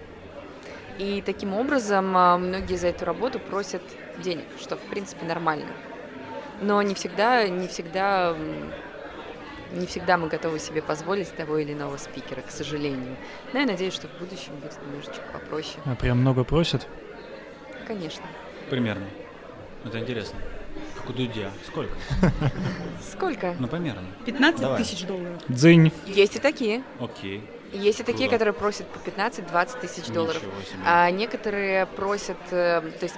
[0.97, 3.81] и таким образом э, многие за эту работу просят
[4.19, 5.67] денег, что в принципе нормально
[6.61, 8.35] но не всегда, не всегда,
[9.73, 13.17] не всегда мы готовы себе позволить того или иного спикера, к сожалению.
[13.51, 15.79] Но я надеюсь, что в будущем будет немножечко попроще.
[15.85, 16.87] А прям много просят?
[17.87, 18.23] Конечно.
[18.69, 19.05] Примерно.
[19.83, 20.39] Это интересно.
[20.95, 21.49] Как у Дудя.
[21.67, 21.93] Сколько?
[23.11, 23.55] Сколько?
[23.59, 24.05] Ну, примерно.
[24.25, 24.77] 15 Давай.
[24.77, 25.41] тысяч долларов.
[25.47, 25.91] Дзынь.
[26.05, 26.83] Есть и такие.
[26.99, 27.43] Окей.
[27.71, 28.45] Есть и такие, Круто.
[28.45, 30.41] которые просят по 15-20 тысяч долларов.
[30.85, 33.15] А некоторые просят, э, то есть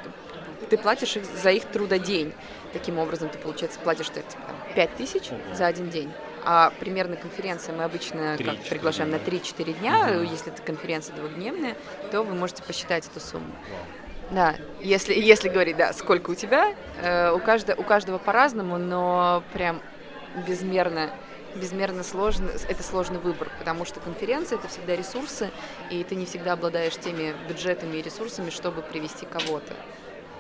[0.70, 2.34] ты платишь их за их трудодень.
[2.72, 6.12] Таким образом, ты, получается, платишь типа, там, 5 тысяч за один день.
[6.46, 9.40] А примерно конференция мы обычно как, 3-4 приглашаем на дня.
[9.40, 10.08] 3-4 дня.
[10.08, 10.24] Мгм.
[10.24, 11.76] Если это конференция двухдневная,
[12.12, 13.54] то вы можете посчитать эту сумму.
[13.70, 13.80] Вау.
[14.32, 19.44] Да, если, если говорить, да, сколько у тебя, э, у, каждого, у каждого по-разному, но
[19.54, 19.82] прям
[20.48, 21.12] безмерно,
[21.56, 25.52] безмерно сложно, это сложный выбор, потому что конференция это всегда ресурсы,
[25.90, 29.74] и ты не всегда обладаешь теми бюджетами и ресурсами, чтобы привести кого-то.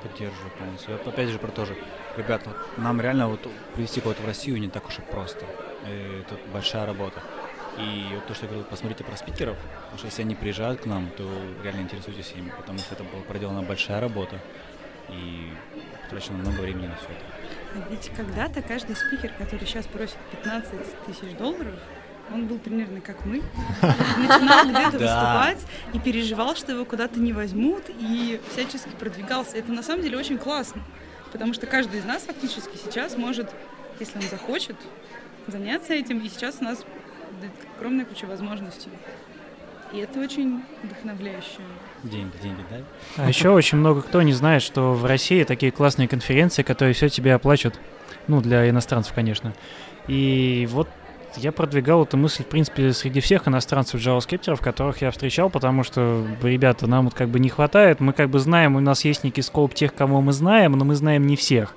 [0.02, 0.91] Поддерживаю полностью.
[0.91, 1.77] Я, опять же про то же.
[2.18, 5.45] Ребята, вот нам реально вот привести кого-то в Россию не так уж и просто.
[5.88, 7.22] И это большая работа.
[7.77, 10.85] И вот то, что я говорил, посмотрите про спикеров, потому что если они приезжают к
[10.85, 11.27] нам, то
[11.64, 14.40] реально интересуйтесь ими, потому что это была проделана большая работа
[15.10, 15.52] и
[16.03, 17.32] потрачено много времени на все это.
[17.90, 20.72] Ведь когда-то каждый спикер, который сейчас просит 15
[21.06, 21.74] тысяч долларов,
[22.32, 23.41] он был примерно как мы,
[23.82, 25.60] начинал где-то выступать
[25.94, 29.58] и переживал, что его куда-то не возьмут, и всячески продвигался.
[29.58, 30.84] Это на самом деле очень классно,
[31.32, 33.50] потому что каждый из нас фактически сейчас может,
[34.00, 34.76] если он захочет,
[35.48, 36.84] заняться этим, и сейчас у нас
[37.78, 38.90] огромная куча возможностей.
[39.94, 41.60] И это очень вдохновляюще.
[42.02, 42.78] Деньги, деньги, да?
[43.18, 47.10] А еще очень много кто не знает, что в России такие классные конференции, которые все
[47.10, 47.80] тебе оплачивают.
[48.28, 49.53] Ну, для иностранцев, конечно.
[50.07, 50.90] И вот
[51.38, 56.26] я продвигал эту мысль, в принципе, среди всех иностранцев JavaScript, которых я встречал, потому что,
[56.41, 59.41] ребята, нам вот как бы не хватает, мы как бы знаем, у нас есть некий
[59.41, 61.76] скоп тех, кого мы знаем, но мы знаем не всех.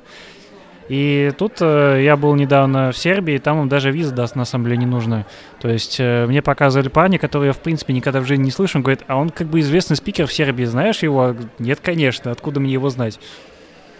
[0.88, 4.66] И тут э, я был недавно в Сербии, там им даже виза даст на самом
[4.66, 5.26] деле не нужна.
[5.60, 8.78] То есть э, мне показывали парня, которого я в принципе никогда в жизни не слышал,
[8.78, 11.34] он говорит, а он как бы известный спикер в Сербии, знаешь его?
[11.58, 13.18] Нет, конечно, откуда мне его знать?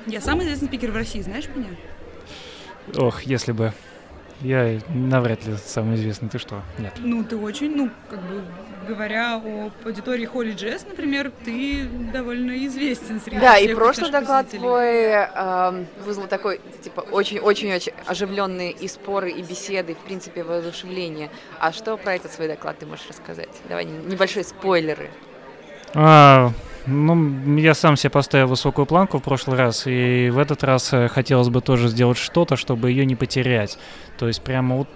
[0.07, 1.69] Я самый известный спикер в России, знаешь меня?
[2.97, 3.73] Ох, если бы.
[4.43, 6.29] Я навряд ли самый известный.
[6.29, 6.63] Ты что?
[6.79, 6.93] Нет.
[6.99, 8.43] Ну, ты очень, ну, как бы
[8.87, 14.47] говоря о аудитории Холли Джесс, например, ты довольно известен среди Да, всех и прошлый доклад
[14.47, 14.69] посетителей.
[14.69, 21.31] твой э, вызвал такой, типа, очень-очень-очень оживленные и споры, и беседы, в принципе, воодушевление.
[21.59, 23.49] А что про этот свой доклад ты можешь рассказать?
[23.69, 25.11] Давай небольшие спойлеры.
[25.95, 26.53] А,
[26.87, 31.09] ну, я сам себе поставил высокую планку в прошлый раз, и в этот раз э,
[31.09, 33.79] хотелось бы тоже сделать что-то, чтобы ее не потерять.
[34.19, 34.89] То есть прямо вот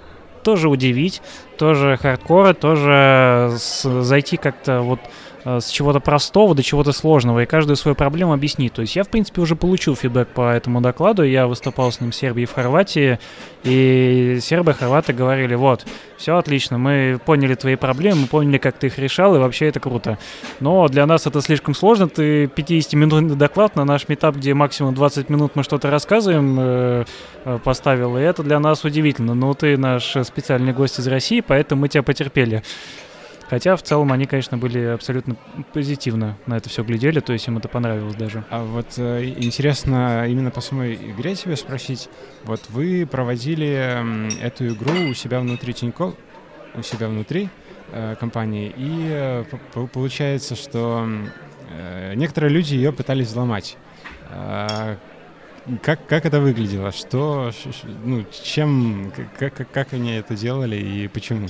[0.42, 1.20] тоже удивить,
[1.58, 5.08] тоже хардкора, тоже с- зайти как-то вот э,
[5.44, 8.72] с чего-то простого до чего-то сложного и каждую свою проблему объяснить.
[8.72, 12.10] То есть я, в принципе, уже получил фидбэк по этому докладу, я выступал с ним
[12.10, 13.18] в Сербии и в Хорватии,
[13.62, 15.86] и сербы и хорваты говорили, вот,
[16.16, 19.80] все отлично, мы поняли твои проблемы, мы поняли, как ты их решал, и вообще это
[19.80, 20.18] круто.
[20.60, 25.28] Но для нас это слишком сложно, ты 50-минутный доклад на наш метап, где максимум 20
[25.30, 27.04] минут мы что-то рассказываем, э,
[27.44, 29.34] э, поставил, и это для нас удивительно.
[29.34, 32.62] Но ты наш специальный гость из России, поэтому мы тебя потерпели.
[33.50, 35.36] Хотя в целом они, конечно, были абсолютно
[35.72, 38.44] позитивно на это все глядели, то есть им это понравилось даже.
[38.48, 42.08] А вот э, интересно именно по самой игре тебя спросить.
[42.44, 46.14] Вот вы проводили эту игру у себя внутри Тинькофф,
[46.76, 47.48] у себя внутри
[47.90, 51.08] э, компании, и э, п- п- получается, что
[51.76, 53.76] э, некоторые люди ее пытались взломать.
[54.30, 54.96] А,
[55.82, 56.92] как, как это выглядело?
[56.92, 57.50] Что,
[58.04, 61.48] ну, чем, как, как, как они это делали и почему?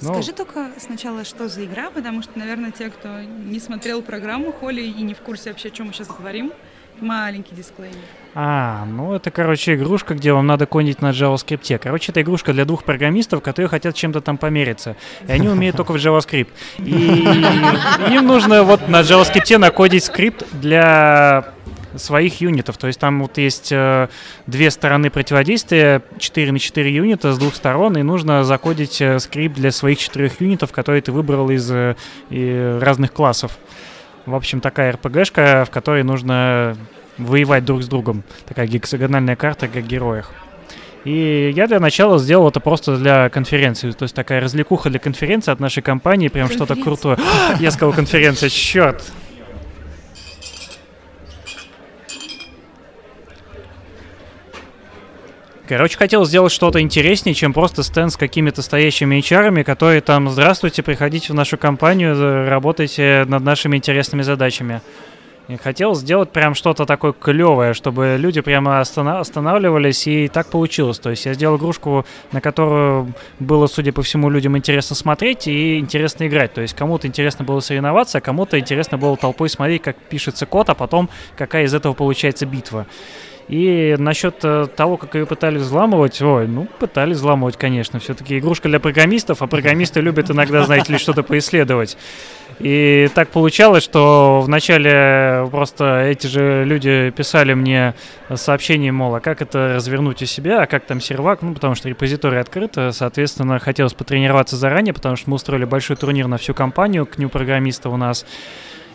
[0.00, 4.52] Ну, Скажи только сначала, что за игра, потому что, наверное, те, кто не смотрел программу
[4.52, 6.52] Холли и не в курсе вообще, о чем мы сейчас говорим,
[7.00, 7.98] маленький дисклеймер.
[8.34, 11.78] А, ну это, короче, игрушка, где вам надо конить на JavaScript.
[11.78, 14.96] Короче, это игрушка для двух программистов, которые хотят чем-то там помериться.
[15.26, 16.48] И они умеют только в JavaScript.
[16.78, 21.52] И им нужно вот на JavaScript накодить скрипт для
[21.98, 22.78] своих юнитов.
[22.78, 24.08] То есть там вот есть э,
[24.46, 29.56] две стороны противодействия, 4 на 4 юнита с двух сторон, и нужно закодить э, скрипт
[29.56, 31.94] для своих четырех юнитов, которые ты выбрал из э,
[32.80, 33.58] разных классов.
[34.26, 36.76] В общем, такая РПГшка, в которой нужно
[37.18, 38.22] воевать друг с другом.
[38.46, 40.32] Такая гексагональная карта, как героях.
[41.04, 43.90] И я для начала сделал это просто для конференции.
[43.92, 47.18] То есть такая развлекуха для конференции от нашей компании, прям что-то крутое.
[47.60, 49.02] Я сказал конференция, черт.
[55.68, 60.82] Короче, хотел сделать что-то интереснее, чем просто стенд с какими-то стоящими HR, которые там, здравствуйте,
[60.82, 64.80] приходите в нашу компанию, э, работайте над нашими интересными задачами.
[65.48, 70.98] И хотел сделать прям что-то такое клевое, чтобы люди прямо остана- останавливались, и так получилось.
[71.00, 75.78] То есть я сделал игрушку, на которую было, судя по всему, людям интересно смотреть и
[75.78, 76.54] интересно играть.
[76.54, 80.70] То есть кому-то интересно было соревноваться, а кому-то интересно было толпой смотреть, как пишется код,
[80.70, 82.86] а потом какая из этого получается битва.
[83.48, 87.98] И насчет э, того, как ее пытались взламывать, ой, ну, пытались взламывать, конечно.
[87.98, 91.96] Все-таки игрушка для программистов, а программисты любят иногда, знаете ли, что-то поисследовать.
[92.58, 97.94] И так получалось, что вначале просто эти же люди писали мне
[98.34, 101.88] сообщение, мол, а как это развернуть у себя, а как там сервак, ну, потому что
[101.88, 106.52] репозиторий открыт, э, соответственно, хотелось потренироваться заранее, потому что мы устроили большой турнир на всю
[106.52, 108.26] компанию к ню программиста у нас.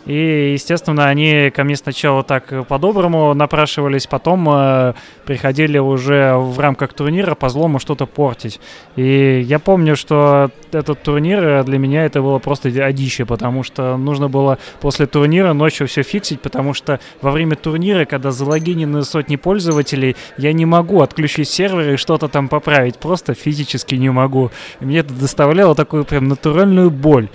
[0.06, 4.94] И, естественно, они ко мне сначала так по-доброму напрашивались, потом э,
[5.24, 8.60] приходили уже в рамках турнира по злому что-то портить.
[8.96, 14.28] И я помню, что этот турнир для меня это было просто одище, потому что нужно
[14.28, 20.16] было после турнира ночью все фиксить, потому что во время турнира, когда залогинены сотни пользователей,
[20.36, 24.50] я не могу отключить сервер и что-то там поправить, просто физически не могу.
[24.80, 27.28] И мне это доставляло такую прям натуральную боль.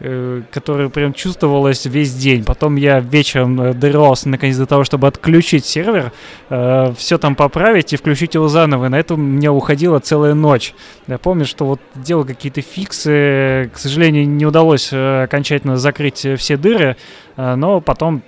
[0.00, 2.44] Э, которая прям чувствовалась весь день.
[2.44, 6.12] Потом я вечером э, дорвался наконец до того, чтобы отключить сервер,
[6.50, 8.86] э, все там поправить и включить его заново.
[8.86, 10.74] И на это меня уходила целая ночь.
[11.06, 13.70] Я помню, что вот делал какие-то фиксы.
[13.72, 16.96] К сожалению, не удалось окончательно закрыть все дыры,
[17.36, 18.22] но потом,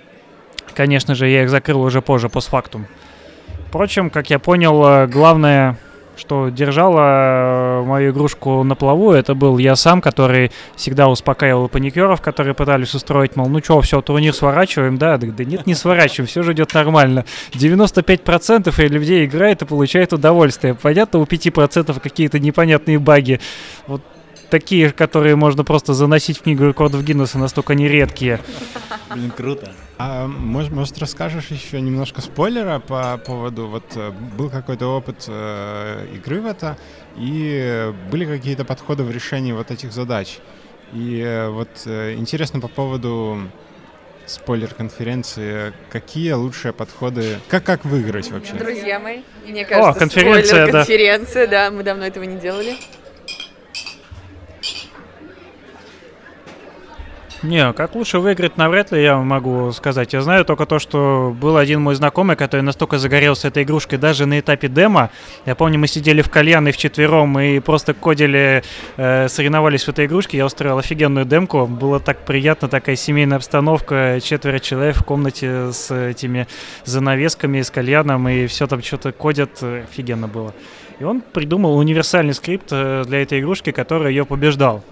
[0.75, 2.85] конечно же, я их закрыл уже позже, постфактум.
[3.67, 5.77] Впрочем, как я понял, главное
[6.17, 12.21] что держала э, мою игрушку на плаву, это был я сам, который всегда успокаивал паникеров,
[12.21, 15.17] которые пытались устроить, мол, ну что, все, турнир сворачиваем, да?
[15.17, 17.25] Да, да нет, не сворачиваем, все же идет нормально.
[17.53, 20.75] 95% людей играет и получает удовольствие.
[20.75, 23.39] Понятно, у 5% какие-то непонятные баги.
[23.87, 24.01] Вот
[24.49, 28.39] такие, которые можно просто заносить в книгу рекордов Гиннесса, настолько они редкие.
[29.13, 29.71] Блин, круто.
[29.97, 36.07] А может, может, расскажешь еще немножко спойлера по поводу, вот э, был какой-то опыт э,
[36.15, 36.77] игры в это,
[37.15, 40.39] и были какие-то подходы в решении вот этих задач.
[40.91, 43.39] И э, вот э, интересно по поводу
[44.25, 48.53] спойлер-конференции, какие лучшие подходы, как, как выиграть вообще?
[48.53, 51.69] Друзья мои, мне кажется, О, конференция, спойлер-конференция, да.
[51.69, 52.75] да, мы давно этого не делали.
[57.45, 60.13] Не, как лучше выиграть, навряд ли я могу сказать.
[60.13, 64.25] Я знаю только то, что был один мой знакомый, который настолько загорелся этой игрушкой даже
[64.25, 65.11] на этапе демо.
[65.45, 68.63] Я помню, мы сидели в кальяне вчетвером и просто кодили,
[68.97, 70.37] э, соревновались в этой игрушке.
[70.37, 71.67] Я устроил офигенную демку.
[71.67, 74.19] Было так приятно, такая семейная обстановка.
[74.23, 76.47] Четверо человек в комнате с этими
[76.83, 79.61] занавесками, с кальяном, и все там что-то кодят.
[79.61, 80.51] Офигенно было.
[80.99, 84.83] И он придумал универсальный скрипт э, для этой игрушки, который ее побеждал.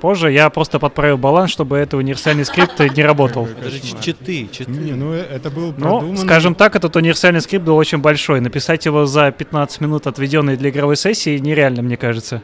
[0.00, 3.46] Позже я просто подправил баланс, чтобы это универсальный скрипт не работал.
[3.46, 4.70] Это же читы, читы.
[4.70, 8.40] Не, ну это был Ну, скажем так, этот универсальный скрипт был очень большой.
[8.40, 12.42] Написать его за 15 минут, отведенные для игровой сессии, нереально, мне кажется.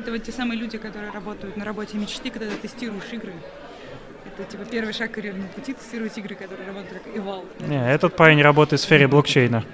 [0.00, 3.32] Это вот те самые люди, которые работают на работе мечты, когда ты тестируешь игры.
[4.36, 7.44] Это типа первый шаг карьерного пути тестировать игры, которые работают как Eval.
[7.68, 9.64] Не, этот парень работает в сфере блокчейна.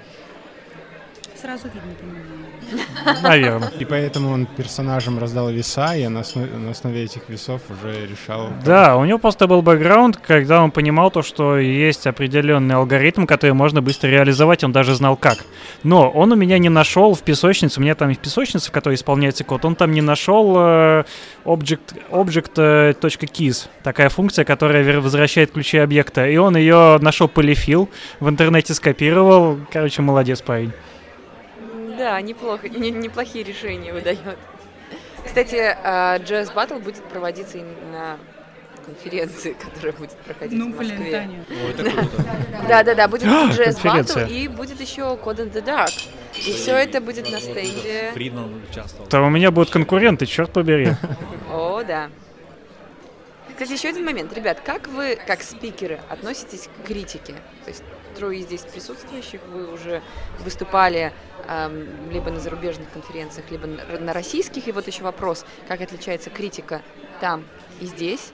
[1.40, 3.22] Сразу видно по нему.
[3.22, 3.68] Наверное.
[3.78, 8.48] И поэтому он персонажам раздал веса, и на основе, на основе этих весов уже решал...
[8.64, 13.52] Да, у него просто был бэкграунд, когда он понимал то, что есть определенный алгоритм, который
[13.52, 15.38] можно быстро реализовать, он даже знал как.
[15.84, 18.94] Но он у меня не нашел в песочнице, у меня там есть песочница, в которой
[18.94, 21.04] исполняется код, он там не нашел э,
[21.44, 27.88] object, object.keys, такая функция, которая возвращает ключи объекта, и он ее нашел полифил,
[28.18, 30.72] в интернете скопировал, короче, молодец парень.
[31.98, 34.38] Да, неплохо, не, неплохие решения выдает.
[35.24, 35.56] Кстати,
[36.24, 37.58] Jazz Battle будет проводиться
[37.92, 38.16] на
[38.86, 40.96] конференции, которая будет проходить ну, в Москве.
[40.96, 41.44] Блин, Таня.
[41.50, 42.24] О, это круто.
[42.68, 45.92] Да, да, да, будет Jazz Battle и будет еще Code in the Dark.
[46.36, 48.10] И все это будет на стенде.
[48.14, 49.08] Фридман участвовал.
[49.08, 50.92] Там у меня будут конкуренты, черт побери.
[51.52, 52.10] О, да.
[53.50, 54.32] Кстати, еще один момент.
[54.32, 57.34] Ребят, как вы, как спикеры, относитесь к критике?
[57.64, 57.82] То есть
[58.16, 60.00] трое здесь присутствующих, вы уже
[60.40, 61.12] выступали
[62.10, 64.68] либо на зарубежных конференциях, либо на российских.
[64.68, 66.82] И вот еще вопрос, как отличается критика
[67.20, 67.44] там
[67.80, 68.32] и здесь?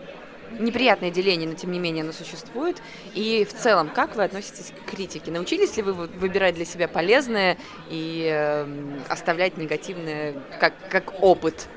[0.59, 2.81] Неприятное деление, но тем не менее оно существует.
[3.15, 5.31] И в целом, как вы относитесь к критике?
[5.31, 7.57] Научились ли вы выбирать для себя полезное
[7.91, 11.69] и э, оставлять негативное как, как опыт?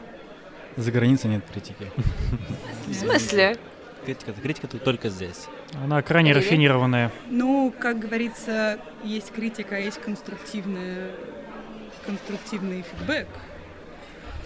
[0.75, 1.91] За границей нет критики.
[2.87, 3.57] В смысле?
[4.07, 5.47] Критика, критика тут только здесь.
[5.83, 6.37] Она крайне Или?
[6.37, 7.11] рафинированная.
[7.29, 11.11] Ну, как говорится, есть критика, а есть конструктивный,
[12.05, 13.27] конструктивный фидбэк.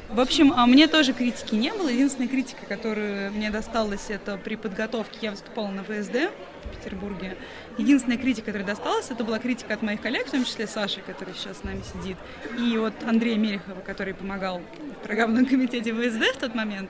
[0.10, 1.90] В общем, а мне тоже критики не было.
[1.90, 5.20] Единственная критика, которая мне досталась, это при подготовке.
[5.22, 6.32] Я выступала на ВСД
[6.64, 7.38] в Петербурге.
[7.78, 11.36] Единственная критика, которая досталась, это была критика от моих коллег, в том числе Саши, который
[11.36, 12.18] сейчас с нами сидит,
[12.58, 14.60] и от Андрея Мелехова, который помогал
[15.00, 16.90] в программном комитете ВСД в тот момент.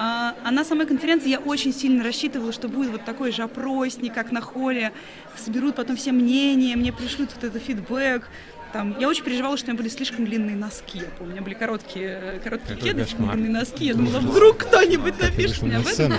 [0.00, 4.14] А, а на самой конференции я очень сильно рассчитывала, что будет вот такой же опросник,
[4.14, 4.92] как на холле,
[5.36, 8.28] соберут потом все мнения, мне пришлют вот этот фидбэк.
[8.72, 10.98] Там, я очень переживала, что у меня были слишком длинные носки.
[10.98, 13.86] Я помню, у меня были короткие, короткие Какой кеды, длинные носки.
[13.86, 16.12] Я думала, вдруг кто-нибудь напишет мне об этом.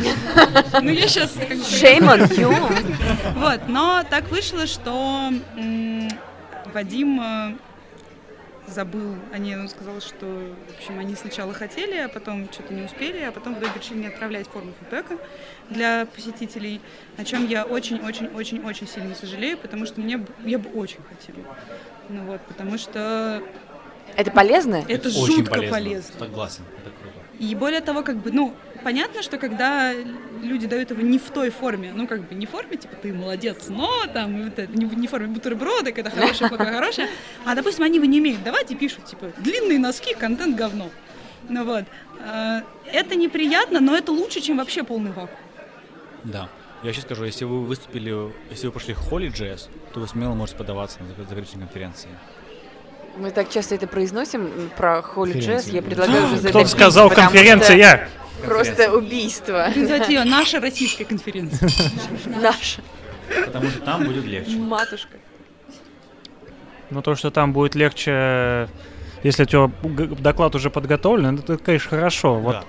[0.81, 1.35] Ну, я сейчас...
[1.37, 2.53] Shame on you.
[3.35, 5.31] Вот, но так вышло, что
[6.73, 7.53] Вадим э,
[8.73, 9.55] забыл о ней.
[9.57, 13.55] Он сказал, что, в общем, они сначала хотели, а потом что-то не успели, а потом
[13.55, 15.17] в итоге решили не отправлять форму фидбэка
[15.69, 16.81] для посетителей,
[17.17, 21.45] о чем я очень-очень-очень-очень сильно сожалею, потому что мне я бы очень хотела.
[22.09, 23.43] Ну вот, потому что
[24.15, 24.83] Это полезно?
[24.87, 25.71] это, Очень жутко полезно.
[25.77, 26.19] полезно.
[26.19, 27.15] Согласен, это круто.
[27.39, 28.53] И более того, как бы, ну,
[28.83, 29.93] понятно, что когда
[30.41, 33.13] люди дают его не в той форме, ну, как бы не в форме, типа, ты
[33.13, 37.07] молодец, но там, вот это, не, в- не в форме бутерброда, когда хорошее, плохое, хорошее,
[37.45, 40.89] а, допустим, они его не умеют давать и пишут, типа, длинные носки, контент говно.
[41.47, 41.85] Ну вот.
[42.25, 42.61] Э,
[42.91, 45.29] Это неприятно, но это лучше, чем вообще полный вакуум.
[46.23, 46.49] Да.
[46.83, 50.33] Я сейчас скажу, если вы выступили, если вы пошли в Holy Jazz, то вы смело
[50.33, 52.09] можете подаваться на заграничной конференции.
[53.17, 55.13] Мы так часто это произносим про Джесс.
[55.13, 55.75] Конференции.
[55.75, 58.07] Я предлагаю уже Кто запретить, сказал конференция?
[58.45, 59.67] Просто убийство.
[59.75, 61.69] Назвать ее наша российская конференция.
[62.25, 62.81] Наша
[63.45, 64.55] Потому что там будет легче.
[64.57, 65.17] матушка.
[66.89, 68.67] Ну, то, что там будет легче,
[69.23, 69.71] если у тебя
[70.19, 72.35] доклад уже подготовлен, это, конечно, хорошо.
[72.35, 72.65] Вот.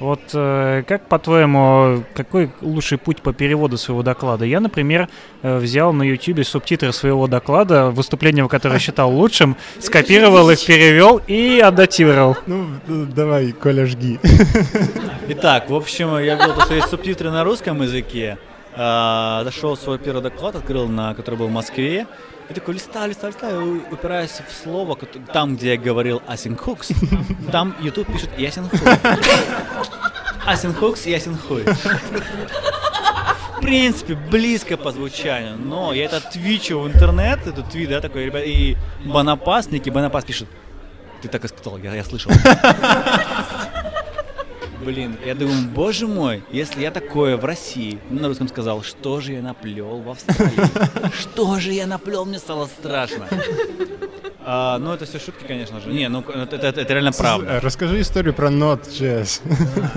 [0.00, 4.44] Вот э, как, по-твоему, какой лучший путь по переводу своего доклада?
[4.44, 5.08] Я, например,
[5.42, 11.58] э, взял на YouTube субтитры своего доклада, выступление, которое считал лучшим, скопировал их, перевел и
[11.58, 12.36] адаптировал.
[12.46, 14.20] Ну, э, давай, Коля, жги.
[15.28, 18.38] Итак, в общем, я видел, то, что есть субтитры на русском языке.
[18.76, 22.06] А, Дошел свой первый доклад, открыл, на, который был в Москве.
[22.48, 24.96] И такой листаю, листаю, листаю, и упираясь в слово,
[25.32, 26.88] там, где я говорил Асин Хукс,
[27.52, 28.80] там YouTube пишет Ясен Хуй.
[30.46, 31.64] Асин Хукс, Ясен Хуй.
[33.56, 38.26] В принципе, близко по звучанию, но я это твичу в интернет, эту твит, да, такой,
[38.26, 40.48] ребят, и Бонапас, некий Бонапас пишет,
[41.20, 42.32] ты так и сказал, я, я слышал.
[44.88, 49.32] Блин, я думаю, боже мой, если я такое в России на русском сказал, что же
[49.34, 51.12] я наплел в Австралии?
[51.12, 53.28] Что же я наплел, мне стало страшно.
[54.46, 55.90] А, ну, это все шутки, конечно же.
[55.92, 57.50] Не, ну, это, это- это реально правда.
[57.50, 59.42] Э, Расскажи историю про Node.js.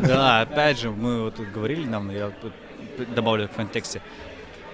[0.05, 2.29] Да, опять же, мы вот тут говорили недавно, я
[3.15, 4.01] добавлю в контексте.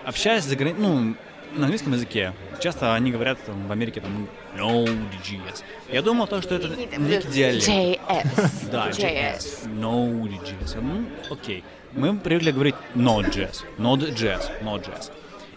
[0.03, 1.15] Общаясь за грани- ну,
[1.55, 4.27] на английском языке, часто они говорят там, в Америке там
[4.57, 5.61] Node.js.
[5.91, 7.67] Я думал то, что это некий диалект.
[7.67, 8.69] JS.
[8.71, 9.67] Да, JS.
[9.79, 10.81] Node.js.
[10.81, 11.63] Ну, окей.
[11.93, 13.63] Мы привыкли говорить Node.js.
[13.77, 14.61] Node.js.
[14.61, 15.11] Node.js.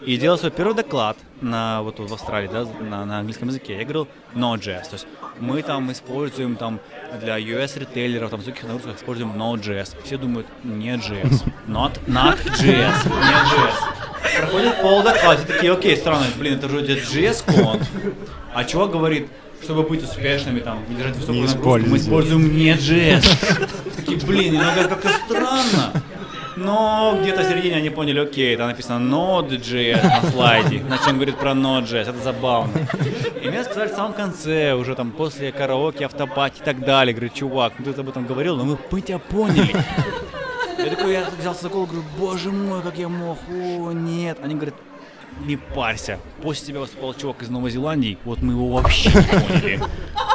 [0.05, 3.77] И делал свой первый доклад на, вот в Австралии, да, на, на английском языке.
[3.77, 4.83] Я говорил Node.js.
[4.89, 5.07] То есть
[5.39, 6.79] мы там используем там
[7.19, 9.97] для US ритейлеров, там, всяких нагрузках используем Node.js.
[10.03, 11.43] Все думают, не JS.
[11.67, 12.65] Not, not JS.
[12.65, 14.39] Не JS.
[14.39, 17.87] Проходит пол доклада, все такие, окей, странно, блин, это вроде JS конф.
[18.53, 19.29] А чувак говорит,
[19.63, 23.25] чтобы быть успешными, там, держать высокую нагрузку, мы используем не JS.
[23.95, 25.93] Такие, блин, иногда как-то странно.
[26.57, 31.37] Но где-то в середине они поняли, окей, там написано Node.js на слайде, значит он говорит
[31.37, 32.73] про Node.js, это забавно.
[33.41, 37.31] И мне сказали в самом конце, уже там после караоке, автопати и так далее, говорю,
[37.33, 39.75] чувак, ну ты об этом говорил, но мы, мы тебя поняли.
[40.77, 44.37] Я такой, я взялся за голову, говорю, боже мой, как я мог, о, нет.
[44.43, 44.75] Они говорят,
[45.45, 49.79] не парься, после тебя выступал чувак из Новой Зеландии, вот мы его вообще не поняли.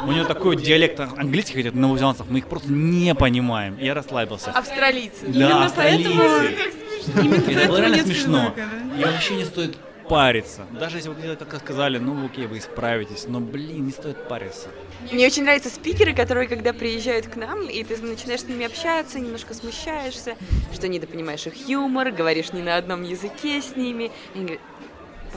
[0.05, 3.77] У него такой диалект английских этих новозеландцев, мы их просто не понимаем.
[3.79, 4.51] Я расслабился.
[4.51, 5.27] Австралийцы.
[5.27, 6.79] Да, Именно поэтому- австралийцы.
[7.23, 8.55] Именно Это было реально смешно.
[8.99, 9.77] И вообще не стоит
[10.09, 10.67] париться.
[10.79, 14.69] Даже если мне как сказали, ну окей, вы исправитесь, но блин, не стоит париться.
[15.13, 19.19] Мне очень нравятся спикеры, которые, когда приезжают к нам, и ты начинаешь с ними общаться,
[19.19, 20.37] немножко смущаешься,
[20.73, 24.05] что недопонимаешь их юмор, говоришь не на одном языке с ними.
[24.35, 24.61] И они говорят,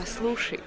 [0.00, 0.60] послушай,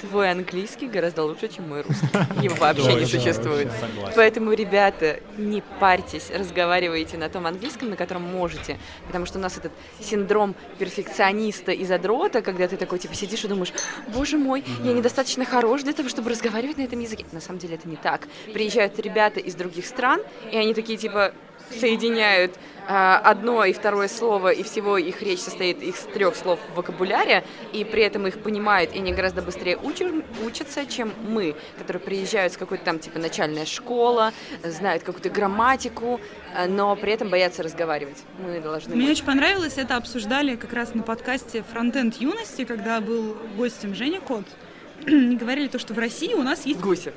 [0.00, 2.08] твой английский гораздо лучше, чем мой русский.
[2.42, 3.68] Его вообще не существует.
[4.16, 8.78] Поэтому, ребята, не парьтесь, разговаривайте на том английском, на котором можете.
[9.06, 13.48] Потому что у нас этот синдром перфекциониста и задрота, когда ты такой, типа, сидишь и
[13.48, 13.72] думаешь,
[14.08, 17.24] боже мой, я недостаточно хорош для того, чтобы разговаривать на этом языке.
[17.30, 18.26] На самом деле это не так.
[18.52, 21.32] Приезжают ребята из других стран, и они такие, типа,
[21.70, 22.58] соединяют
[22.88, 27.44] а, одно и второе слово, и всего их речь состоит из трех слов в вокабуляре,
[27.72, 32.54] и при этом их понимают, и они гораздо быстрее учат- учатся, чем мы, которые приезжают
[32.54, 34.32] с какой-то там, типа, начальная школа,
[34.64, 36.20] знают какую-то грамматику,
[36.56, 38.18] а, но при этом боятся разговаривать.
[38.38, 38.94] Мы должны...
[38.96, 39.18] Мне быть.
[39.18, 44.44] очень понравилось, это обсуждали как раз на подкасте «Фронтенд юности», когда был гостем Женя Кот.
[45.06, 46.80] Говорили то, что в России у нас есть...
[46.80, 47.14] Гусев.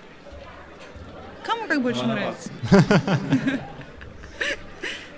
[1.43, 2.49] Кому как больше нравится.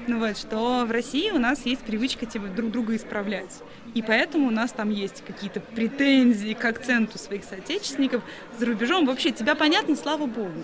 [0.07, 3.61] Ну вот, что в России у нас есть привычка типа друг друга исправлять.
[3.93, 8.23] И поэтому у нас там есть какие-то претензии к акценту своих соотечественников
[8.57, 9.05] за рубежом.
[9.05, 10.63] Вообще, тебя понятно, слава богу.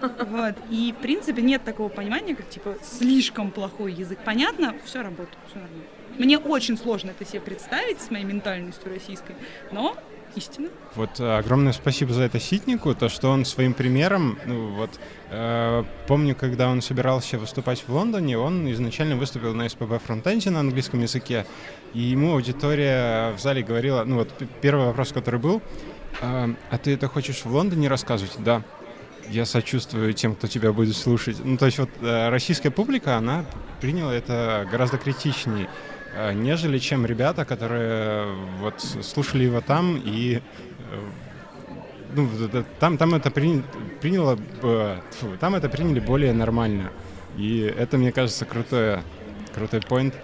[0.00, 0.54] Вот.
[0.70, 4.20] И, в принципе, нет такого понимания, как, типа, слишком плохой язык.
[4.24, 5.84] Понятно, все работает, все нормально.
[6.16, 9.34] Мне очень сложно это себе представить с моей ментальностью российской,
[9.72, 9.96] но
[10.36, 10.68] истина.
[10.94, 14.90] Вот э, огромное спасибо за это Ситнику, то, что он своим примером, ну вот,
[15.30, 20.60] э, помню, когда он собирался выступать в Лондоне, он изначально выступил на СПБ фронтенде на
[20.60, 21.46] английском языке,
[21.92, 24.30] и ему аудитория в зале говорила, ну вот
[24.60, 25.62] первый вопрос, который был,
[26.20, 28.34] э, а ты это хочешь в Лондоне рассказывать?
[28.38, 28.62] Да.
[29.30, 31.38] Я сочувствую тем, кто тебя будет слушать.
[31.42, 33.46] Ну, то есть вот э, российская публика, она
[33.80, 35.68] приняла это гораздо критичнее.
[36.16, 38.26] Э, нежели чем ребята, которые
[38.60, 40.40] вот слушали его там и э,
[42.14, 42.28] ну,
[42.78, 43.62] там, там это при,
[44.00, 46.90] приняло, фу, там это приняли более нормально.
[47.36, 49.02] И это, мне кажется, крутое,
[49.52, 50.14] крутой point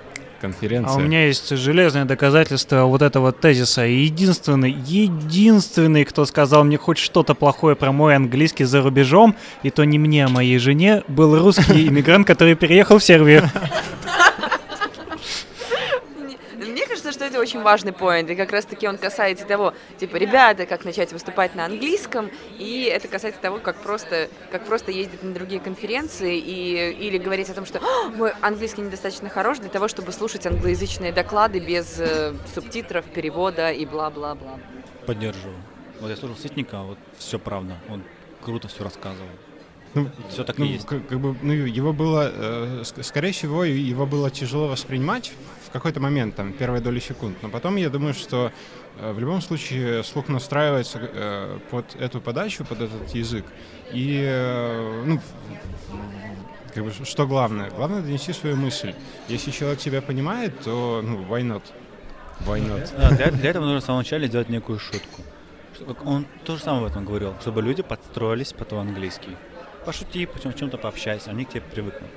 [0.40, 0.92] конференции.
[0.92, 3.82] А у меня есть железное доказательство вот этого тезиса.
[3.82, 9.34] Единственный, единственный, кто сказал мне хоть что-то плохое про мой английский за рубежом,
[9.64, 13.50] и то не мне, а моей жене, был русский иммигрант, который переехал в Сербию.
[17.40, 21.64] очень важный поинт, и как раз-таки он касается того, типа, ребята, как начать выступать на
[21.64, 27.18] английском, и это касается того, как просто, как просто ездить на другие конференции и, или
[27.18, 27.80] говорить о том, что
[28.14, 33.84] мой английский недостаточно хорош для того, чтобы слушать англоязычные доклады без э, субтитров, перевода и
[33.86, 34.58] бла-бла-бла.
[35.06, 35.56] Поддерживаю.
[36.00, 38.02] Вот я слушал Ситника, вот все правда, он
[38.42, 39.28] круто все рассказывал.
[39.94, 40.86] Ну, все так ну, и есть.
[40.86, 45.32] Как, как бы, ну, его было, э, скорее всего, его было тяжело воспринимать
[45.66, 47.36] в какой-то момент, там, первые доли секунд.
[47.42, 48.52] Но потом я думаю, что
[48.98, 53.44] э, в любом случае слух настраивается э, под эту подачу, под этот язык.
[53.92, 55.20] И, э, ну,
[56.72, 57.70] как бы, что главное?
[57.70, 58.94] Главное донести свою мысль.
[59.28, 61.62] Если человек тебя понимает, то, ну, why not?
[62.46, 62.90] Why not?
[62.96, 65.22] Да, для, для этого нужно в самом начале сделать некую шутку.
[66.04, 69.36] Он то же самое в этом говорил, чтобы люди подстроились под английский
[69.84, 72.10] пошути, о чем-то пообщайся, они к тебе привыкнут.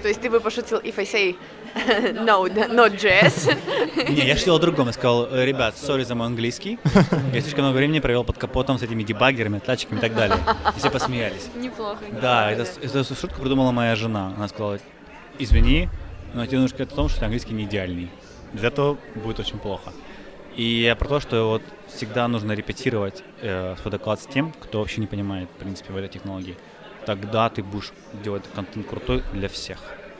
[0.00, 1.36] То есть ты бы пошутил if I say
[2.24, 3.54] no, not jazz?
[4.08, 4.86] Не, я шутил о другом.
[4.86, 6.78] Я сказал, ребят, сори за мой английский.
[7.32, 10.38] Я слишком много времени провел под капотом с этими дебаггерами, отладчиками и так далее.
[10.74, 11.48] И все посмеялись.
[11.54, 12.00] Неплохо.
[12.20, 14.32] Да, это, эту шутку придумала моя жена.
[14.36, 14.78] Она сказала,
[15.38, 15.90] извини,
[16.32, 18.10] но тебе нужно сказать о том, что английский не идеальный.
[18.52, 19.92] Без этого будет очень плохо.
[20.56, 21.62] И я про то, что вот
[21.94, 25.96] всегда нужно репетировать э, свой доклад с тем, кто вообще не понимает, в принципе, в
[25.96, 26.56] этой технологии
[27.06, 27.92] тогда ты будешь
[28.22, 29.78] делать контент крутой для всех.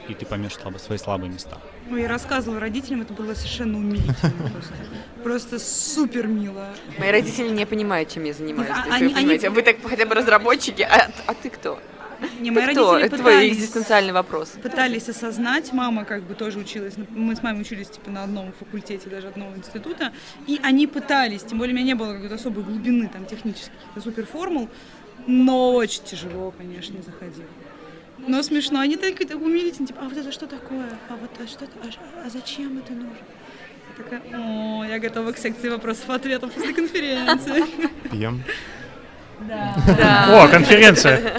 [0.08, 1.58] И ты поймешь слабо, свои слабые места.
[1.88, 4.74] Ну, я рассказывала родителям, это было совершенно умилительно просто.
[5.22, 6.70] Просто супер мило.
[6.98, 8.70] Мои родители не понимают, чем я занимаюсь.
[8.70, 9.46] А, они, вы понимаете.
[9.46, 9.54] Они...
[9.54, 11.78] Вы так хотя бы разработчики, а, а ты кто?
[12.40, 12.98] Не, мои ты кто?
[12.98, 14.50] Это твой экзистенциальный вопрос.
[14.62, 19.08] Пытались осознать, мама как бы тоже училась, мы с мамой учились типа на одном факультете,
[19.08, 20.12] даже одного института,
[20.46, 23.72] и они пытались, тем более у меня не было какой-то особой глубины там технических
[24.02, 24.68] супер формул,
[25.26, 27.44] но очень тяжело, конечно, заходил.
[28.26, 28.80] Но смешно.
[28.80, 30.86] Они так умилительно, типа, а вот это что такое?
[31.08, 31.72] А вот а что это?
[31.82, 33.16] А, а зачем это нужно?
[33.98, 37.64] Я такая, о, я готова к секции вопросов-ответов после конференции.
[38.10, 38.42] Пьем.
[39.40, 39.76] Да.
[39.86, 40.44] да.
[40.44, 41.36] О, конференция.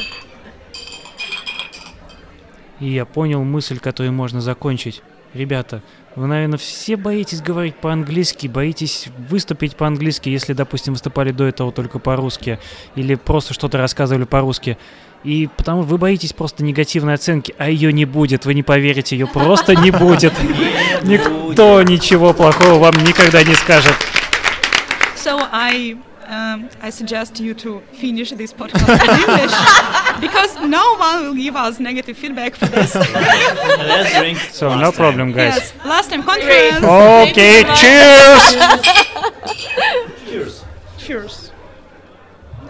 [2.80, 5.02] И я понял мысль, которую можно закончить.
[5.34, 5.82] Ребята,
[6.16, 12.00] вы, наверное, все боитесь говорить по-английски, боитесь выступить по-английски, если, допустим, выступали до этого только
[12.00, 12.60] по-русски,
[12.96, 14.78] или просто что-то рассказывали по-русски.
[15.24, 19.26] И потому вы боитесь просто негативной оценки, а ее не будет, вы не поверите, ее
[19.26, 20.34] просто не будет.
[21.04, 23.96] Никто ничего плохого вам никогда не скажет.
[25.16, 25.98] So I
[26.33, 29.55] um, I suggest you to finish this podcast in English
[30.21, 32.95] because no one will give us negative feedback for this.
[32.95, 34.39] Let's drink.
[34.53, 35.57] So no problem, guys.
[35.57, 36.85] Yes, last time conference.
[36.85, 38.43] Okay, cheers.
[40.29, 40.65] Cheers.
[40.99, 41.53] Cheers.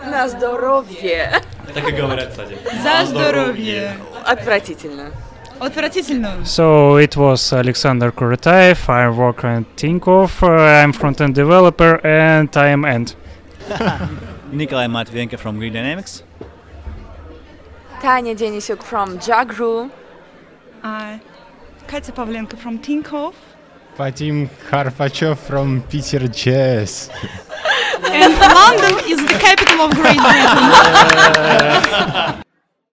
[0.04, 1.42] На здоровье.
[1.74, 2.56] Так и говорят, кстати.
[2.82, 3.96] За здоровье.
[4.24, 5.10] Отвратительно.
[5.58, 6.44] Отвратительно.
[6.44, 8.88] So it was Alexander Kurataev.
[8.88, 10.40] I work at Tinkoff.
[10.42, 13.16] Uh, I'm front-end developer and I am end.
[14.51, 16.23] Nikolai Matvienko from Green Dynamics.
[18.01, 19.89] Tanya Denisuk from Jagru.
[20.83, 21.17] Uh,
[21.87, 23.35] Katya Pavlenko from Tinkoff.
[23.95, 27.09] Vadim Karpachev from Peter Jazz.
[28.05, 30.63] and London is the capital of Great Britain.